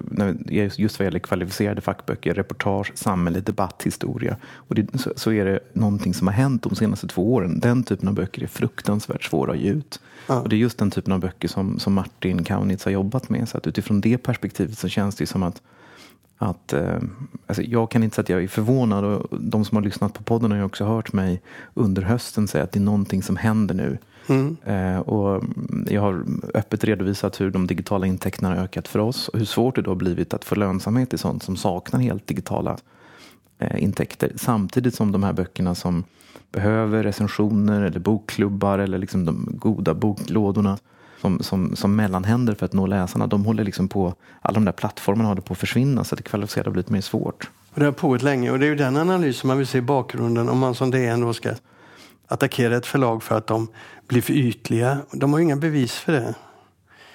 just 0.78 1.00
vad 1.00 1.06
gäller 1.06 1.20
kvalificerade 1.20 1.82
fackböcker, 1.82 2.34
reportage, 2.34 2.92
samhälle, 2.96 3.40
debatt, 3.40 3.84
historia. 3.86 4.38
Och 4.54 4.76
det, 4.76 5.00
så, 5.00 5.14
så, 5.16 5.32
är 5.32 5.46
det 5.46 5.60
någonting 5.74 6.14
som 6.14 6.28
har 6.28 6.34
hänt 6.34 6.64
de 6.64 6.76
senaste 6.76 7.08
två 7.08 7.34
åren. 7.34 7.60
Den 7.60 7.84
typen 7.84 8.08
av 8.08 8.14
böcker 8.14 8.44
är 8.44 8.48
fruktansvärt 8.48 9.24
svåra 9.24 9.52
att 9.52 9.60
ge 9.60 9.70
ut. 9.70 10.00
Ja. 10.28 10.40
Och 10.40 10.50
det 10.50 10.56
är 10.56 10.58
just 10.58 10.78
den 10.78 10.92
typen 10.92 11.14
av 11.14 11.20
böcker 11.20 11.48
som, 11.48 11.80
som 11.80 11.94
Martin 11.94 12.44
Kaunitz 12.44 12.86
har 12.86 12.92
jobbat 12.92 13.30
med. 13.30 13.50
Så 13.50 13.58
att 13.58 13.68
utifrån 13.68 14.02
det 14.02 14.18
perspektivet 14.18 14.78
så 14.78 14.88
känns 14.88 15.16
det 15.16 15.26
som 15.26 15.44
att 15.44 15.62
att, 16.42 16.74
eh, 16.74 17.00
alltså 17.48 17.64
jag 17.64 17.92
kan 17.92 18.04
inte 18.04 18.16
säga 18.16 18.24
att 18.24 18.30
jag 18.30 18.44
är 18.44 18.48
förvånad 18.48 19.06
och 19.06 19.40
de 19.40 19.66
som 19.66 19.76
har 19.76 19.84
lyssnat 19.84 20.14
på 20.14 20.24
podden 20.24 20.52
har 20.52 20.58
ju 20.58 20.64
också 20.64 20.86
hört 20.86 21.14
mig 21.14 21.42
under 21.74 22.02
hösten 22.02 22.48
säga 22.48 22.64
att 22.64 22.72
det 22.72 22.80
är 22.80 22.82
någonting 22.82 23.24
som 23.24 23.38
händer 23.38 23.76
nu. 23.76 23.98
Mm. 24.28 24.58
Eh, 24.66 25.00
och 25.00 25.44
jag 25.90 26.02
har 26.02 26.26
öppet 26.54 26.84
redovisat 26.84 27.42
hur 27.42 27.52
de 27.52 27.68
digitala 27.68 28.06
intäkterna 28.06 28.50
har 28.50 28.56
ökat 28.56 28.88
för 28.88 29.00
oss 29.00 29.28
och 29.28 29.40
hur 29.40 29.46
svårt 29.46 29.76
det 29.76 29.82
då 29.82 29.92
har 29.92 29.96
blivit 29.96 30.34
att 30.34 30.46
få 30.46 30.56
lönsamhet 30.56 31.14
i 31.14 31.18
sånt 31.18 31.44
som 31.44 31.58
saknar 31.58 32.00
helt 32.00 32.28
digitala 32.28 32.78
eh, 33.60 33.84
intäkter. 33.84 34.32
Samtidigt 34.36 34.96
som 34.96 35.12
de 35.12 35.24
här 35.24 35.34
böckerna 35.34 35.76
som 35.76 36.04
behöver 36.52 37.04
recensioner 37.04 37.82
eller 37.82 38.00
bokklubbar 38.00 38.80
eller 38.80 38.98
liksom 38.98 39.26
de 39.26 39.48
goda 39.52 39.94
boklådorna 39.94 40.78
som, 41.22 41.44
som, 41.44 41.76
som 41.76 41.96
mellanhänder 41.96 42.56
för 42.56 42.66
att 42.66 42.74
nå 42.74 42.86
läsarna. 42.86 43.28
De 43.28 43.46
håller 43.46 43.64
liksom 43.64 43.88
på, 43.88 44.16
alla 44.42 44.54
de 44.54 44.66
där 44.66 44.72
plattformarna 44.72 45.30
håller 45.30 45.42
på 45.42 45.54
att 45.54 45.60
försvinna 45.60 46.04
så 46.04 46.16
det 46.16 46.24
kvalificerade 46.24 46.70
har 46.70 46.74
blivit 46.74 46.90
mer 46.90 47.02
svårt. 47.02 47.50
Och 47.74 47.80
det 47.80 47.86
har 47.86 47.92
pågått 47.92 48.22
länge 48.22 48.52
och 48.52 48.60
det 48.60 48.66
är 48.66 48.70
ju 48.70 48.76
den 48.76 48.98
analysen 48.98 49.48
man 49.48 49.58
vill 49.58 49.68
se 49.68 49.78
i 49.78 49.82
bakgrunden 49.82 50.50
om 50.50 50.60
man 50.60 50.76
som 50.76 50.92
DN 50.92 51.22
då 51.22 51.34
ska 51.34 51.50
attackera 52.28 52.78
ett 52.78 52.86
förlag 52.86 53.24
för 53.24 53.38
att 53.38 53.48
de 53.48 53.68
blir 54.08 54.22
för 54.22 54.34
ytliga. 54.34 54.98
De 55.12 55.34
har 55.34 55.40
ju 55.40 55.46
inga 55.46 55.56
bevis 55.56 55.94
för 55.94 56.12
det. 56.12 56.36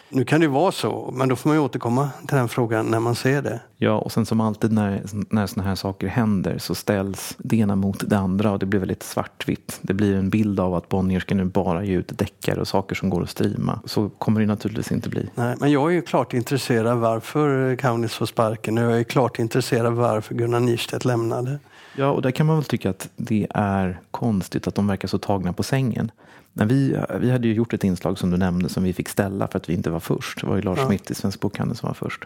Nu 0.09 0.25
kan 0.25 0.41
det 0.41 0.49
vara 0.49 0.73
så, 0.73 1.11
men 1.15 1.29
då 1.29 1.37
får 1.37 1.49
man 1.49 1.57
ju 1.57 1.63
återkomma 1.63 2.11
till 2.27 2.37
den 2.37 2.49
frågan 2.49 2.87
när 2.87 3.01
man 3.01 3.15
ser 3.15 3.43
det. 3.43 3.61
Ja, 3.77 3.99
och 3.99 4.13
sen 4.13 4.27
som 4.27 4.41
alltid 4.41 4.73
när, 4.73 5.03
när 5.31 5.47
sådana 5.47 5.69
här 5.69 5.75
saker 5.75 6.07
händer 6.07 6.59
så 6.59 6.75
ställs 6.75 7.35
det 7.39 7.57
ena 7.57 7.77
mot 7.77 8.11
det 8.11 8.19
andra 8.19 8.53
och 8.53 8.59
det 8.59 8.67
blir 8.67 8.81
väldigt 8.81 9.03
svartvitt. 9.03 9.79
Det 9.83 9.95
blir 9.95 10.15
en 10.15 10.31
bild 10.31 10.61
av 10.61 10.75
att 10.75 10.89
Bonnier 10.89 11.21
ska 11.21 11.35
nu 11.35 11.45
bara 11.45 11.85
ge 11.85 11.95
ut 11.95 12.19
deckare 12.19 12.61
och 12.61 12.69
saker 12.69 12.95
som 12.95 13.11
går 13.11 13.23
att 13.23 13.31
streama. 13.31 13.81
Så 13.85 14.09
kommer 14.09 14.41
det 14.41 14.47
naturligtvis 14.47 14.93
inte 14.93 15.09
bli. 15.09 15.31
Nej, 15.35 15.57
men 15.61 15.73
jag 15.73 15.91
är 15.91 15.95
ju 15.95 16.03
klart 16.03 16.35
intresserad 16.35 16.99
varför 16.99 17.77
Kaunis 17.77 18.15
får 18.15 18.27
sparken 18.27 18.79
och 18.79 18.85
jag 18.85 18.99
är 18.99 19.05
klart 19.05 19.39
intresserad 19.39 19.93
varför 19.93 20.35
Gunnar 20.35 20.61
Nirstedt 20.61 21.05
lämnade. 21.05 21.59
Ja, 21.97 22.11
och 22.11 22.23
där 22.23 22.31
kan 22.31 22.47
man 22.47 22.57
väl 22.57 22.65
tycka 22.65 22.91
att 22.91 23.09
det 23.17 23.47
är 23.51 24.01
konstigt 24.11 24.67
att 24.67 24.75
de 24.75 24.87
verkar 24.87 25.09
så 25.09 25.19
tagna 25.19 25.53
på 25.53 25.63
sängen. 25.63 26.11
När 26.53 26.67
vi, 26.67 26.97
vi 27.21 27.31
hade 27.31 27.49
ju 27.49 27.55
gjort 27.55 27.73
ett 27.73 27.85
inslag 27.85 28.19
som 28.19 28.31
du 28.31 28.37
nämnde 28.37 28.69
som 28.69 28.83
vi 28.83 28.93
fick 28.93 29.09
ställa 29.09 29.49
för 29.49 29.59
att 29.59 29.69
vi 29.69 29.75
inte 29.75 29.91
var 29.91 30.01
först. 30.01 30.41
Det 30.41 30.47
var 30.47 30.57
ju 30.57 30.63
Lars 30.63 30.79
ja. 30.79 30.87
Schmidt 30.87 31.11
i 31.11 31.15
Svensk 31.15 31.41
Bokhandel 31.41 31.77
som 31.77 31.87
var 31.87 31.95
först. 31.95 32.25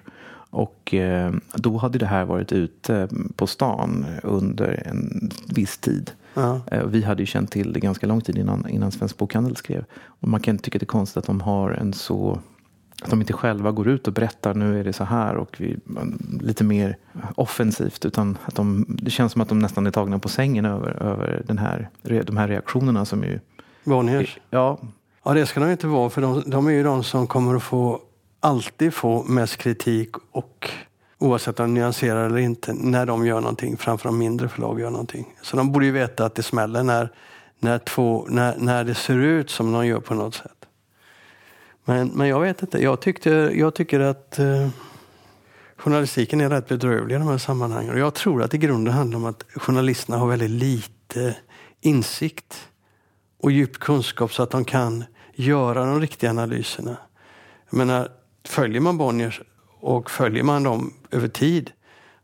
Och 0.51 0.95
eh, 0.95 1.33
då 1.55 1.77
hade 1.77 1.99
det 1.99 2.07
här 2.07 2.25
varit 2.25 2.53
ute 2.53 3.09
på 3.37 3.47
stan 3.47 4.07
under 4.23 4.83
en 4.87 5.31
viss 5.49 5.79
tid. 5.79 6.11
Ja. 6.35 6.61
Eh, 6.67 6.87
vi 6.87 7.03
hade 7.03 7.23
ju 7.23 7.27
känt 7.27 7.51
till 7.51 7.73
det 7.73 7.81
ganska 7.81 8.07
lång 8.07 8.21
tid 8.21 8.39
innan, 8.39 8.69
innan 8.69 8.93
Svensk 8.93 9.19
Bokhandel 9.19 9.57
skrev. 9.57 9.85
Och 10.05 10.29
man 10.29 10.41
kan 10.41 10.59
tycka 10.59 10.79
det 10.79 10.85
är 10.85 10.87
konstigt 10.87 11.17
att 11.17 11.27
de 11.27 11.41
har 11.41 11.71
en 11.71 11.93
så 11.93 12.41
att 13.03 13.11
de 13.11 13.21
inte 13.21 13.33
själva 13.33 13.71
går 13.71 13.89
ut 13.89 14.07
och 14.07 14.13
berättar 14.13 14.55
nu 14.55 14.81
är 14.81 14.85
det 14.85 14.93
så 14.93 15.05
här 15.05 15.37
och 15.37 15.57
vi, 15.59 15.77
lite 16.41 16.65
mer 16.65 16.97
offensivt 17.35 18.05
utan 18.05 18.39
att 18.45 18.55
de, 18.55 18.85
det 18.89 19.11
känns 19.11 19.33
som 19.33 19.41
att 19.41 19.49
de 19.49 19.59
nästan 19.59 19.87
är 19.87 19.91
tagna 19.91 20.19
på 20.19 20.29
sängen 20.29 20.65
över, 20.65 21.03
över 21.03 21.43
den 21.47 21.59
här, 21.59 21.89
de 22.03 22.37
här 22.37 22.49
reaktionerna 22.49 23.05
som 23.05 23.23
ju 23.23 23.41
Bonniers? 23.85 24.39
Ja. 24.51 24.79
Ja, 25.25 25.35
det 25.35 25.47
ska 25.47 25.61
de 25.61 25.71
inte 25.71 25.87
vara 25.87 26.11
för 26.11 26.23
de, 26.23 26.43
de 26.47 26.67
är 26.67 26.71
ju 26.71 26.83
de 26.83 27.05
som 27.05 27.27
kommer 27.27 27.57
att 27.57 27.63
få 27.63 28.01
alltid 28.41 28.95
få 28.95 29.23
mest 29.23 29.57
kritik 29.57 30.11
och 30.33 30.71
oavsett 31.19 31.61
om 31.61 31.67
de 31.67 31.81
nyanserar 31.81 32.27
eller 32.27 32.39
inte 32.39 32.73
när 32.73 33.07
de 33.07 33.27
gör 33.27 33.41
någonting 33.41 33.77
framför 33.77 34.09
de 34.09 34.19
mindre 34.19 34.49
förlag 34.49 34.81
gör 34.81 34.91
någonting. 34.91 35.27
Så 35.43 35.57
de 35.57 35.73
borde 35.73 35.87
ju 35.87 35.93
veta 35.93 36.25
att 36.25 36.35
det 36.35 36.43
smäller 36.43 36.83
när, 36.83 37.09
när, 37.59 37.79
två, 37.79 38.27
när, 38.29 38.57
när 38.59 38.85
det 38.85 38.95
ser 38.95 39.17
ut 39.19 39.51
som 39.51 39.73
de 39.73 39.87
gör 39.87 40.01
på 40.01 40.15
något 40.15 40.35
sätt. 40.35 40.67
Men, 41.85 42.09
men 42.09 42.29
jag 42.29 42.41
vet 42.41 42.63
inte. 42.63 42.83
Jag, 42.83 43.01
tyckte, 43.01 43.31
jag 43.55 43.75
tycker 43.75 44.01
att 44.01 44.39
eh, 44.39 44.69
journalistiken 45.77 46.41
är 46.41 46.51
rätt 46.51 46.69
bedrövlig 46.69 47.15
i 47.15 47.19
de 47.19 47.29
här 47.29 47.39
sammanhangen. 47.39 47.93
Och 47.93 47.99
jag 47.99 48.15
tror 48.15 48.43
att 48.43 48.55
i 48.55 48.59
grunden 48.59 48.95
handlar 48.95 49.19
om 49.19 49.25
att 49.25 49.45
journalisterna 49.55 50.19
har 50.19 50.29
väldigt 50.29 50.51
lite 50.51 51.37
insikt 51.81 52.69
och 53.39 53.53
djup 53.53 53.79
kunskap 53.79 54.33
så 54.33 54.43
att 54.43 54.51
de 54.51 54.65
kan 54.65 55.05
göra 55.35 55.85
de 55.85 56.01
riktiga 56.01 56.31
analyserna. 56.31 56.97
Jag 57.71 57.79
menar, 57.79 58.09
följer 58.45 58.81
man 58.81 58.99
Bonniers 58.99 59.41
Och 59.81 60.11
följer 60.11 60.43
man 60.43 60.63
dem 60.63 60.95
över 61.11 61.29
tid 61.29 61.73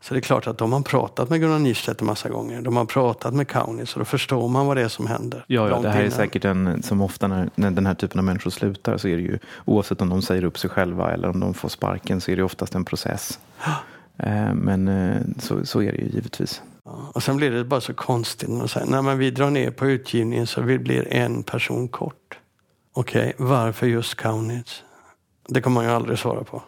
så 0.06 0.14
det 0.14 0.20
är 0.20 0.22
klart 0.22 0.46
att 0.46 0.58
de 0.58 0.72
har 0.72 0.80
pratat 0.80 1.30
med 1.30 1.40
Gunnar 1.40 1.58
Nystedt 1.58 2.00
en 2.00 2.06
massa 2.06 2.28
gånger. 2.28 2.62
De 2.62 2.76
har 2.76 2.84
pratat 2.84 3.34
med 3.34 3.48
Kaunis 3.48 3.94
och 3.94 3.98
då 3.98 4.04
förstår 4.04 4.48
man 4.48 4.66
vad 4.66 4.76
det 4.76 4.82
är 4.82 4.88
som 4.88 5.06
händer. 5.06 5.44
Ja, 5.46 5.68
ja 5.68 5.80
det 5.80 5.88
här 5.88 5.96
innan. 5.96 6.12
är 6.12 6.16
säkert 6.16 6.44
en, 6.44 6.82
som 6.82 7.00
ofta 7.00 7.26
när, 7.26 7.50
när 7.54 7.70
den 7.70 7.86
här 7.86 7.94
typen 7.94 8.18
av 8.18 8.24
människor 8.24 8.50
slutar 8.50 8.96
så 8.96 9.08
är 9.08 9.16
det 9.16 9.22
ju 9.22 9.38
oavsett 9.64 10.00
om 10.00 10.08
de 10.08 10.22
säger 10.22 10.44
upp 10.44 10.58
sig 10.58 10.70
själva 10.70 11.12
eller 11.12 11.28
om 11.28 11.40
de 11.40 11.54
får 11.54 11.68
sparken 11.68 12.20
så 12.20 12.30
är 12.30 12.36
det 12.36 12.42
oftast 12.42 12.74
en 12.74 12.84
process. 12.84 13.38
Eh, 14.18 14.54
men 14.54 14.88
eh, 14.88 15.22
så, 15.38 15.66
så 15.66 15.82
är 15.82 15.92
det 15.92 15.98
ju 15.98 16.08
givetvis. 16.08 16.62
Ja, 16.84 17.10
och 17.14 17.22
sen 17.22 17.36
blir 17.36 17.50
det 17.50 17.64
bara 17.64 17.80
så 17.80 17.94
konstigt 17.94 18.48
när 18.48 18.58
man 18.58 18.68
säger 18.68 18.86
nej 18.86 19.02
men 19.02 19.18
vi 19.18 19.30
drar 19.30 19.50
ner 19.50 19.70
på 19.70 19.86
utgivningen 19.86 20.46
så 20.46 20.60
vi 20.60 20.78
blir 20.78 21.12
en 21.12 21.42
person 21.42 21.88
kort. 21.88 22.38
Okej, 22.92 23.32
okay, 23.36 23.46
varför 23.46 23.86
just 23.86 24.14
Kaunitz? 24.14 24.82
Det 25.48 25.60
kommer 25.60 25.74
man 25.74 25.84
ju 25.84 25.90
aldrig 25.90 26.18
svara 26.18 26.44
på. 26.44 26.62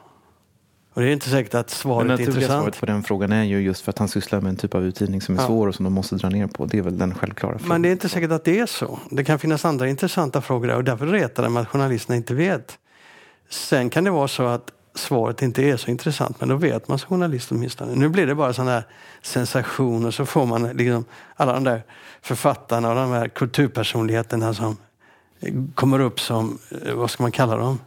Och 0.95 1.03
det 1.03 1.09
är 1.09 1.13
inte 1.13 1.31
säkert 1.31 1.55
att 1.55 1.71
svaret 1.71 2.21
är 2.21 2.25
intressant. 2.25 2.63
svaret 2.63 2.81
på 2.81 2.87
den 2.87 3.03
frågan 3.03 3.33
är 3.33 3.45
ju 3.45 3.61
just 3.61 3.83
för 3.83 3.91
att 3.91 3.99
han 3.99 4.09
sysslar 4.09 4.41
med 4.41 4.51
en 4.51 4.57
typ 4.57 4.75
av 4.75 4.85
utgivning 4.85 5.21
som 5.21 5.35
är 5.35 5.41
ja. 5.41 5.47
svår 5.47 5.67
och 5.67 5.75
som 5.75 5.85
de 5.85 5.93
måste 5.93 6.17
dra 6.17 6.29
ner 6.29 6.47
på. 6.47 6.67
Det 6.67 6.79
är 6.79 6.83
väl 6.83 6.99
den 6.99 7.15
självklara 7.15 7.59
frågan. 7.59 7.69
Men 7.69 7.83
det 7.83 7.89
är 7.89 7.93
inte 7.93 8.09
säkert 8.09 8.31
att 8.31 8.45
det 8.45 8.59
är 8.59 8.67
så. 8.67 8.99
Det 9.11 9.25
kan 9.25 9.39
finnas 9.39 9.65
andra 9.65 9.89
intressanta 9.89 10.41
frågor 10.41 10.69
där 10.69 10.77
och 10.77 10.85
därför 10.85 11.07
retar 11.07 11.43
det 11.43 11.49
med 11.49 11.63
att 11.63 11.69
journalisterna 11.69 12.17
inte 12.17 12.35
vet. 12.35 12.79
Sen 13.51 13.91
kan 13.91 14.05
det 14.05 14.11
vara 14.11 14.29
så 14.29 14.47
att 14.47 14.71
svaret 14.95 15.43
inte 15.43 15.63
är 15.63 15.77
så 15.77 15.91
intressant 15.91 16.41
men 16.41 16.49
då 16.49 16.57
vet 16.57 16.89
man 16.89 16.99
som 16.99 17.09
journalist 17.09 17.53
åtminstone. 17.53 17.95
Nu 17.95 18.09
blir 18.09 18.27
det 18.27 18.35
bara 18.35 18.53
sådana 18.53 18.71
här 18.71 18.85
sensationer 19.23 20.11
så 20.11 20.27
får 20.27 20.47
man 20.47 20.63
liksom 20.63 21.05
alla 21.37 21.53
de 21.53 21.65
där 21.65 21.83
författarna 22.23 22.89
och 22.89 22.95
de 22.95 23.11
här 23.11 23.29
kulturpersonligheterna 23.29 24.55
som 24.55 24.77
kommer 25.75 26.01
upp 26.01 26.21
som, 26.21 26.59
eh, 26.87 26.95
vad 26.95 27.11
ska 27.11 27.23
man 27.23 27.33
kalla 27.33 27.57
dem? 27.57 27.79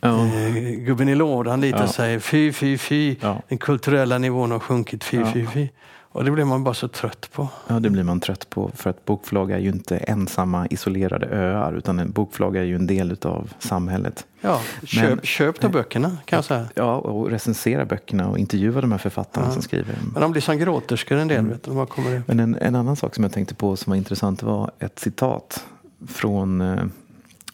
Ja. 0.00 0.26
Eh, 0.26 0.54
gubben 0.60 1.08
i 1.08 1.14
lådan 1.14 1.60
lite 1.60 1.78
ja. 1.78 1.84
och 1.84 1.90
säger 1.90 2.18
fy, 2.18 2.52
fy, 2.52 2.78
fy. 2.78 3.16
Ja. 3.20 3.42
Den 3.48 3.58
kulturella 3.58 4.18
nivån 4.18 4.50
har 4.50 4.58
sjunkit, 4.58 5.04
fy, 5.04 5.24
fy, 5.24 5.46
fy. 5.46 5.68
Och 6.12 6.24
det 6.24 6.30
blir 6.30 6.44
man 6.44 6.64
bara 6.64 6.74
så 6.74 6.88
trött 6.88 7.28
på. 7.32 7.48
Ja, 7.66 7.80
det 7.80 7.90
blir 7.90 8.02
man 8.02 8.20
trött 8.20 8.50
på. 8.50 8.70
För 8.74 8.90
att 8.90 9.04
bokförlag 9.04 9.50
är 9.50 9.58
ju 9.58 9.68
inte 9.68 9.96
ensamma 9.96 10.66
isolerade 10.66 11.26
öar. 11.26 11.72
Utan 11.72 11.98
en 11.98 12.10
bokförlag 12.10 12.56
är 12.56 12.62
ju 12.62 12.74
en 12.74 12.86
del 12.86 13.16
av 13.22 13.52
samhället. 13.58 14.26
Ja, 14.40 14.60
köp, 14.84 15.08
Men, 15.08 15.20
köp 15.22 15.60
då 15.60 15.68
böckerna 15.68 16.16
kan 16.24 16.36
jag 16.36 16.44
säga. 16.44 16.68
Ja, 16.74 16.96
och 16.96 17.30
recensera 17.30 17.84
böckerna 17.84 18.28
och 18.28 18.38
intervjua 18.38 18.80
de 18.80 18.92
här 18.92 18.98
författarna 18.98 19.46
ja. 19.46 19.52
som 19.52 19.62
skriver. 19.62 19.94
Men 20.12 20.22
de 20.22 20.32
blir 20.32 20.42
som 20.42 20.58
gråterskor 20.58 21.16
en 21.16 21.28
del. 21.28 21.38
Mm. 21.38 21.50
Vet 21.50 21.62
du, 21.62 21.86
kommer 21.86 22.22
Men 22.26 22.40
en, 22.40 22.54
en, 22.54 22.74
annan 22.74 22.96
sak 22.96 23.14
som 23.14 23.24
jag 23.24 23.32
tänkte 23.32 23.54
på 23.54 23.76
som 23.76 23.90
var 23.90 23.96
intressant 23.96 24.42
var 24.42 24.70
ett 24.78 24.98
citat 24.98 25.64
från 26.08 26.60
eh, 26.60 26.84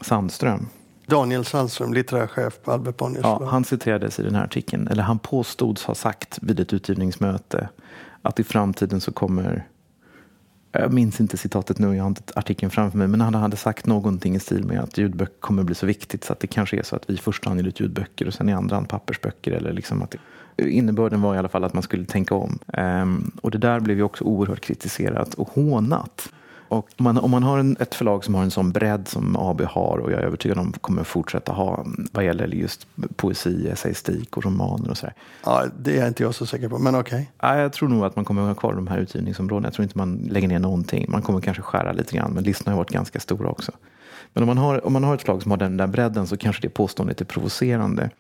Sandström. 0.01 0.67
Daniel 1.07 1.45
Sandström, 1.45 1.95
litterär 1.95 2.27
chef 2.27 2.59
på 2.64 2.73
Albert 2.73 2.97
Bonniers 2.97 3.23
ja, 3.23 3.49
Han 3.51 3.64
citerades 3.64 4.21
i 4.21 4.23
den 4.23 4.35
här 4.35 4.45
artikeln, 4.45 4.88
eller 4.88 5.03
han 5.03 5.19
påstods 5.19 5.85
ha 5.85 5.95
sagt 5.95 6.38
vid 6.42 6.61
ett 6.61 6.73
utgivningsmöte 6.73 7.69
att 8.23 8.40
i 8.40 8.45
framtiden 8.45 9.01
så 9.01 9.12
kommer 9.12 9.64
jag 10.79 10.92
minns 10.92 11.21
inte 11.21 11.37
citatet 11.37 11.79
nu, 11.79 11.97
jag 11.97 12.05
har 12.05 12.09
inte 12.09 12.23
artikeln 12.35 12.71
framför 12.71 12.99
mig, 12.99 13.09
men 13.09 13.21
han 13.21 13.35
hade 13.35 13.57
sagt 13.57 13.87
någonting 13.87 14.35
i 14.35 14.40
stil 14.40 14.64
med 14.64 14.81
att 14.81 14.99
ljudböcker 14.99 15.40
kommer 15.40 15.62
bli 15.62 15.75
så 15.75 15.87
viktigt 15.87 16.25
så 16.25 16.33
att 16.33 16.40
det 16.40 16.47
kanske 16.47 16.79
är 16.79 16.83
så 16.83 16.97
att 16.97 17.11
vi 17.11 17.14
i 17.14 17.16
första 17.16 17.51
hand 17.51 17.61
ger 17.61 17.69
ut 17.69 17.81
ljudböcker 17.81 18.27
och 18.27 18.35
sen 18.35 18.49
i 18.49 18.53
andra 18.53 18.77
hand 18.77 18.88
pappersböcker. 18.88 19.53
Eller 19.53 19.73
liksom 19.73 20.03
att 20.03 20.11
det, 20.57 20.71
innebörden 20.71 21.23
var 21.23 21.35
i 21.35 21.38
alla 21.38 21.49
fall 21.49 21.64
att 21.64 21.75
man 21.75 21.83
skulle 21.83 22.05
tänka 22.05 22.35
om. 22.35 22.59
Um, 22.66 23.33
och 23.42 23.51
det 23.51 23.59
där 23.59 23.81
blev 23.81 23.97
ju 23.97 24.03
också 24.03 24.25
oerhört 24.25 24.61
kritiserat 24.61 25.35
och 25.35 25.49
hånat. 25.49 26.29
Och 26.68 26.88
om 26.96 27.05
man, 27.05 27.18
om 27.18 27.31
man 27.31 27.42
har 27.42 27.59
en, 27.59 27.76
ett 27.81 27.94
förlag 27.94 28.24
som 28.24 28.35
har 28.35 28.42
en 28.42 28.50
sån 28.50 28.72
bredd 28.72 29.09
som 29.09 29.37
AB 29.37 29.61
har 29.61 29.98
och 29.98 30.12
jag 30.12 30.20
är 30.20 30.24
övertygad 30.24 30.59
om 30.59 30.72
kommer 30.72 31.05
fortsätta 31.05 31.52
ha 31.52 31.87
vad 32.12 32.24
gäller 32.24 32.46
just 32.46 32.87
poesi, 33.16 33.68
essäistik 33.68 34.37
och 34.37 34.44
romaner 34.44 34.90
och 34.90 34.96
sådär. 34.96 35.14
Ja, 35.44 35.64
det 35.79 35.98
är 35.98 36.09
inte 36.09 36.22
jag 36.22 36.35
så 36.35 36.46
säker 36.46 36.68
på, 36.68 36.79
men 36.79 36.94
okej. 36.94 37.14
Okay. 37.14 37.50
Ja, 37.50 37.59
jag 37.61 37.72
tror 37.72 37.88
nog 37.88 38.05
att 38.05 38.16
man 38.16 38.24
kommer 38.24 38.42
ha 38.42 38.55
kvar 38.55 38.74
de 38.74 38.87
här 38.87 38.98
utgivningsområdena. 38.98 39.66
Jag 39.66 39.74
tror 39.74 39.83
inte 39.83 39.98
man 39.98 40.16
lägger 40.16 40.48
ner 40.48 40.59
någonting. 40.59 41.07
Man 41.09 41.22
kommer 41.22 41.40
kanske 41.40 41.62
skära 41.62 41.92
lite 41.92 42.16
grann, 42.16 42.33
men 42.33 42.44
listorna 42.44 42.72
har 42.72 42.79
varit 42.79 42.90
ganska 42.90 43.20
stora 43.20 43.48
också. 43.48 43.72
Men 44.33 44.42
om 44.42 44.46
man 44.46 44.59
har, 44.59 44.87
om 44.87 44.92
man 44.92 45.05
har 45.05 45.14
ett 45.14 45.22
förlag 45.22 45.42
som 45.42 45.50
har 45.50 45.59
den 45.59 45.76
där 45.76 45.87
bredden 45.87 46.26
så 46.26 46.37
kanske 46.37 46.62
det 46.62 46.68
påståendet 46.68 47.20
är 47.20 47.24
provocerande. 47.24 48.11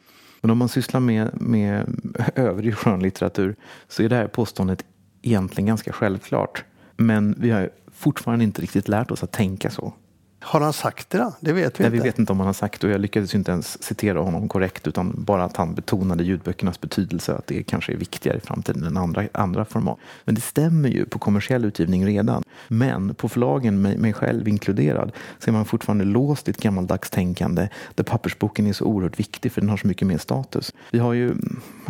Men 0.40 0.50
om 0.50 0.58
man 0.58 0.68
sysslar 0.68 1.00
med, 1.00 1.40
med 1.40 2.00
övrig 2.34 2.74
skönlitteratur 2.74 3.56
så 3.88 4.02
är 4.02 4.08
det 4.08 4.16
här 4.16 4.26
påståendet 4.26 4.84
egentligen 5.22 5.66
ganska 5.66 5.92
självklart. 5.92 6.64
Men 6.96 7.34
vi 7.38 7.50
har 7.50 7.70
fortfarande 7.96 8.44
inte 8.44 8.62
riktigt 8.62 8.88
lärt 8.88 9.10
oss 9.10 9.22
att 9.22 9.32
tänka 9.32 9.70
så. 9.70 9.92
Har 10.40 10.60
han 10.60 10.72
sagt 10.72 11.10
det 11.10 11.18
då? 11.18 11.32
Det 11.40 11.52
vet 11.52 11.80
vi 11.80 11.82
Nej, 11.82 11.86
inte. 11.86 12.02
Vi 12.02 12.08
vet 12.08 12.18
inte 12.18 12.32
om 12.32 12.38
han 12.38 12.46
har 12.46 12.52
sagt 12.54 12.80
det 12.80 12.86
och 12.86 12.92
jag 12.92 13.00
lyckades 13.00 13.34
inte 13.34 13.50
ens 13.52 13.82
citera 13.82 14.20
honom 14.20 14.48
korrekt 14.48 14.86
utan 14.86 15.14
bara 15.24 15.44
att 15.44 15.56
han 15.56 15.74
betonade 15.74 16.24
ljudböckernas 16.24 16.80
betydelse 16.80 17.34
att 17.34 17.46
det 17.46 17.62
kanske 17.62 17.92
är 17.92 17.96
viktigare 17.96 18.38
i 18.38 18.40
framtiden 18.40 18.84
än 18.84 18.96
andra, 18.96 19.28
andra 19.32 19.64
format. 19.64 19.98
Men 20.24 20.34
det 20.34 20.40
stämmer 20.40 20.88
ju 20.88 21.04
på 21.04 21.18
kommersiell 21.18 21.64
utgivning 21.64 22.06
redan. 22.06 22.42
Men 22.68 23.14
på 23.14 23.28
förlagen, 23.28 23.82
mig, 23.82 23.98
mig 23.98 24.12
själv 24.12 24.48
inkluderad, 24.48 25.12
så 25.38 25.50
är 25.50 25.52
man 25.52 25.64
fortfarande 25.64 26.04
låst 26.04 26.48
i 26.48 26.50
ett 26.50 26.60
gammaldags 26.60 27.10
tänkande 27.10 27.68
där 27.94 28.04
pappersboken 28.04 28.66
är 28.66 28.72
så 28.72 28.84
oerhört 28.84 29.18
viktig 29.18 29.52
för 29.52 29.60
den 29.60 29.70
har 29.70 29.76
så 29.76 29.86
mycket 29.86 30.08
mer 30.08 30.18
status. 30.18 30.72
Vi 30.90 30.98
har 30.98 31.12
ju 31.12 31.34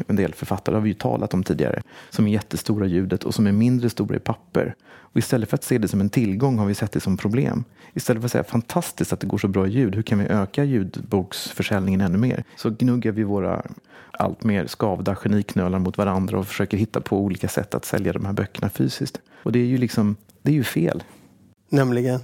en 0.07 0.17
del 0.17 0.35
författare, 0.35 0.77
har 0.77 0.83
vi 0.83 0.89
ju 0.89 0.95
talat 0.95 1.35
om 1.35 1.45
tidigare, 1.45 1.83
som 2.11 2.27
är 2.27 2.33
jättestora 2.33 2.87
i 2.87 2.89
ljudet 2.89 3.25
och 3.25 3.35
som 3.35 3.47
är 3.47 3.53
mindre 3.53 3.91
stora 3.91 4.17
i 4.17 4.21
papper. 4.21 4.75
Och 5.17 5.21
istället 5.21 5.49
för 5.51 5.57
att 5.57 5.65
se 5.65 5.79
det 5.79 5.89
som 5.89 6.01
en 6.01 6.11
tillgång 6.11 6.59
har 6.59 6.67
vi 6.67 6.75
sett 6.75 6.93
det 6.93 7.01
som 7.01 7.17
problem. 7.17 7.65
Istället 7.95 8.23
för 8.23 8.27
att 8.27 8.33
säga 8.33 8.45
fantastiskt 8.45 9.13
att 9.13 9.21
det 9.21 9.27
går 9.27 9.39
så 9.39 9.49
bra 9.49 9.67
ljud, 9.67 9.95
hur 9.95 10.03
kan 10.03 10.19
vi 10.19 10.25
öka 10.25 10.65
ljudboksförsäljningen 10.65 12.01
ännu 12.01 12.19
mer? 12.19 12.45
Så 12.57 12.71
gnuggar 12.71 13.13
vi 13.13 13.23
våra 13.23 13.63
allt 14.11 14.45
mer 14.45 14.67
skavda 14.67 15.15
geniknölar 15.15 15.79
mot 15.79 15.99
varandra 15.99 16.39
och 16.39 16.47
försöker 16.47 16.77
hitta 16.77 17.01
på 17.01 17.19
olika 17.21 17.49
sätt 17.49 17.75
att 17.75 17.85
sälja 17.85 18.13
de 18.13 18.27
här 18.27 18.33
böckerna 18.33 18.69
fysiskt. 18.69 19.21
Och 19.43 19.53
det 19.53 19.59
är 19.59 19.67
ju 19.67 19.79
liksom, 19.79 20.17
det 20.43 20.51
är 20.51 20.55
ju 20.55 20.65
fel. 20.65 21.03
Nämligen? 21.69 22.21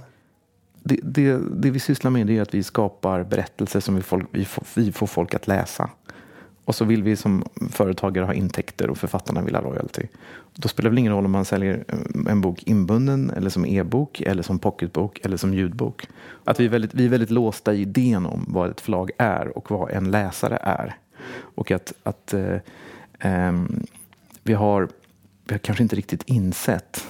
Det, 0.83 0.99
det, 1.03 1.37
det 1.53 1.71
vi 1.71 1.79
sysslar 1.79 2.11
med 2.11 2.29
är 2.29 2.41
att 2.41 2.53
vi 2.53 2.63
skapar 2.63 3.23
berättelser 3.23 3.79
som 3.79 3.95
vi, 3.95 4.01
folk, 4.01 4.27
vi, 4.31 4.45
får, 4.45 4.63
vi 4.75 4.91
får 4.91 5.07
folk 5.07 5.33
att 5.33 5.47
läsa. 5.47 5.89
Och 6.65 6.75
så 6.75 6.85
vill 6.85 7.03
vi 7.03 7.15
som 7.15 7.43
företagare 7.71 8.25
ha 8.25 8.33
intäkter 8.33 8.89
och 8.89 8.97
författarna 8.97 9.41
vill 9.41 9.55
ha 9.55 9.61
royalty. 9.61 10.07
Då 10.55 10.67
spelar 10.67 10.89
det 10.89 10.89
väl 10.89 10.99
ingen 10.99 11.13
roll 11.13 11.25
om 11.25 11.31
man 11.31 11.45
säljer 11.45 11.83
eh, 11.87 12.31
en 12.31 12.41
bok 12.41 12.63
inbunden 12.63 13.29
eller 13.29 13.49
som 13.49 13.65
e-bok 13.65 14.21
eller 14.21 14.43
som 14.43 14.59
pocketbok 14.59 15.19
eller 15.25 15.37
som 15.37 15.53
ljudbok. 15.53 16.07
Att 16.43 16.59
vi 16.59 16.65
är, 16.65 16.69
väldigt, 16.69 16.93
vi 16.93 17.05
är 17.05 17.09
väldigt 17.09 17.29
låsta 17.29 17.73
i 17.73 17.81
idén 17.81 18.25
om 18.25 18.45
vad 18.47 18.69
ett 18.69 18.81
förlag 18.81 19.11
är 19.17 19.57
och 19.57 19.71
vad 19.71 19.91
en 19.91 20.11
läsare 20.11 20.57
är. 20.61 20.95
Och 21.39 21.71
att, 21.71 21.93
att 22.03 22.33
eh, 22.33 22.57
eh, 23.19 23.53
vi, 24.43 24.53
har, 24.53 24.89
vi 25.45 25.53
har 25.53 25.59
kanske 25.59 25.83
inte 25.83 25.95
riktigt 25.95 26.23
insett 26.25 27.07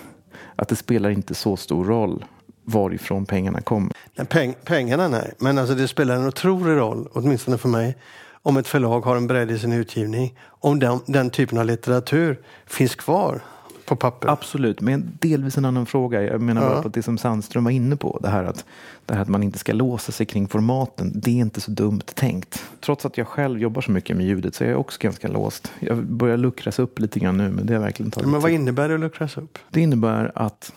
att 0.56 0.68
det 0.68 0.76
spelar 0.76 1.10
inte 1.10 1.34
så 1.34 1.58
stor 1.58 1.86
roll 1.86 2.26
varifrån 2.63 3.26
pengarna 3.26 3.62
kommer. 3.62 3.94
Peng, 4.30 4.56
pengarna 4.63 5.08
nej, 5.08 5.34
men 5.38 5.58
alltså 5.58 5.76
det 5.76 5.88
spelar 5.88 6.16
en 6.16 6.28
otrolig 6.28 6.76
roll, 6.76 7.08
åtminstone 7.13 7.58
för 7.58 7.70
mig, 7.70 7.98
om 8.43 8.58
ett 8.58 8.67
förlag 8.67 9.01
har 9.01 9.15
en 9.15 9.27
bredd 9.27 9.51
i 9.51 9.60
sin 9.60 9.73
utgivning, 9.73 10.38
om 10.45 10.79
den, 10.79 10.99
den 11.06 11.29
typen 11.29 11.58
av 11.58 11.65
litteratur 11.65 12.39
finns 12.65 12.95
kvar 12.95 13.41
på 13.86 13.95
papper. 13.95 14.27
Absolut, 14.27 14.82
men 14.82 15.17
delvis 15.21 15.58
en 15.58 15.65
annan 15.65 15.86
fråga. 15.86 16.21
Jag 16.21 16.41
menar 16.41 16.62
ja. 16.62 16.69
bara 16.69 16.82
på 16.82 16.89
det 16.89 17.03
som 17.03 17.17
Sandström 17.17 17.63
var 17.63 17.71
inne 17.71 17.95
på. 17.95 18.19
Det 18.21 18.29
här, 18.29 18.43
att, 18.43 18.65
det 19.06 19.13
här 19.13 19.21
att 19.21 19.27
man 19.27 19.43
inte 19.43 19.60
ska 19.60 19.73
låsa 19.73 20.12
sig 20.12 20.25
kring 20.25 20.47
formaten. 20.47 21.12
Det 21.15 21.32
är 21.32 21.36
inte 21.36 21.62
så 21.62 21.71
dumt 21.71 22.01
tänkt. 22.13 22.63
Trots 22.79 23.06
att 23.06 23.17
jag 23.17 23.27
själv 23.27 23.60
jobbar 23.60 23.82
så 23.82 23.91
mycket 23.91 24.17
med 24.17 24.25
ljudet 24.25 24.56
så 24.56 24.63
är 24.63 24.69
jag 24.69 24.79
också 24.79 24.99
ganska 25.01 25.27
låst. 25.27 25.71
Jag 25.79 26.06
börjar 26.06 26.38
luckras 26.38 26.80
upp 26.80 26.99
lite 26.99 27.20
grann 27.20 27.38
nu 27.38 27.49
men 27.49 27.65
det 27.65 27.74
har 27.74 27.82
verkligen 27.82 28.11
tagit 28.11 28.30
Men 28.30 28.41
vad 28.41 28.51
innebär 28.51 28.89
det 28.89 28.95
att 28.95 29.01
luckras 29.01 29.38
upp? 29.38 29.59
Det 29.70 29.82
innebär 29.82 30.32
att 30.36 30.74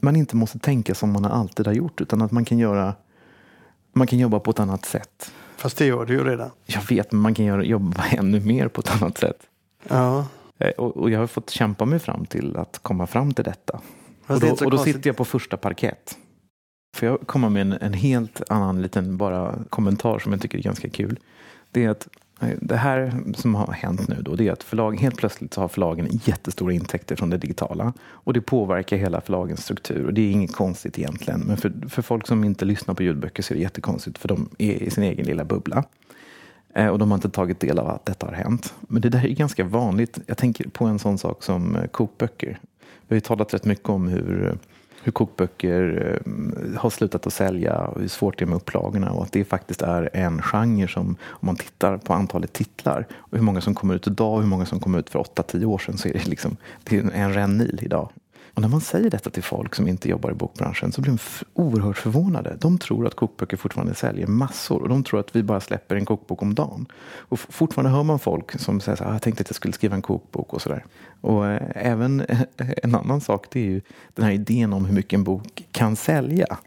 man 0.00 0.16
inte 0.16 0.36
måste 0.36 0.58
tänka 0.58 0.94
som 0.94 1.12
man 1.12 1.24
alltid 1.24 1.66
har 1.66 1.74
gjort 1.74 2.00
utan 2.00 2.22
att 2.22 2.32
man 2.32 2.44
kan 2.44 2.58
göra 2.58 2.94
man 3.92 4.06
kan 4.06 4.18
jobba 4.18 4.40
på 4.40 4.50
ett 4.50 4.60
annat 4.60 4.84
sätt. 4.84 5.32
Fast 5.64 5.76
det 5.76 5.86
gör 5.86 6.06
du 6.06 6.14
ju 6.14 6.24
redan. 6.24 6.50
Jag 6.66 6.82
vet, 6.88 7.12
men 7.12 7.20
man 7.20 7.34
kan 7.34 7.64
jobba 7.64 8.04
ännu 8.10 8.40
mer 8.40 8.68
på 8.68 8.80
ett 8.80 9.02
annat 9.02 9.18
sätt. 9.18 9.46
Ja. 9.88 10.26
Eh, 10.58 10.70
och, 10.70 10.96
och 10.96 11.10
jag 11.10 11.18
har 11.20 11.26
fått 11.26 11.50
kämpa 11.50 11.84
mig 11.84 11.98
fram 11.98 12.26
till 12.26 12.56
att 12.56 12.78
komma 12.82 13.06
fram 13.06 13.34
till 13.34 13.44
detta. 13.44 13.80
och 14.26 14.40
då, 14.40 14.50
och 14.50 14.70
då 14.70 14.78
sitter 14.78 15.08
jag 15.08 15.16
på 15.16 15.24
första 15.24 15.56
parkett. 15.56 16.18
Får 16.96 17.08
jag 17.08 17.20
komma 17.26 17.48
med 17.48 17.62
en, 17.62 17.72
en 17.72 17.92
helt 17.92 18.50
annan 18.50 18.82
liten 18.82 19.16
bara 19.16 19.54
kommentar 19.70 20.18
som 20.18 20.32
jag 20.32 20.42
tycker 20.42 20.58
är 20.58 20.62
ganska 20.62 20.88
kul. 20.88 21.18
Det 21.70 21.84
är 21.84 21.90
att 21.90 22.08
det 22.60 22.76
här 22.76 23.22
som 23.36 23.54
har 23.54 23.72
hänt 23.72 24.08
nu 24.08 24.22
då, 24.22 24.36
det 24.36 24.48
är 24.48 24.52
att 24.52 24.62
förlag, 24.62 25.00
helt 25.00 25.16
plötsligt 25.16 25.54
så 25.54 25.60
har 25.60 25.68
förlagen 25.68 26.08
jättestora 26.24 26.72
intäkter 26.72 27.16
från 27.16 27.30
det 27.30 27.38
digitala. 27.38 27.92
Och 28.02 28.32
det 28.32 28.40
påverkar 28.40 28.96
hela 28.96 29.20
förlagens 29.20 29.64
struktur. 29.64 30.06
Och 30.06 30.14
det 30.14 30.20
är 30.20 30.30
inget 30.30 30.52
konstigt 30.52 30.98
egentligen. 30.98 31.40
Men 31.40 31.56
för, 31.56 31.72
för 31.88 32.02
folk 32.02 32.26
som 32.26 32.44
inte 32.44 32.64
lyssnar 32.64 32.94
på 32.94 33.02
ljudböcker 33.02 33.42
så 33.42 33.54
är 33.54 33.56
det 33.56 33.62
jättekonstigt 33.62 34.18
för 34.18 34.28
de 34.28 34.48
är 34.58 34.82
i 34.82 34.90
sin 34.90 35.04
egen 35.04 35.26
lilla 35.26 35.44
bubbla. 35.44 35.84
Eh, 36.74 36.88
och 36.88 36.98
de 36.98 37.10
har 37.10 37.18
inte 37.18 37.30
tagit 37.30 37.60
del 37.60 37.78
av 37.78 37.88
att 37.88 38.06
detta 38.06 38.26
har 38.26 38.32
hänt. 38.32 38.74
Men 38.80 39.02
det 39.02 39.08
där 39.08 39.26
är 39.26 39.28
ganska 39.28 39.64
vanligt. 39.64 40.18
Jag 40.26 40.36
tänker 40.36 40.68
på 40.68 40.84
en 40.84 40.98
sån 40.98 41.18
sak 41.18 41.42
som 41.42 41.76
eh, 41.76 41.86
kokböcker. 41.86 42.58
Vi 42.80 43.14
har 43.14 43.16
ju 43.16 43.20
talat 43.20 43.54
rätt 43.54 43.64
mycket 43.64 43.88
om 43.88 44.08
hur 44.08 44.48
eh, 44.48 44.54
hur 45.04 45.12
kokböcker 45.12 46.18
eh, 46.26 46.80
har 46.80 46.90
slutat 46.90 47.26
att 47.26 47.32
sälja 47.32 47.78
och 47.78 48.00
hur 48.00 48.08
svårt 48.08 48.38
det 48.38 48.44
är 48.44 48.46
med 48.46 48.56
upplagorna 48.56 49.10
och 49.10 49.22
att 49.22 49.32
det 49.32 49.44
faktiskt 49.44 49.82
är 49.82 50.10
en 50.12 50.42
genre 50.42 50.88
som, 50.88 51.16
om 51.28 51.46
man 51.46 51.56
tittar 51.56 51.98
på 51.98 52.12
antalet 52.12 52.52
titlar 52.52 53.06
och 53.12 53.38
hur 53.38 53.44
många 53.44 53.60
som 53.60 53.74
kommer 53.74 53.94
ut 53.94 54.06
idag 54.06 54.34
och 54.34 54.40
hur 54.40 54.48
många 54.48 54.66
som 54.66 54.80
kom 54.80 54.94
ut 54.94 55.10
för 55.10 55.18
8-10 55.18 55.64
år 55.64 55.78
sedan 55.78 55.98
så 55.98 56.08
är 56.08 56.12
det 56.12 56.26
liksom 56.26 56.56
det 56.84 56.96
är 56.96 57.10
en 57.14 57.34
rännil 57.34 57.80
idag. 57.82 58.08
Och 58.54 58.62
när 58.62 58.68
man 58.68 58.80
säger 58.80 59.10
detta 59.10 59.30
till 59.30 59.42
folk 59.42 59.74
som 59.74 59.88
inte 59.88 60.08
jobbar 60.08 60.30
i 60.30 60.34
bokbranschen 60.34 60.92
så 60.92 61.00
blir 61.00 61.12
de 61.12 61.18
oerhört 61.54 61.98
förvånade. 61.98 62.56
De 62.60 62.78
tror 62.78 63.06
att 63.06 63.14
kokböcker 63.14 63.56
fortfarande 63.56 63.94
säljer 63.94 64.26
massor 64.26 64.82
och 64.82 64.88
de 64.88 65.04
tror 65.04 65.20
att 65.20 65.36
vi 65.36 65.42
bara 65.42 65.60
släpper 65.60 65.96
en 65.96 66.04
kokbok 66.04 66.42
om 66.42 66.54
dagen. 66.54 66.86
Och 67.04 67.38
fortfarande 67.40 67.90
hör 67.90 68.02
man 68.02 68.18
folk 68.18 68.60
som 68.60 68.80
säger 68.80 68.96
så 68.96 69.04
här, 69.04 69.10
ah, 69.10 69.14
jag 69.14 69.22
tänkte 69.22 69.40
att 69.40 69.48
jag 69.48 69.56
skulle 69.56 69.72
skriva 69.72 69.94
en 69.94 70.02
kokbok 70.02 70.52
och 70.52 70.62
sådär. 70.62 70.84
Och 71.20 71.46
eh, 71.46 71.62
även 71.74 72.26
en 72.82 72.94
annan 72.94 73.20
sak 73.20 73.46
det 73.50 73.60
är 73.60 73.64
ju 73.64 73.80
den 74.14 74.24
här 74.24 74.32
idén 74.32 74.72
om 74.72 74.84
hur 74.84 74.94
mycket 74.94 75.12
en 75.12 75.24
bok 75.24 75.64
kan 75.72 75.96
sälja. 75.96 76.58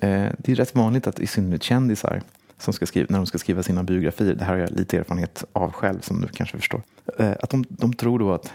Eh, 0.00 0.28
det 0.38 0.52
är 0.52 0.54
rätt 0.54 0.74
vanligt 0.74 1.06
att 1.06 1.20
i 1.20 1.26
synnerhet 1.26 1.62
kändisar 1.62 2.22
som 2.58 2.72
ska 2.72 2.86
skriva, 2.86 3.06
när 3.10 3.18
de 3.18 3.26
ska 3.26 3.38
skriva 3.38 3.62
sina 3.62 3.82
biografier, 3.82 4.34
det 4.34 4.44
här 4.44 4.52
har 4.52 4.60
jag 4.60 4.70
lite 4.70 4.98
erfarenhet 4.98 5.44
av 5.52 5.72
själv 5.72 6.00
som 6.00 6.20
du 6.20 6.28
kanske 6.28 6.56
förstår, 6.56 6.82
eh, 7.18 7.32
att 7.40 7.50
de, 7.50 7.64
de 7.68 7.92
tror 7.92 8.18
då 8.18 8.32
att 8.32 8.52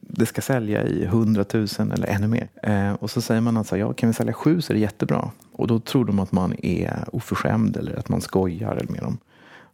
det 0.00 0.26
ska 0.26 0.40
sälja 0.40 0.86
i 0.86 1.04
100 1.04 1.44
000 1.52 1.66
eller 1.78 2.06
ännu 2.06 2.26
mer. 2.26 2.48
Eh, 2.62 2.92
och 2.92 3.10
så 3.10 3.20
säger 3.20 3.40
man 3.40 3.56
alltså, 3.56 3.76
ja 3.76 3.92
kan 3.92 4.08
vi 4.08 4.12
sälja 4.12 4.32
sju 4.32 4.60
så 4.60 4.72
är 4.72 4.74
det 4.74 4.80
jättebra. 4.80 5.30
Och 5.52 5.66
då 5.66 5.78
tror 5.78 6.04
de 6.04 6.18
att 6.18 6.32
man 6.32 6.54
är 6.62 7.04
oförskämd 7.12 7.76
eller 7.76 7.98
att 7.98 8.08
man 8.08 8.20
skojar 8.20 8.76
eller 8.76 8.92
med 8.92 9.02
dem. 9.02 9.18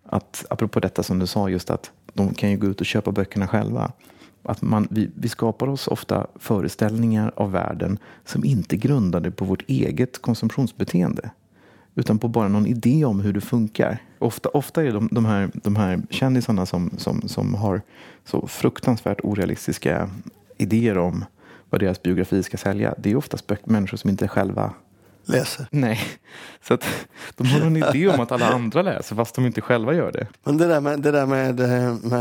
Att, 0.04 0.44
apropå 0.50 0.80
detta 0.80 1.02
som 1.02 1.18
du 1.18 1.26
sa, 1.26 1.48
just 1.48 1.70
att 1.70 1.90
de 2.12 2.34
kan 2.34 2.50
ju 2.50 2.56
gå 2.56 2.66
ut 2.66 2.80
och 2.80 2.86
köpa 2.86 3.12
böckerna 3.12 3.48
själva. 3.48 3.92
Att 4.42 4.62
man, 4.62 4.88
vi, 4.90 5.10
vi 5.14 5.28
skapar 5.28 5.68
oss 5.68 5.88
ofta 5.88 6.26
föreställningar 6.36 7.32
av 7.36 7.52
världen 7.52 7.98
som 8.24 8.44
inte 8.44 8.76
är 8.76 8.78
grundade 8.78 9.30
på 9.30 9.44
vårt 9.44 9.62
eget 9.66 10.22
konsumtionsbeteende 10.22 11.30
utan 11.99 12.18
på 12.18 12.28
bara 12.28 12.49
någon 12.49 12.66
idé 12.66 13.05
om 13.05 13.20
hur 13.20 13.32
det 13.32 13.40
funkar. 13.40 14.03
Ofta, 14.18 14.49
ofta 14.49 14.84
är 14.84 14.92
de, 14.92 15.09
de, 15.12 15.24
här, 15.24 15.51
de 15.55 15.76
här 15.76 16.03
kändisarna 16.11 16.66
som, 16.66 16.90
som, 16.96 17.28
som 17.28 17.55
har 17.55 17.82
så 18.24 18.46
fruktansvärt 18.46 19.20
orealistiska 19.22 20.11
idéer 20.57 20.99
om 20.99 21.24
vad 21.70 21.80
deras 21.80 22.03
biografi 22.03 22.42
ska 22.42 22.57
sälja. 22.57 22.94
Det 22.99 23.11
är 23.11 23.16
oftast 23.16 23.53
människor 23.64 23.96
som 23.96 24.11
inte 24.11 24.28
själva 24.28 24.72
läser. 25.24 25.66
Nej, 25.70 26.01
så 26.62 26.74
att 26.74 26.84
de 27.36 27.46
har 27.46 27.61
en 27.61 27.76
idé 27.76 28.09
om 28.09 28.20
att 28.20 28.32
alla 28.32 28.49
andra 28.49 28.82
läser 28.82 29.16
fast 29.16 29.34
de 29.34 29.46
inte 29.46 29.61
själva 29.61 29.94
gör 29.94 30.12
det. 30.12 30.26
Men 30.44 30.59
det 30.59 30.66
där 30.66 30.80
med, 30.80 31.01
det 31.01 31.11
där 31.11 31.26
med, 31.26 31.61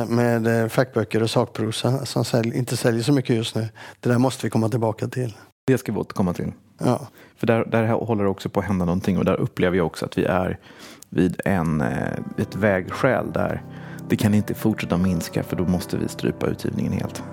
med, 0.10 0.42
med 0.42 0.72
fackböcker 0.72 1.24
och 1.24 1.30
sakprosa 1.30 2.06
som 2.06 2.26
sälj, 2.26 2.58
inte 2.58 2.78
säljer 2.78 3.04
så 3.04 3.12
mycket 3.12 3.36
just 3.36 3.56
nu. 3.56 3.68
Det 4.00 4.10
där 4.10 4.18
måste 4.18 4.46
vi 4.46 4.50
komma 4.50 4.70
tillbaka 4.70 5.08
till. 5.08 5.34
Det 5.68 5.78
ska 5.78 5.92
vi 5.92 5.98
återkomma 5.98 6.34
till. 6.34 6.52
Ja. 6.78 7.08
För 7.36 7.48
där, 7.48 7.66
där 7.66 7.88
håller 7.88 8.24
det 8.24 8.30
också 8.30 8.50
på 8.50 8.60
att 8.60 8.66
hända 8.66 8.86
någonting 8.86 9.18
och 9.18 9.26
där 9.26 9.36
upplever 9.36 9.78
jag 9.78 9.86
också 9.86 10.06
att 10.06 10.18
vi 10.18 10.26
är 10.26 10.60
vid 11.10 11.42
en, 11.46 11.82
eh, 11.82 12.14
ett 12.38 12.56
vägskäl 12.56 13.32
där 13.32 13.62
det 14.10 14.16
kan 14.16 14.34
inte 14.34 14.54
fortsätta 14.54 14.98
minska 14.98 15.44
för 15.44 15.56
då 15.56 15.66
måste 15.66 15.98
vi 15.98 16.08
strypa 16.08 16.48
utgivningen 16.48 16.94
helt. 16.94 17.24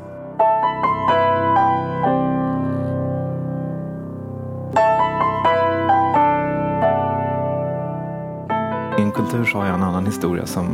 I 8.98 9.02
en 9.02 9.12
kultur 9.12 9.44
så 9.44 9.58
har 9.58 9.66
jag 9.66 9.74
en 9.74 9.82
annan 9.82 10.06
historia 10.06 10.46
som 10.46 10.66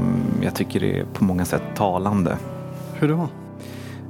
jag 0.43 0.55
tycker 0.55 0.85
är 0.85 1.05
på 1.05 1.25
många 1.25 1.45
sätt 1.45 1.63
talande. 1.77 2.39
Hur 2.95 3.09
då? 3.09 3.29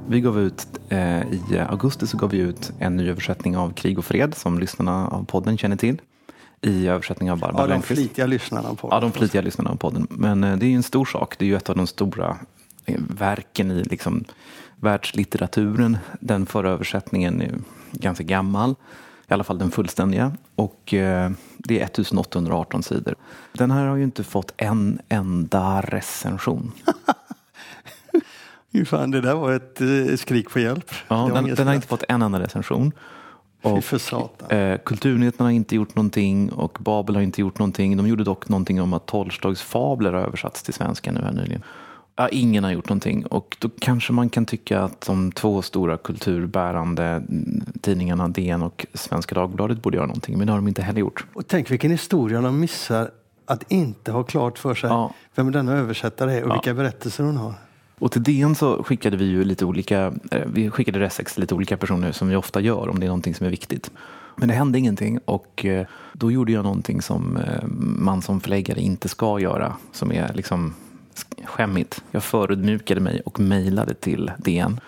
Vi 0.07 0.21
gav 0.21 0.39
ut, 0.39 0.67
eh, 0.89 1.21
I 1.21 1.65
augusti 1.69 2.07
så 2.07 2.17
gav 2.17 2.29
vi 2.29 2.37
ut 2.37 2.71
en 2.79 2.97
ny 2.97 3.09
översättning 3.09 3.57
av 3.57 3.73
Krig 3.73 3.99
och 3.99 4.05
fred 4.05 4.35
som 4.35 4.59
lyssnarna 4.59 5.07
av 5.07 5.25
podden 5.25 5.57
känner 5.57 5.75
till. 5.75 6.01
I 6.61 6.87
översättning 6.87 7.31
av 7.31 7.39
Barbara 7.39 7.67
Ja, 7.67 7.73
de 7.73 7.81
flitiga 7.81 8.25
lyssnarna 8.25 8.69
av 8.69 8.75
podden. 8.75 8.95
Ja, 8.95 8.99
de 8.99 9.11
flitiga 9.11 9.41
lyssnarna 9.41 9.69
av 9.69 9.75
podden. 9.75 10.07
Men 10.09 10.43
eh, 10.43 10.57
det 10.57 10.65
är 10.65 10.69
ju 10.69 10.75
en 10.75 10.83
stor 10.83 11.05
sak. 11.05 11.35
Det 11.37 11.45
är 11.45 11.47
ju 11.47 11.55
ett 11.55 11.69
av 11.69 11.75
de 11.75 11.87
stora 11.87 12.37
eh, 12.85 12.99
verken 13.17 13.71
i 13.71 13.83
liksom, 13.83 14.23
världslitteraturen. 14.75 15.97
Den 16.19 16.45
förra 16.45 16.69
översättningen 16.69 17.41
är 17.41 17.59
ganska 17.91 18.23
gammal. 18.23 18.75
I 19.27 19.33
alla 19.33 19.43
fall 19.43 19.57
den 19.57 19.71
fullständiga. 19.71 20.33
Och 20.55 20.93
eh, 20.93 21.31
det 21.57 21.79
är 21.79 21.85
1818 21.85 22.83
sidor. 22.83 23.15
Den 23.53 23.71
här 23.71 23.85
har 23.85 23.95
ju 23.95 24.03
inte 24.03 24.23
fått 24.23 24.53
en 24.57 24.99
enda 25.09 25.81
recension. 25.81 26.71
Fan, 28.85 29.11
det 29.11 29.21
där 29.21 29.35
var 29.35 29.51
ett 29.51 29.81
eh, 29.81 30.15
skrik 30.15 30.49
på 30.49 30.59
hjälp. 30.59 30.91
Ja, 31.07 31.31
den, 31.33 31.55
den 31.55 31.67
har 31.67 31.73
inte 31.73 31.87
fått 31.87 32.03
en 32.09 32.21
enda 32.21 32.39
recension. 32.39 32.91
Och, 33.61 33.83
för 33.83 33.97
satan. 33.97 34.57
Eh, 34.57 34.77
Kulturnyheterna 34.85 35.45
har 35.45 35.51
inte 35.51 35.75
gjort 35.75 35.95
någonting 35.95 36.51
och 36.51 36.77
Babel 36.81 37.15
har 37.15 37.21
inte 37.21 37.41
gjort 37.41 37.59
någonting. 37.59 37.97
De 37.97 38.07
gjorde 38.07 38.23
dock 38.23 38.49
någonting 38.49 38.81
om 38.81 38.93
att 38.93 39.05
Tolstojs 39.05 39.61
fabler 39.61 40.13
har 40.13 40.21
översatts 40.21 40.63
till 40.63 40.73
svenska 40.73 41.11
nu 41.11 41.21
här 41.21 41.31
nyligen. 41.31 41.63
Ja, 42.15 42.29
ingen 42.29 42.63
har 42.63 42.71
gjort 42.71 42.89
någonting 42.89 43.25
och 43.25 43.57
då 43.59 43.69
kanske 43.79 44.13
man 44.13 44.29
kan 44.29 44.45
tycka 44.45 44.81
att 44.81 45.01
de 45.01 45.31
två 45.31 45.61
stora 45.61 45.97
kulturbärande 45.97 47.23
tidningarna 47.81 48.27
DN 48.27 48.63
och 48.63 48.85
Svenska 48.93 49.35
Dagbladet 49.35 49.81
borde 49.81 49.97
göra 49.97 50.07
någonting, 50.07 50.37
men 50.37 50.47
det 50.47 50.53
har 50.53 50.57
de 50.59 50.67
inte 50.67 50.81
heller 50.81 50.99
gjort. 50.99 51.25
Och 51.33 51.47
tänk 51.47 51.71
vilken 51.71 51.91
historia 51.91 52.41
de 52.41 52.59
missar 52.59 53.11
att 53.45 53.71
inte 53.71 54.11
ha 54.11 54.23
klart 54.23 54.57
för 54.57 54.75
sig 54.75 54.89
ja. 54.89 55.13
vem 55.35 55.51
denna 55.51 55.73
översättare 55.73 56.37
är 56.37 56.43
och 56.43 56.49
ja. 56.49 56.53
vilka 56.53 56.73
berättelser 56.73 57.23
hon 57.23 57.37
har. 57.37 57.53
Och 58.01 58.11
till 58.11 58.23
DN 58.23 58.55
så 58.55 58.83
skickade 58.83 59.17
vi 59.17 59.25
ju 59.25 59.43
lite 59.43 59.65
olika, 59.65 60.13
eh, 60.31 60.41
vi 60.53 60.69
skickade 60.69 60.99
Resex 60.99 61.33
till 61.33 61.41
lite 61.41 61.55
olika 61.55 61.77
personer 61.77 62.11
som 62.11 62.27
vi 62.29 62.35
ofta 62.35 62.61
gör 62.61 62.89
om 62.89 62.99
det 62.99 63.05
är 63.05 63.07
någonting 63.07 63.35
som 63.35 63.45
är 63.45 63.51
viktigt. 63.51 63.91
Men 64.35 64.47
det 64.47 64.53
hände 64.53 64.79
ingenting 64.79 65.19
och 65.25 65.65
eh, 65.65 65.87
då 66.13 66.31
gjorde 66.31 66.51
jag 66.51 66.63
någonting 66.63 67.01
som 67.01 67.37
eh, 67.37 67.67
man 67.97 68.21
som 68.21 68.41
förläggare 68.41 68.81
inte 68.81 69.09
ska 69.09 69.39
göra, 69.39 69.75
som 69.91 70.11
är 70.11 70.33
liksom 70.33 70.73
skämmigt. 71.45 72.03
Jag 72.11 72.23
förödmjukade 72.23 73.01
mig 73.01 73.21
och 73.25 73.39
mejlade 73.39 73.93
till 73.93 74.31
DN 74.37 74.79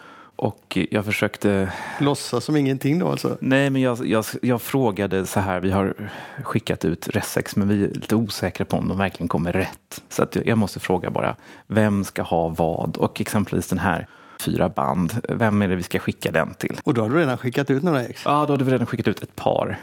och 0.44 0.78
jag 0.92 1.06
försökte... 1.06 1.74
Låtsas 2.00 2.46
som 2.46 2.56
ingenting 2.56 3.00
då 3.00 3.08
alltså? 3.08 3.38
Nej, 3.40 3.70
men 3.70 3.82
jag, 3.82 4.08
jag, 4.08 4.26
jag 4.42 4.62
frågade 4.62 5.26
så 5.26 5.40
här. 5.40 5.60
Vi 5.60 5.72
har 5.72 6.12
skickat 6.44 6.86
ut 6.86 7.08
Resex, 7.08 7.56
men 7.56 7.68
vi 7.68 7.84
är 7.84 7.88
lite 7.88 8.16
osäkra 8.16 8.66
på 8.66 8.78
om 8.78 8.88
de 8.88 8.98
verkligen 8.98 9.28
kommer 9.28 9.52
rätt. 9.52 10.04
Så 10.10 10.24
att 10.24 10.38
jag 10.46 10.58
måste 10.58 10.80
fråga 10.80 11.10
bara, 11.10 11.36
vem 11.68 12.04
ska 12.04 12.22
ha 12.22 12.48
vad? 12.48 12.98
Och 12.98 13.22
exempelvis 13.22 13.68
den 13.68 13.80
här 13.80 14.08
fyra 14.40 14.70
band, 14.70 15.22
vem 15.30 15.62
är 15.62 15.68
det 15.68 15.76
vi 15.76 15.84
ska 15.84 16.00
skicka 16.00 16.32
den 16.32 16.54
till? 16.54 16.80
Och 16.84 16.94
då 16.94 17.02
har 17.02 17.10
du 17.10 17.18
redan 17.18 17.38
skickat 17.38 17.70
ut 17.70 17.84
några 17.84 18.04
ex? 18.04 18.22
Ja, 18.26 18.46
då 18.48 18.54
hade 18.54 18.64
vi 18.64 18.72
redan 18.72 18.88
skickat 18.88 19.08
ut 19.08 19.24
ett 19.24 19.36
par. 19.36 19.80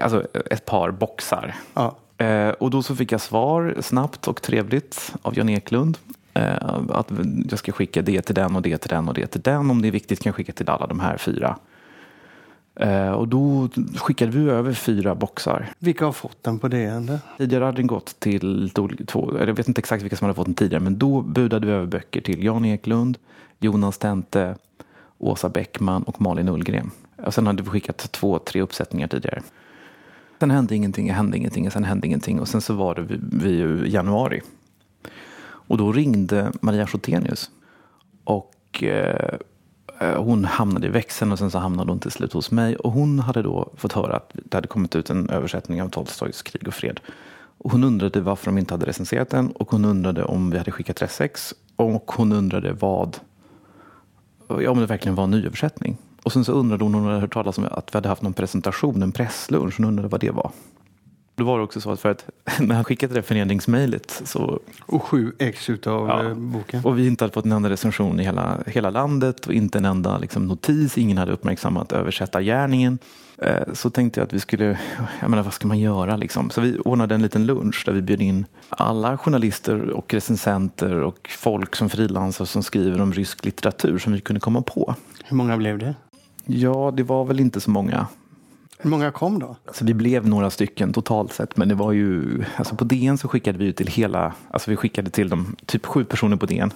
Alltså 0.00 0.26
ett 0.50 0.64
par 0.64 0.90
boxar. 0.90 1.54
Ja. 1.74 1.96
Eh, 2.24 2.48
och 2.48 2.70
då 2.70 2.82
så 2.82 2.96
fick 2.96 3.12
jag 3.12 3.20
svar 3.20 3.74
snabbt 3.80 4.28
och 4.28 4.42
trevligt 4.42 5.14
av 5.22 5.38
Jan 5.38 5.48
Eklund. 5.48 5.98
Eh, 6.34 6.56
att 6.88 7.10
jag 7.50 7.58
ska 7.58 7.72
skicka 7.72 8.02
det 8.02 8.22
till 8.22 8.34
den 8.34 8.56
och 8.56 8.62
det 8.62 8.78
till 8.78 8.90
den 8.90 9.08
och 9.08 9.14
det 9.14 9.26
till 9.26 9.40
den. 9.40 9.70
Om 9.70 9.82
det 9.82 9.88
är 9.88 9.92
viktigt 9.92 10.20
kan 10.22 10.30
jag 10.30 10.36
skicka 10.36 10.52
till 10.52 10.70
alla 10.70 10.86
de 10.86 11.00
här 11.00 11.16
fyra. 11.16 11.58
Eh, 12.74 13.10
och 13.10 13.28
då 13.28 13.68
skickade 13.96 14.32
vi 14.32 14.50
över 14.50 14.72
fyra 14.72 15.14
boxar. 15.14 15.68
Vilka 15.78 16.04
har 16.04 16.12
fått 16.12 16.42
den 16.42 16.58
på 16.58 16.68
det? 16.68 17.18
Tidigare 17.38 17.64
hade 17.64 17.76
den 17.76 17.86
gått 17.86 18.20
till 18.20 18.70
två, 19.06 19.38
jag 19.38 19.54
vet 19.54 19.68
inte 19.68 19.78
exakt 19.78 20.02
vilka 20.02 20.16
som 20.16 20.24
hade 20.24 20.34
fått 20.34 20.46
den 20.46 20.54
tidigare, 20.54 20.82
men 20.82 20.98
då 20.98 21.20
budade 21.20 21.66
vi 21.66 21.72
över 21.72 21.86
böcker 21.86 22.20
till 22.20 22.44
Jan 22.44 22.64
Eklund, 22.64 23.18
Jonas 23.58 23.98
Tente, 23.98 24.56
Åsa 25.18 25.48
Bäckman 25.48 26.02
och 26.02 26.20
Malin 26.20 26.48
Ullgren. 26.48 26.90
Och 27.16 27.34
sen 27.34 27.46
hade 27.46 27.62
vi 27.62 27.68
skickat 27.68 28.12
två, 28.12 28.38
tre 28.38 28.60
uppsättningar 28.62 29.08
tidigare. 29.08 29.42
Sen 30.40 30.50
hände 30.50 30.76
ingenting, 30.76 31.10
hände 31.10 31.36
ingenting, 31.36 31.70
sen 31.70 31.84
hände 31.84 32.06
ingenting 32.06 32.40
och 32.40 32.48
sen 32.48 32.60
så 32.60 32.74
var 32.74 32.94
det 32.94 33.02
vi 33.32 33.50
i 33.50 33.92
januari. 33.92 34.40
Och 35.66 35.76
då 35.76 35.92
ringde 35.92 36.52
Maria 36.60 36.86
Schotenius. 36.86 37.50
Och 38.24 38.82
eh, 38.82 39.38
hon 40.16 40.44
hamnade 40.44 40.86
i 40.86 40.90
växeln 40.90 41.32
och 41.32 41.38
sen 41.38 41.50
så 41.50 41.58
hamnade 41.58 41.90
hon 41.90 42.00
till 42.00 42.10
slut 42.10 42.32
hos 42.32 42.50
mig. 42.50 42.76
Och 42.76 42.92
hon 42.92 43.18
hade 43.18 43.42
då 43.42 43.72
fått 43.76 43.92
höra 43.92 44.16
att 44.16 44.32
det 44.34 44.56
hade 44.56 44.68
kommit 44.68 44.96
ut 44.96 45.10
en 45.10 45.30
översättning 45.30 45.82
av 45.82 45.88
Tolstojs 45.88 46.42
Krig 46.42 46.68
och 46.68 46.74
fred. 46.74 47.00
Och 47.58 47.72
hon 47.72 47.84
undrade 47.84 48.20
varför 48.20 48.46
de 48.46 48.58
inte 48.58 48.74
hade 48.74 48.86
recenserat 48.86 49.30
den 49.30 49.50
och 49.50 49.70
hon 49.70 49.84
undrade 49.84 50.24
om 50.24 50.50
vi 50.50 50.58
hade 50.58 50.70
skickat 50.70 51.02
Resex. 51.02 51.54
Och 51.76 52.12
hon 52.12 52.32
undrade 52.32 52.72
vad, 52.72 53.16
ja, 54.48 54.70
om 54.70 54.78
det 54.80 54.86
verkligen 54.86 55.14
var 55.14 55.24
en 55.24 55.30
nyöversättning. 55.30 55.98
Och 56.22 56.32
sen 56.32 56.44
så 56.44 56.52
undrade 56.52 56.84
hon 56.84 56.94
om 56.94 57.00
hon 57.00 57.08
hade 57.08 57.20
hört 57.20 57.32
talas 57.32 57.58
om 57.58 57.64
att 57.70 57.94
vi 57.94 57.96
hade 57.96 58.08
haft 58.08 58.22
någon 58.22 58.32
presentation, 58.32 59.02
en 59.02 59.12
presslunch. 59.12 59.74
Hon 59.76 59.86
undrade 59.86 60.08
vad 60.08 60.20
det 60.20 60.30
var. 60.30 60.50
Då 61.34 61.44
var 61.44 61.58
det 61.58 61.64
också 61.64 61.80
så 61.80 61.90
att 61.90 62.00
för 62.00 62.10
att 62.10 62.26
när 62.60 62.74
han 62.74 62.84
skickade 62.84 63.14
det 63.14 63.22
föreningsmejlet 63.22 64.22
så... 64.24 64.60
Och 64.86 65.02
sju 65.02 65.32
ex 65.38 65.70
utav 65.70 66.08
ja, 66.08 66.24
eh, 66.24 66.34
boken. 66.34 66.84
Och 66.84 66.98
vi 66.98 67.06
inte 67.06 67.24
hade 67.24 67.34
fått 67.34 67.44
en 67.44 67.52
enda 67.52 67.70
recension 67.70 68.20
i 68.20 68.24
hela, 68.24 68.58
hela 68.66 68.90
landet 68.90 69.46
och 69.46 69.52
inte 69.52 69.78
en 69.78 69.84
enda 69.84 70.18
liksom, 70.18 70.46
notis. 70.46 70.98
Ingen 70.98 71.18
hade 71.18 71.32
uppmärksammat 71.32 71.92
översättargärningen. 71.92 72.98
Eh, 73.38 73.72
så 73.72 73.90
tänkte 73.90 74.20
jag 74.20 74.26
att 74.26 74.32
vi 74.32 74.40
skulle, 74.40 74.78
jag 75.20 75.30
menar 75.30 75.42
vad 75.42 75.54
ska 75.54 75.68
man 75.68 75.78
göra 75.78 76.16
liksom? 76.16 76.50
Så 76.50 76.60
vi 76.60 76.78
ordnade 76.78 77.14
en 77.14 77.22
liten 77.22 77.46
lunch 77.46 77.82
där 77.86 77.92
vi 77.92 78.02
bjöd 78.02 78.20
in 78.22 78.46
alla 78.68 79.18
journalister 79.18 79.90
och 79.90 80.14
recensenter 80.14 80.94
och 80.94 81.30
folk 81.38 81.76
som 81.76 81.90
frilansar 81.90 82.44
som 82.44 82.62
skriver 82.62 83.00
om 83.00 83.12
rysk 83.12 83.44
litteratur 83.44 83.98
som 83.98 84.12
vi 84.12 84.20
kunde 84.20 84.40
komma 84.40 84.62
på. 84.62 84.94
Hur 85.24 85.36
många 85.36 85.56
blev 85.56 85.78
det? 85.78 85.94
Ja, 86.46 86.92
det 86.96 87.02
var 87.02 87.24
väl 87.24 87.40
inte 87.40 87.60
så 87.60 87.70
många. 87.70 88.06
Hur 88.82 88.90
många 88.90 89.10
kom 89.10 89.38
då? 89.38 89.56
Alltså, 89.66 89.84
vi 89.84 89.94
blev 89.94 90.28
några 90.28 90.50
stycken 90.50 90.92
totalt 90.92 91.32
sett, 91.32 91.56
men 91.56 91.68
det 91.68 91.74
var 91.74 91.92
ju, 91.92 92.44
alltså 92.56 92.76
på 92.76 92.84
DN 92.84 93.18
så 93.18 93.28
skickade 93.28 93.58
vi 93.58 93.64
ut 93.64 93.76
till 93.76 93.86
hela, 93.86 94.34
alltså 94.50 94.70
vi 94.70 94.76
skickade 94.76 95.10
till 95.10 95.28
de 95.28 95.56
typ 95.66 95.86
sju 95.86 96.04
personer 96.04 96.36
på 96.36 96.46
DN. 96.46 96.72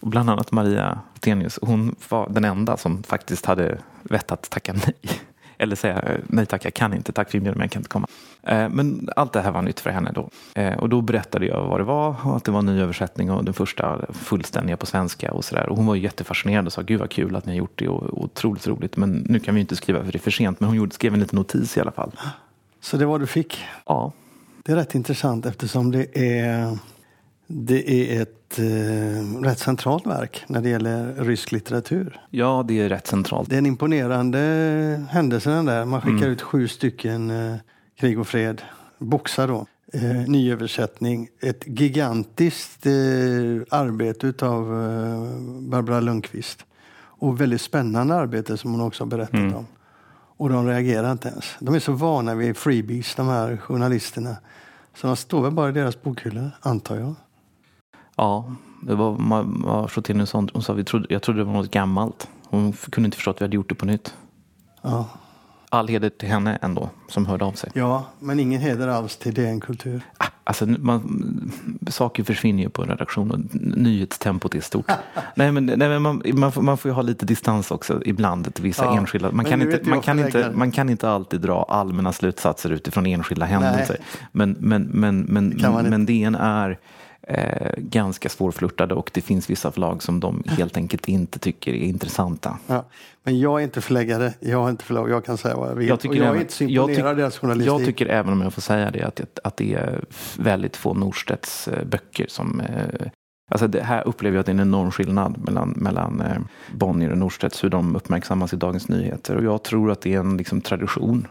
Och 0.00 0.08
bland 0.08 0.30
annat 0.30 0.52
Maria 0.52 1.00
Tenius, 1.20 1.58
hon 1.62 1.96
var 2.08 2.28
den 2.28 2.44
enda 2.44 2.76
som 2.76 3.02
faktiskt 3.02 3.46
hade 3.46 3.78
vett 4.02 4.32
att 4.32 4.50
tacka 4.50 4.72
nej. 4.72 5.20
Eller 5.58 5.76
säga 5.76 6.04
nej 6.26 6.46
tack, 6.46 6.64
jag 6.64 6.74
kan 6.74 6.94
inte, 6.94 7.12
tack 7.12 7.30
för 7.30 7.38
inbjudan 7.38 7.58
men 7.58 7.64
jag 7.64 7.70
kan 7.70 7.80
inte 7.80 7.88
komma. 7.88 8.06
Eh, 8.42 8.68
men 8.68 9.08
allt 9.16 9.32
det 9.32 9.40
här 9.40 9.50
var 9.50 9.62
nytt 9.62 9.80
för 9.80 9.90
henne 9.90 10.12
då. 10.14 10.30
Eh, 10.54 10.78
och 10.78 10.88
då 10.88 11.00
berättade 11.00 11.46
jag 11.46 11.66
vad 11.66 11.80
det 11.80 11.84
var 11.84 12.16
och 12.26 12.36
att 12.36 12.44
det 12.44 12.50
var 12.50 12.58
en 12.58 12.66
ny 12.66 12.80
översättning 12.80 13.30
och 13.30 13.44
den 13.44 13.54
första 13.54 14.00
fullständiga 14.12 14.76
på 14.76 14.86
svenska 14.86 15.32
och 15.32 15.44
sådär. 15.44 15.68
Och 15.68 15.76
hon 15.76 15.86
var 15.86 15.96
jättefascinerad 15.96 16.66
och 16.66 16.72
sa 16.72 16.82
gud 16.82 17.00
vad 17.00 17.10
kul 17.10 17.36
att 17.36 17.46
ni 17.46 17.52
har 17.52 17.58
gjort 17.58 17.78
det 17.78 17.88
och 17.88 18.22
otroligt 18.22 18.66
roligt. 18.66 18.96
Men 18.96 19.10
nu 19.10 19.38
kan 19.38 19.54
vi 19.54 19.60
inte 19.60 19.76
skriva 19.76 20.04
för 20.04 20.12
det 20.12 20.18
är 20.18 20.20
för 20.20 20.30
sent. 20.30 20.60
Men 20.60 20.68
hon 20.68 20.90
skrev 20.90 21.14
en 21.14 21.20
liten 21.20 21.36
notis 21.36 21.76
i 21.76 21.80
alla 21.80 21.92
fall. 21.92 22.12
Så 22.80 22.96
det 22.96 23.06
var 23.06 23.18
du 23.18 23.26
fick? 23.26 23.64
Ja. 23.86 24.12
Det 24.62 24.72
är 24.72 24.76
rätt 24.76 24.94
intressant 24.94 25.46
eftersom 25.46 25.90
det 25.90 26.18
är, 26.18 26.78
det 27.46 27.90
är 27.90 28.22
ett 28.22 28.58
eh, 28.58 29.42
rätt 29.42 29.58
centralt 29.58 30.06
verk 30.06 30.44
när 30.46 30.60
det 30.60 30.68
gäller 30.68 31.14
rysk 31.14 31.52
litteratur. 31.52 32.20
Ja, 32.30 32.64
det 32.68 32.80
är 32.80 32.88
rätt 32.88 33.06
centralt. 33.06 33.50
Det 33.50 33.56
är 33.56 33.58
en 33.58 33.66
imponerande 33.66 34.38
händelse 35.10 35.50
den 35.50 35.64
där. 35.64 35.84
Man 35.84 36.00
skickar 36.00 36.26
ut 36.26 36.42
sju 36.42 36.68
stycken 36.68 37.30
eh, 37.30 37.56
Krig 37.98 38.18
och 38.18 38.28
fred, 38.28 38.62
boxar 38.98 39.48
då. 39.48 39.66
Eh, 39.92 40.28
nyöversättning. 40.28 41.28
Ett 41.40 41.62
gigantiskt 41.66 42.86
eh, 42.86 42.92
arbete 43.70 44.26
utav 44.26 44.62
eh, 44.62 45.40
Barbara 45.60 46.00
Lundqvist. 46.00 46.64
Och 47.18 47.40
väldigt 47.40 47.60
spännande 47.60 48.14
arbete 48.14 48.56
som 48.56 48.72
hon 48.72 48.80
också 48.80 49.04
har 49.04 49.08
berättat 49.08 49.54
om. 49.54 49.66
Och 50.36 50.48
de 50.48 50.66
reagerar 50.66 51.12
inte 51.12 51.28
ens. 51.28 51.44
De 51.60 51.74
är 51.74 51.78
så 51.78 51.92
vana 51.92 52.34
vid 52.34 52.56
freebies, 52.56 53.14
de 53.14 53.28
här 53.28 53.56
journalisterna. 53.56 54.36
Så 54.94 55.06
de 55.06 55.16
står 55.16 55.42
väl 55.42 55.52
bara 55.52 55.68
i 55.68 55.72
deras 55.72 56.02
bokhyllor, 56.02 56.50
antar 56.60 56.96
jag. 56.96 57.14
Ja, 58.16 58.54
det 58.82 58.94
var 58.94 59.16
Ma- 59.16 59.44
Ma 59.58 59.88
Chotenius 59.88 60.32
hon 60.32 60.48
hon 60.52 60.62
sa 60.62 60.72
vi 60.72 60.84
trodde, 60.84 61.06
jag 61.10 61.22
trodde 61.22 61.40
det 61.40 61.44
var 61.44 61.52
något 61.52 61.70
gammalt. 61.70 62.28
Hon 62.48 62.72
kunde 62.72 63.06
inte 63.06 63.16
förstå 63.16 63.30
att 63.30 63.40
vi 63.40 63.44
hade 63.44 63.56
gjort 63.56 63.68
det 63.68 63.74
på 63.74 63.86
nytt. 63.86 64.14
Ja. 64.82 65.08
All 65.68 65.88
heder 65.88 66.08
till 66.10 66.28
henne 66.28 66.58
ändå, 66.62 66.90
som 67.08 67.26
hörde 67.26 67.44
av 67.44 67.52
sig. 67.52 67.70
ja, 67.74 68.04
men 68.20 68.40
ingen 68.40 68.60
heder 68.60 68.88
alls 68.88 69.16
till 69.16 69.34
DN 69.34 69.60
Kultur. 69.60 70.00
Ah, 70.18 70.26
Alltså, 70.48 70.66
man, 70.66 71.52
saker 71.90 72.24
försvinner 72.24 72.62
ju 72.62 72.68
på 72.68 72.82
en 72.82 72.88
redaktion 72.88 73.30
och 73.30 73.38
nyhetstempot 73.60 74.54
är 74.54 74.60
stort. 74.60 74.86
nej, 75.34 75.52
men, 75.52 75.66
nej, 75.66 75.78
men 75.78 76.02
man, 76.02 76.22
man, 76.34 76.52
får, 76.52 76.62
man 76.62 76.78
får 76.78 76.88
ju 76.88 76.94
ha 76.94 77.02
lite 77.02 77.26
distans 77.26 77.70
också 77.70 78.02
ibland 78.04 78.54
till 78.54 78.64
vissa 78.64 78.84
Ja, 78.84 78.96
enskilda. 78.98 79.28
Man 79.28 79.36
men 79.36 79.44
kan, 79.44 79.62
inte, 79.62 79.90
man, 79.90 80.00
kan 80.00 80.18
inte, 80.18 80.50
man 80.54 80.70
kan 80.70 80.88
inte 80.90 81.10
alltid 81.10 81.40
dra 81.40 81.62
allmänna 81.68 82.12
slutsatser 82.12 82.70
utifrån 82.70 83.06
enskilda 83.06 83.46
händelser. 83.46 83.96
Men, 84.32 84.56
men, 84.60 84.82
men, 84.82 85.20
men, 85.20 85.56
man 85.62 85.78
inte. 85.78 85.90
men 85.90 86.06
DN 86.06 86.34
är 86.34 86.78
eh, 87.26 87.72
ganska 87.76 88.28
svårflörtade 88.28 88.94
och 88.94 89.10
det 89.14 89.20
finns 89.20 89.50
vissa 89.50 89.70
förlag 89.70 90.02
som 90.02 90.20
de 90.20 90.42
helt 90.46 90.76
enkelt 90.76 91.08
inte 91.08 91.38
tycker 91.38 91.72
är 91.72 91.84
intressanta. 91.84 92.58
Ja. 92.66 92.84
Men 93.22 93.40
jag 93.40 93.60
är 93.60 93.64
inte 93.64 93.80
förläggare, 93.80 94.32
jag 94.40 94.62
har 94.62 94.70
inte 94.70 94.84
förlag, 94.84 95.10
jag 95.10 95.24
kan 95.24 95.36
säga 95.36 95.56
vad 95.56 95.70
jag 95.70 95.74
vill. 95.74 95.88
Jag 95.88 96.00
tycker, 96.00 96.16
jag 96.16 96.24
är 96.24 96.30
även, 96.30 96.40
inte 96.40 96.52
så 96.52 96.64
jag, 96.64 96.70
imponerad 96.70 97.10
av 97.10 97.16
deras 97.16 97.38
journalistik. 97.38 97.72
jag 97.72 97.84
tycker 97.84 98.06
även 98.06 98.32
om 98.32 98.40
jag 98.40 98.54
får 98.54 98.62
säga 98.62 98.90
det 98.90 99.02
att, 99.02 99.20
att, 99.20 99.38
att 99.44 99.56
det 99.56 99.74
är 99.74 100.04
väldigt 100.38 100.76
få 100.76 100.94
Norstedts 100.94 101.68
eh, 101.68 101.84
böcker 101.84 102.26
som 102.28 102.60
eh, 102.60 103.08
Alltså 103.50 103.68
det 103.68 103.82
här 103.82 104.08
upplever 104.08 104.36
jag 104.36 104.40
att 104.40 104.46
det 104.46 104.50
är 104.50 104.54
en 104.54 104.60
enorm 104.60 104.90
skillnad 104.90 105.44
mellan, 105.44 105.70
mellan 105.76 106.20
eh, 106.20 106.38
Bonnier 106.72 107.10
och 107.10 107.18
Norstedts, 107.18 107.64
hur 107.64 107.68
de 107.68 107.96
uppmärksammas 107.96 108.52
i 108.52 108.56
Dagens 108.56 108.88
Nyheter. 108.88 109.36
Och 109.36 109.44
jag 109.44 109.62
tror 109.62 109.90
att 109.90 110.00
det 110.00 110.14
är 110.14 110.20
en 110.20 110.36
liksom, 110.36 110.60
tradition. 110.60 111.26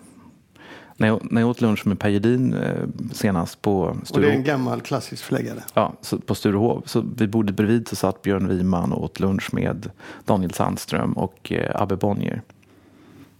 När 0.97 1.07
jag, 1.07 1.31
när 1.31 1.41
jag 1.41 1.49
åt 1.49 1.61
lunch 1.61 1.87
med 1.87 1.99
Per 1.99 2.09
Gedin 2.09 2.53
eh, 2.53 2.83
senast 3.11 3.61
på 3.61 3.79
och 3.81 3.87
det 3.91 3.97
är 3.97 3.99
en 3.99 4.05
Sturehof, 4.05 4.45
gammal 4.45 4.81
klassisk 4.81 5.23
förläggare. 5.23 5.59
ja, 5.73 5.93
så, 6.01 6.17
på 6.17 6.35
Sturehof, 6.35 6.87
så 6.89 7.01
vid 7.17 7.29
bordet 7.29 7.55
bredvid 7.55 7.87
så 7.87 7.95
satt 7.95 8.21
Björn 8.21 8.47
Wiman 8.47 8.93
och 8.93 9.03
åt 9.03 9.19
lunch 9.19 9.53
med 9.53 9.89
Daniel 10.25 10.53
Sandström 10.53 11.13
och 11.13 11.51
eh, 11.51 11.81
Abbe 11.81 11.95
Bonnier. 11.95 12.41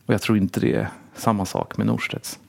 Och 0.06 0.14
jag 0.14 0.22
tror 0.22 0.38
inte 0.38 0.60
det 0.60 0.74
är 0.74 0.90
samma 1.16 1.46
sak 1.46 1.78
med 1.78 1.88
Norstedts. 1.88 2.40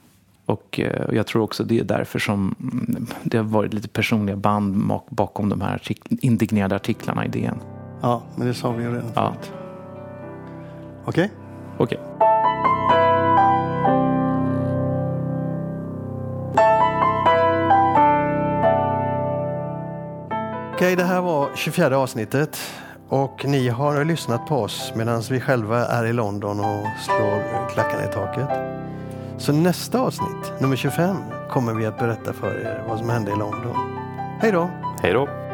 Och 0.45 0.79
eh, 0.79 1.05
jag 1.15 1.27
tror 1.27 1.41
också 1.43 1.63
det 1.63 1.79
är 1.79 1.83
därför 1.83 2.19
som 2.19 2.55
mm, 2.59 3.07
det 3.23 3.37
har 3.37 3.43
varit 3.45 3.73
lite 3.73 3.87
personliga 3.87 4.35
band 4.35 4.91
bakom 5.09 5.49
de 5.49 5.61
här 5.61 5.77
artik- 5.77 6.17
indignerade 6.21 6.75
artiklarna 6.75 7.25
i 7.25 7.27
DN. 7.29 7.57
Ja, 8.01 8.21
men 8.35 8.47
det 8.47 8.53
sa 8.53 8.71
vi 8.71 8.83
ju 8.83 8.89
redan 8.89 9.11
Ja. 9.15 9.33
förut. 9.33 9.51
Okej? 11.05 11.31
Okej. 11.77 11.99
Okej, 20.73 20.95
det 20.95 21.03
här 21.03 21.21
var 21.21 21.49
24 21.55 21.97
avsnittet. 21.97 22.59
Och 23.09 23.45
ni 23.45 23.69
har 23.69 24.05
lyssnat 24.05 24.47
på 24.47 24.55
oss 24.55 24.93
medan 24.95 25.21
vi 25.29 25.39
själva 25.39 25.85
är 25.85 26.05
i 26.05 26.13
London 26.13 26.59
och 26.59 26.87
slår 27.05 27.69
klackarna 27.69 28.03
i 28.03 28.13
taket. 28.13 28.49
Så 29.37 29.53
nästa 29.53 29.99
avsnitt, 29.99 30.53
nummer 30.59 30.75
25, 30.75 31.17
kommer 31.49 31.73
vi 31.73 31.85
att 31.85 31.99
berätta 31.99 32.33
för 32.33 32.59
er 32.59 32.83
vad 32.87 32.99
som 32.99 33.09
hände 33.09 33.31
i 33.31 33.35
London. 33.35 33.75
Hej 34.41 34.51
då! 34.51 34.69
Hej 35.01 35.13
då! 35.13 35.46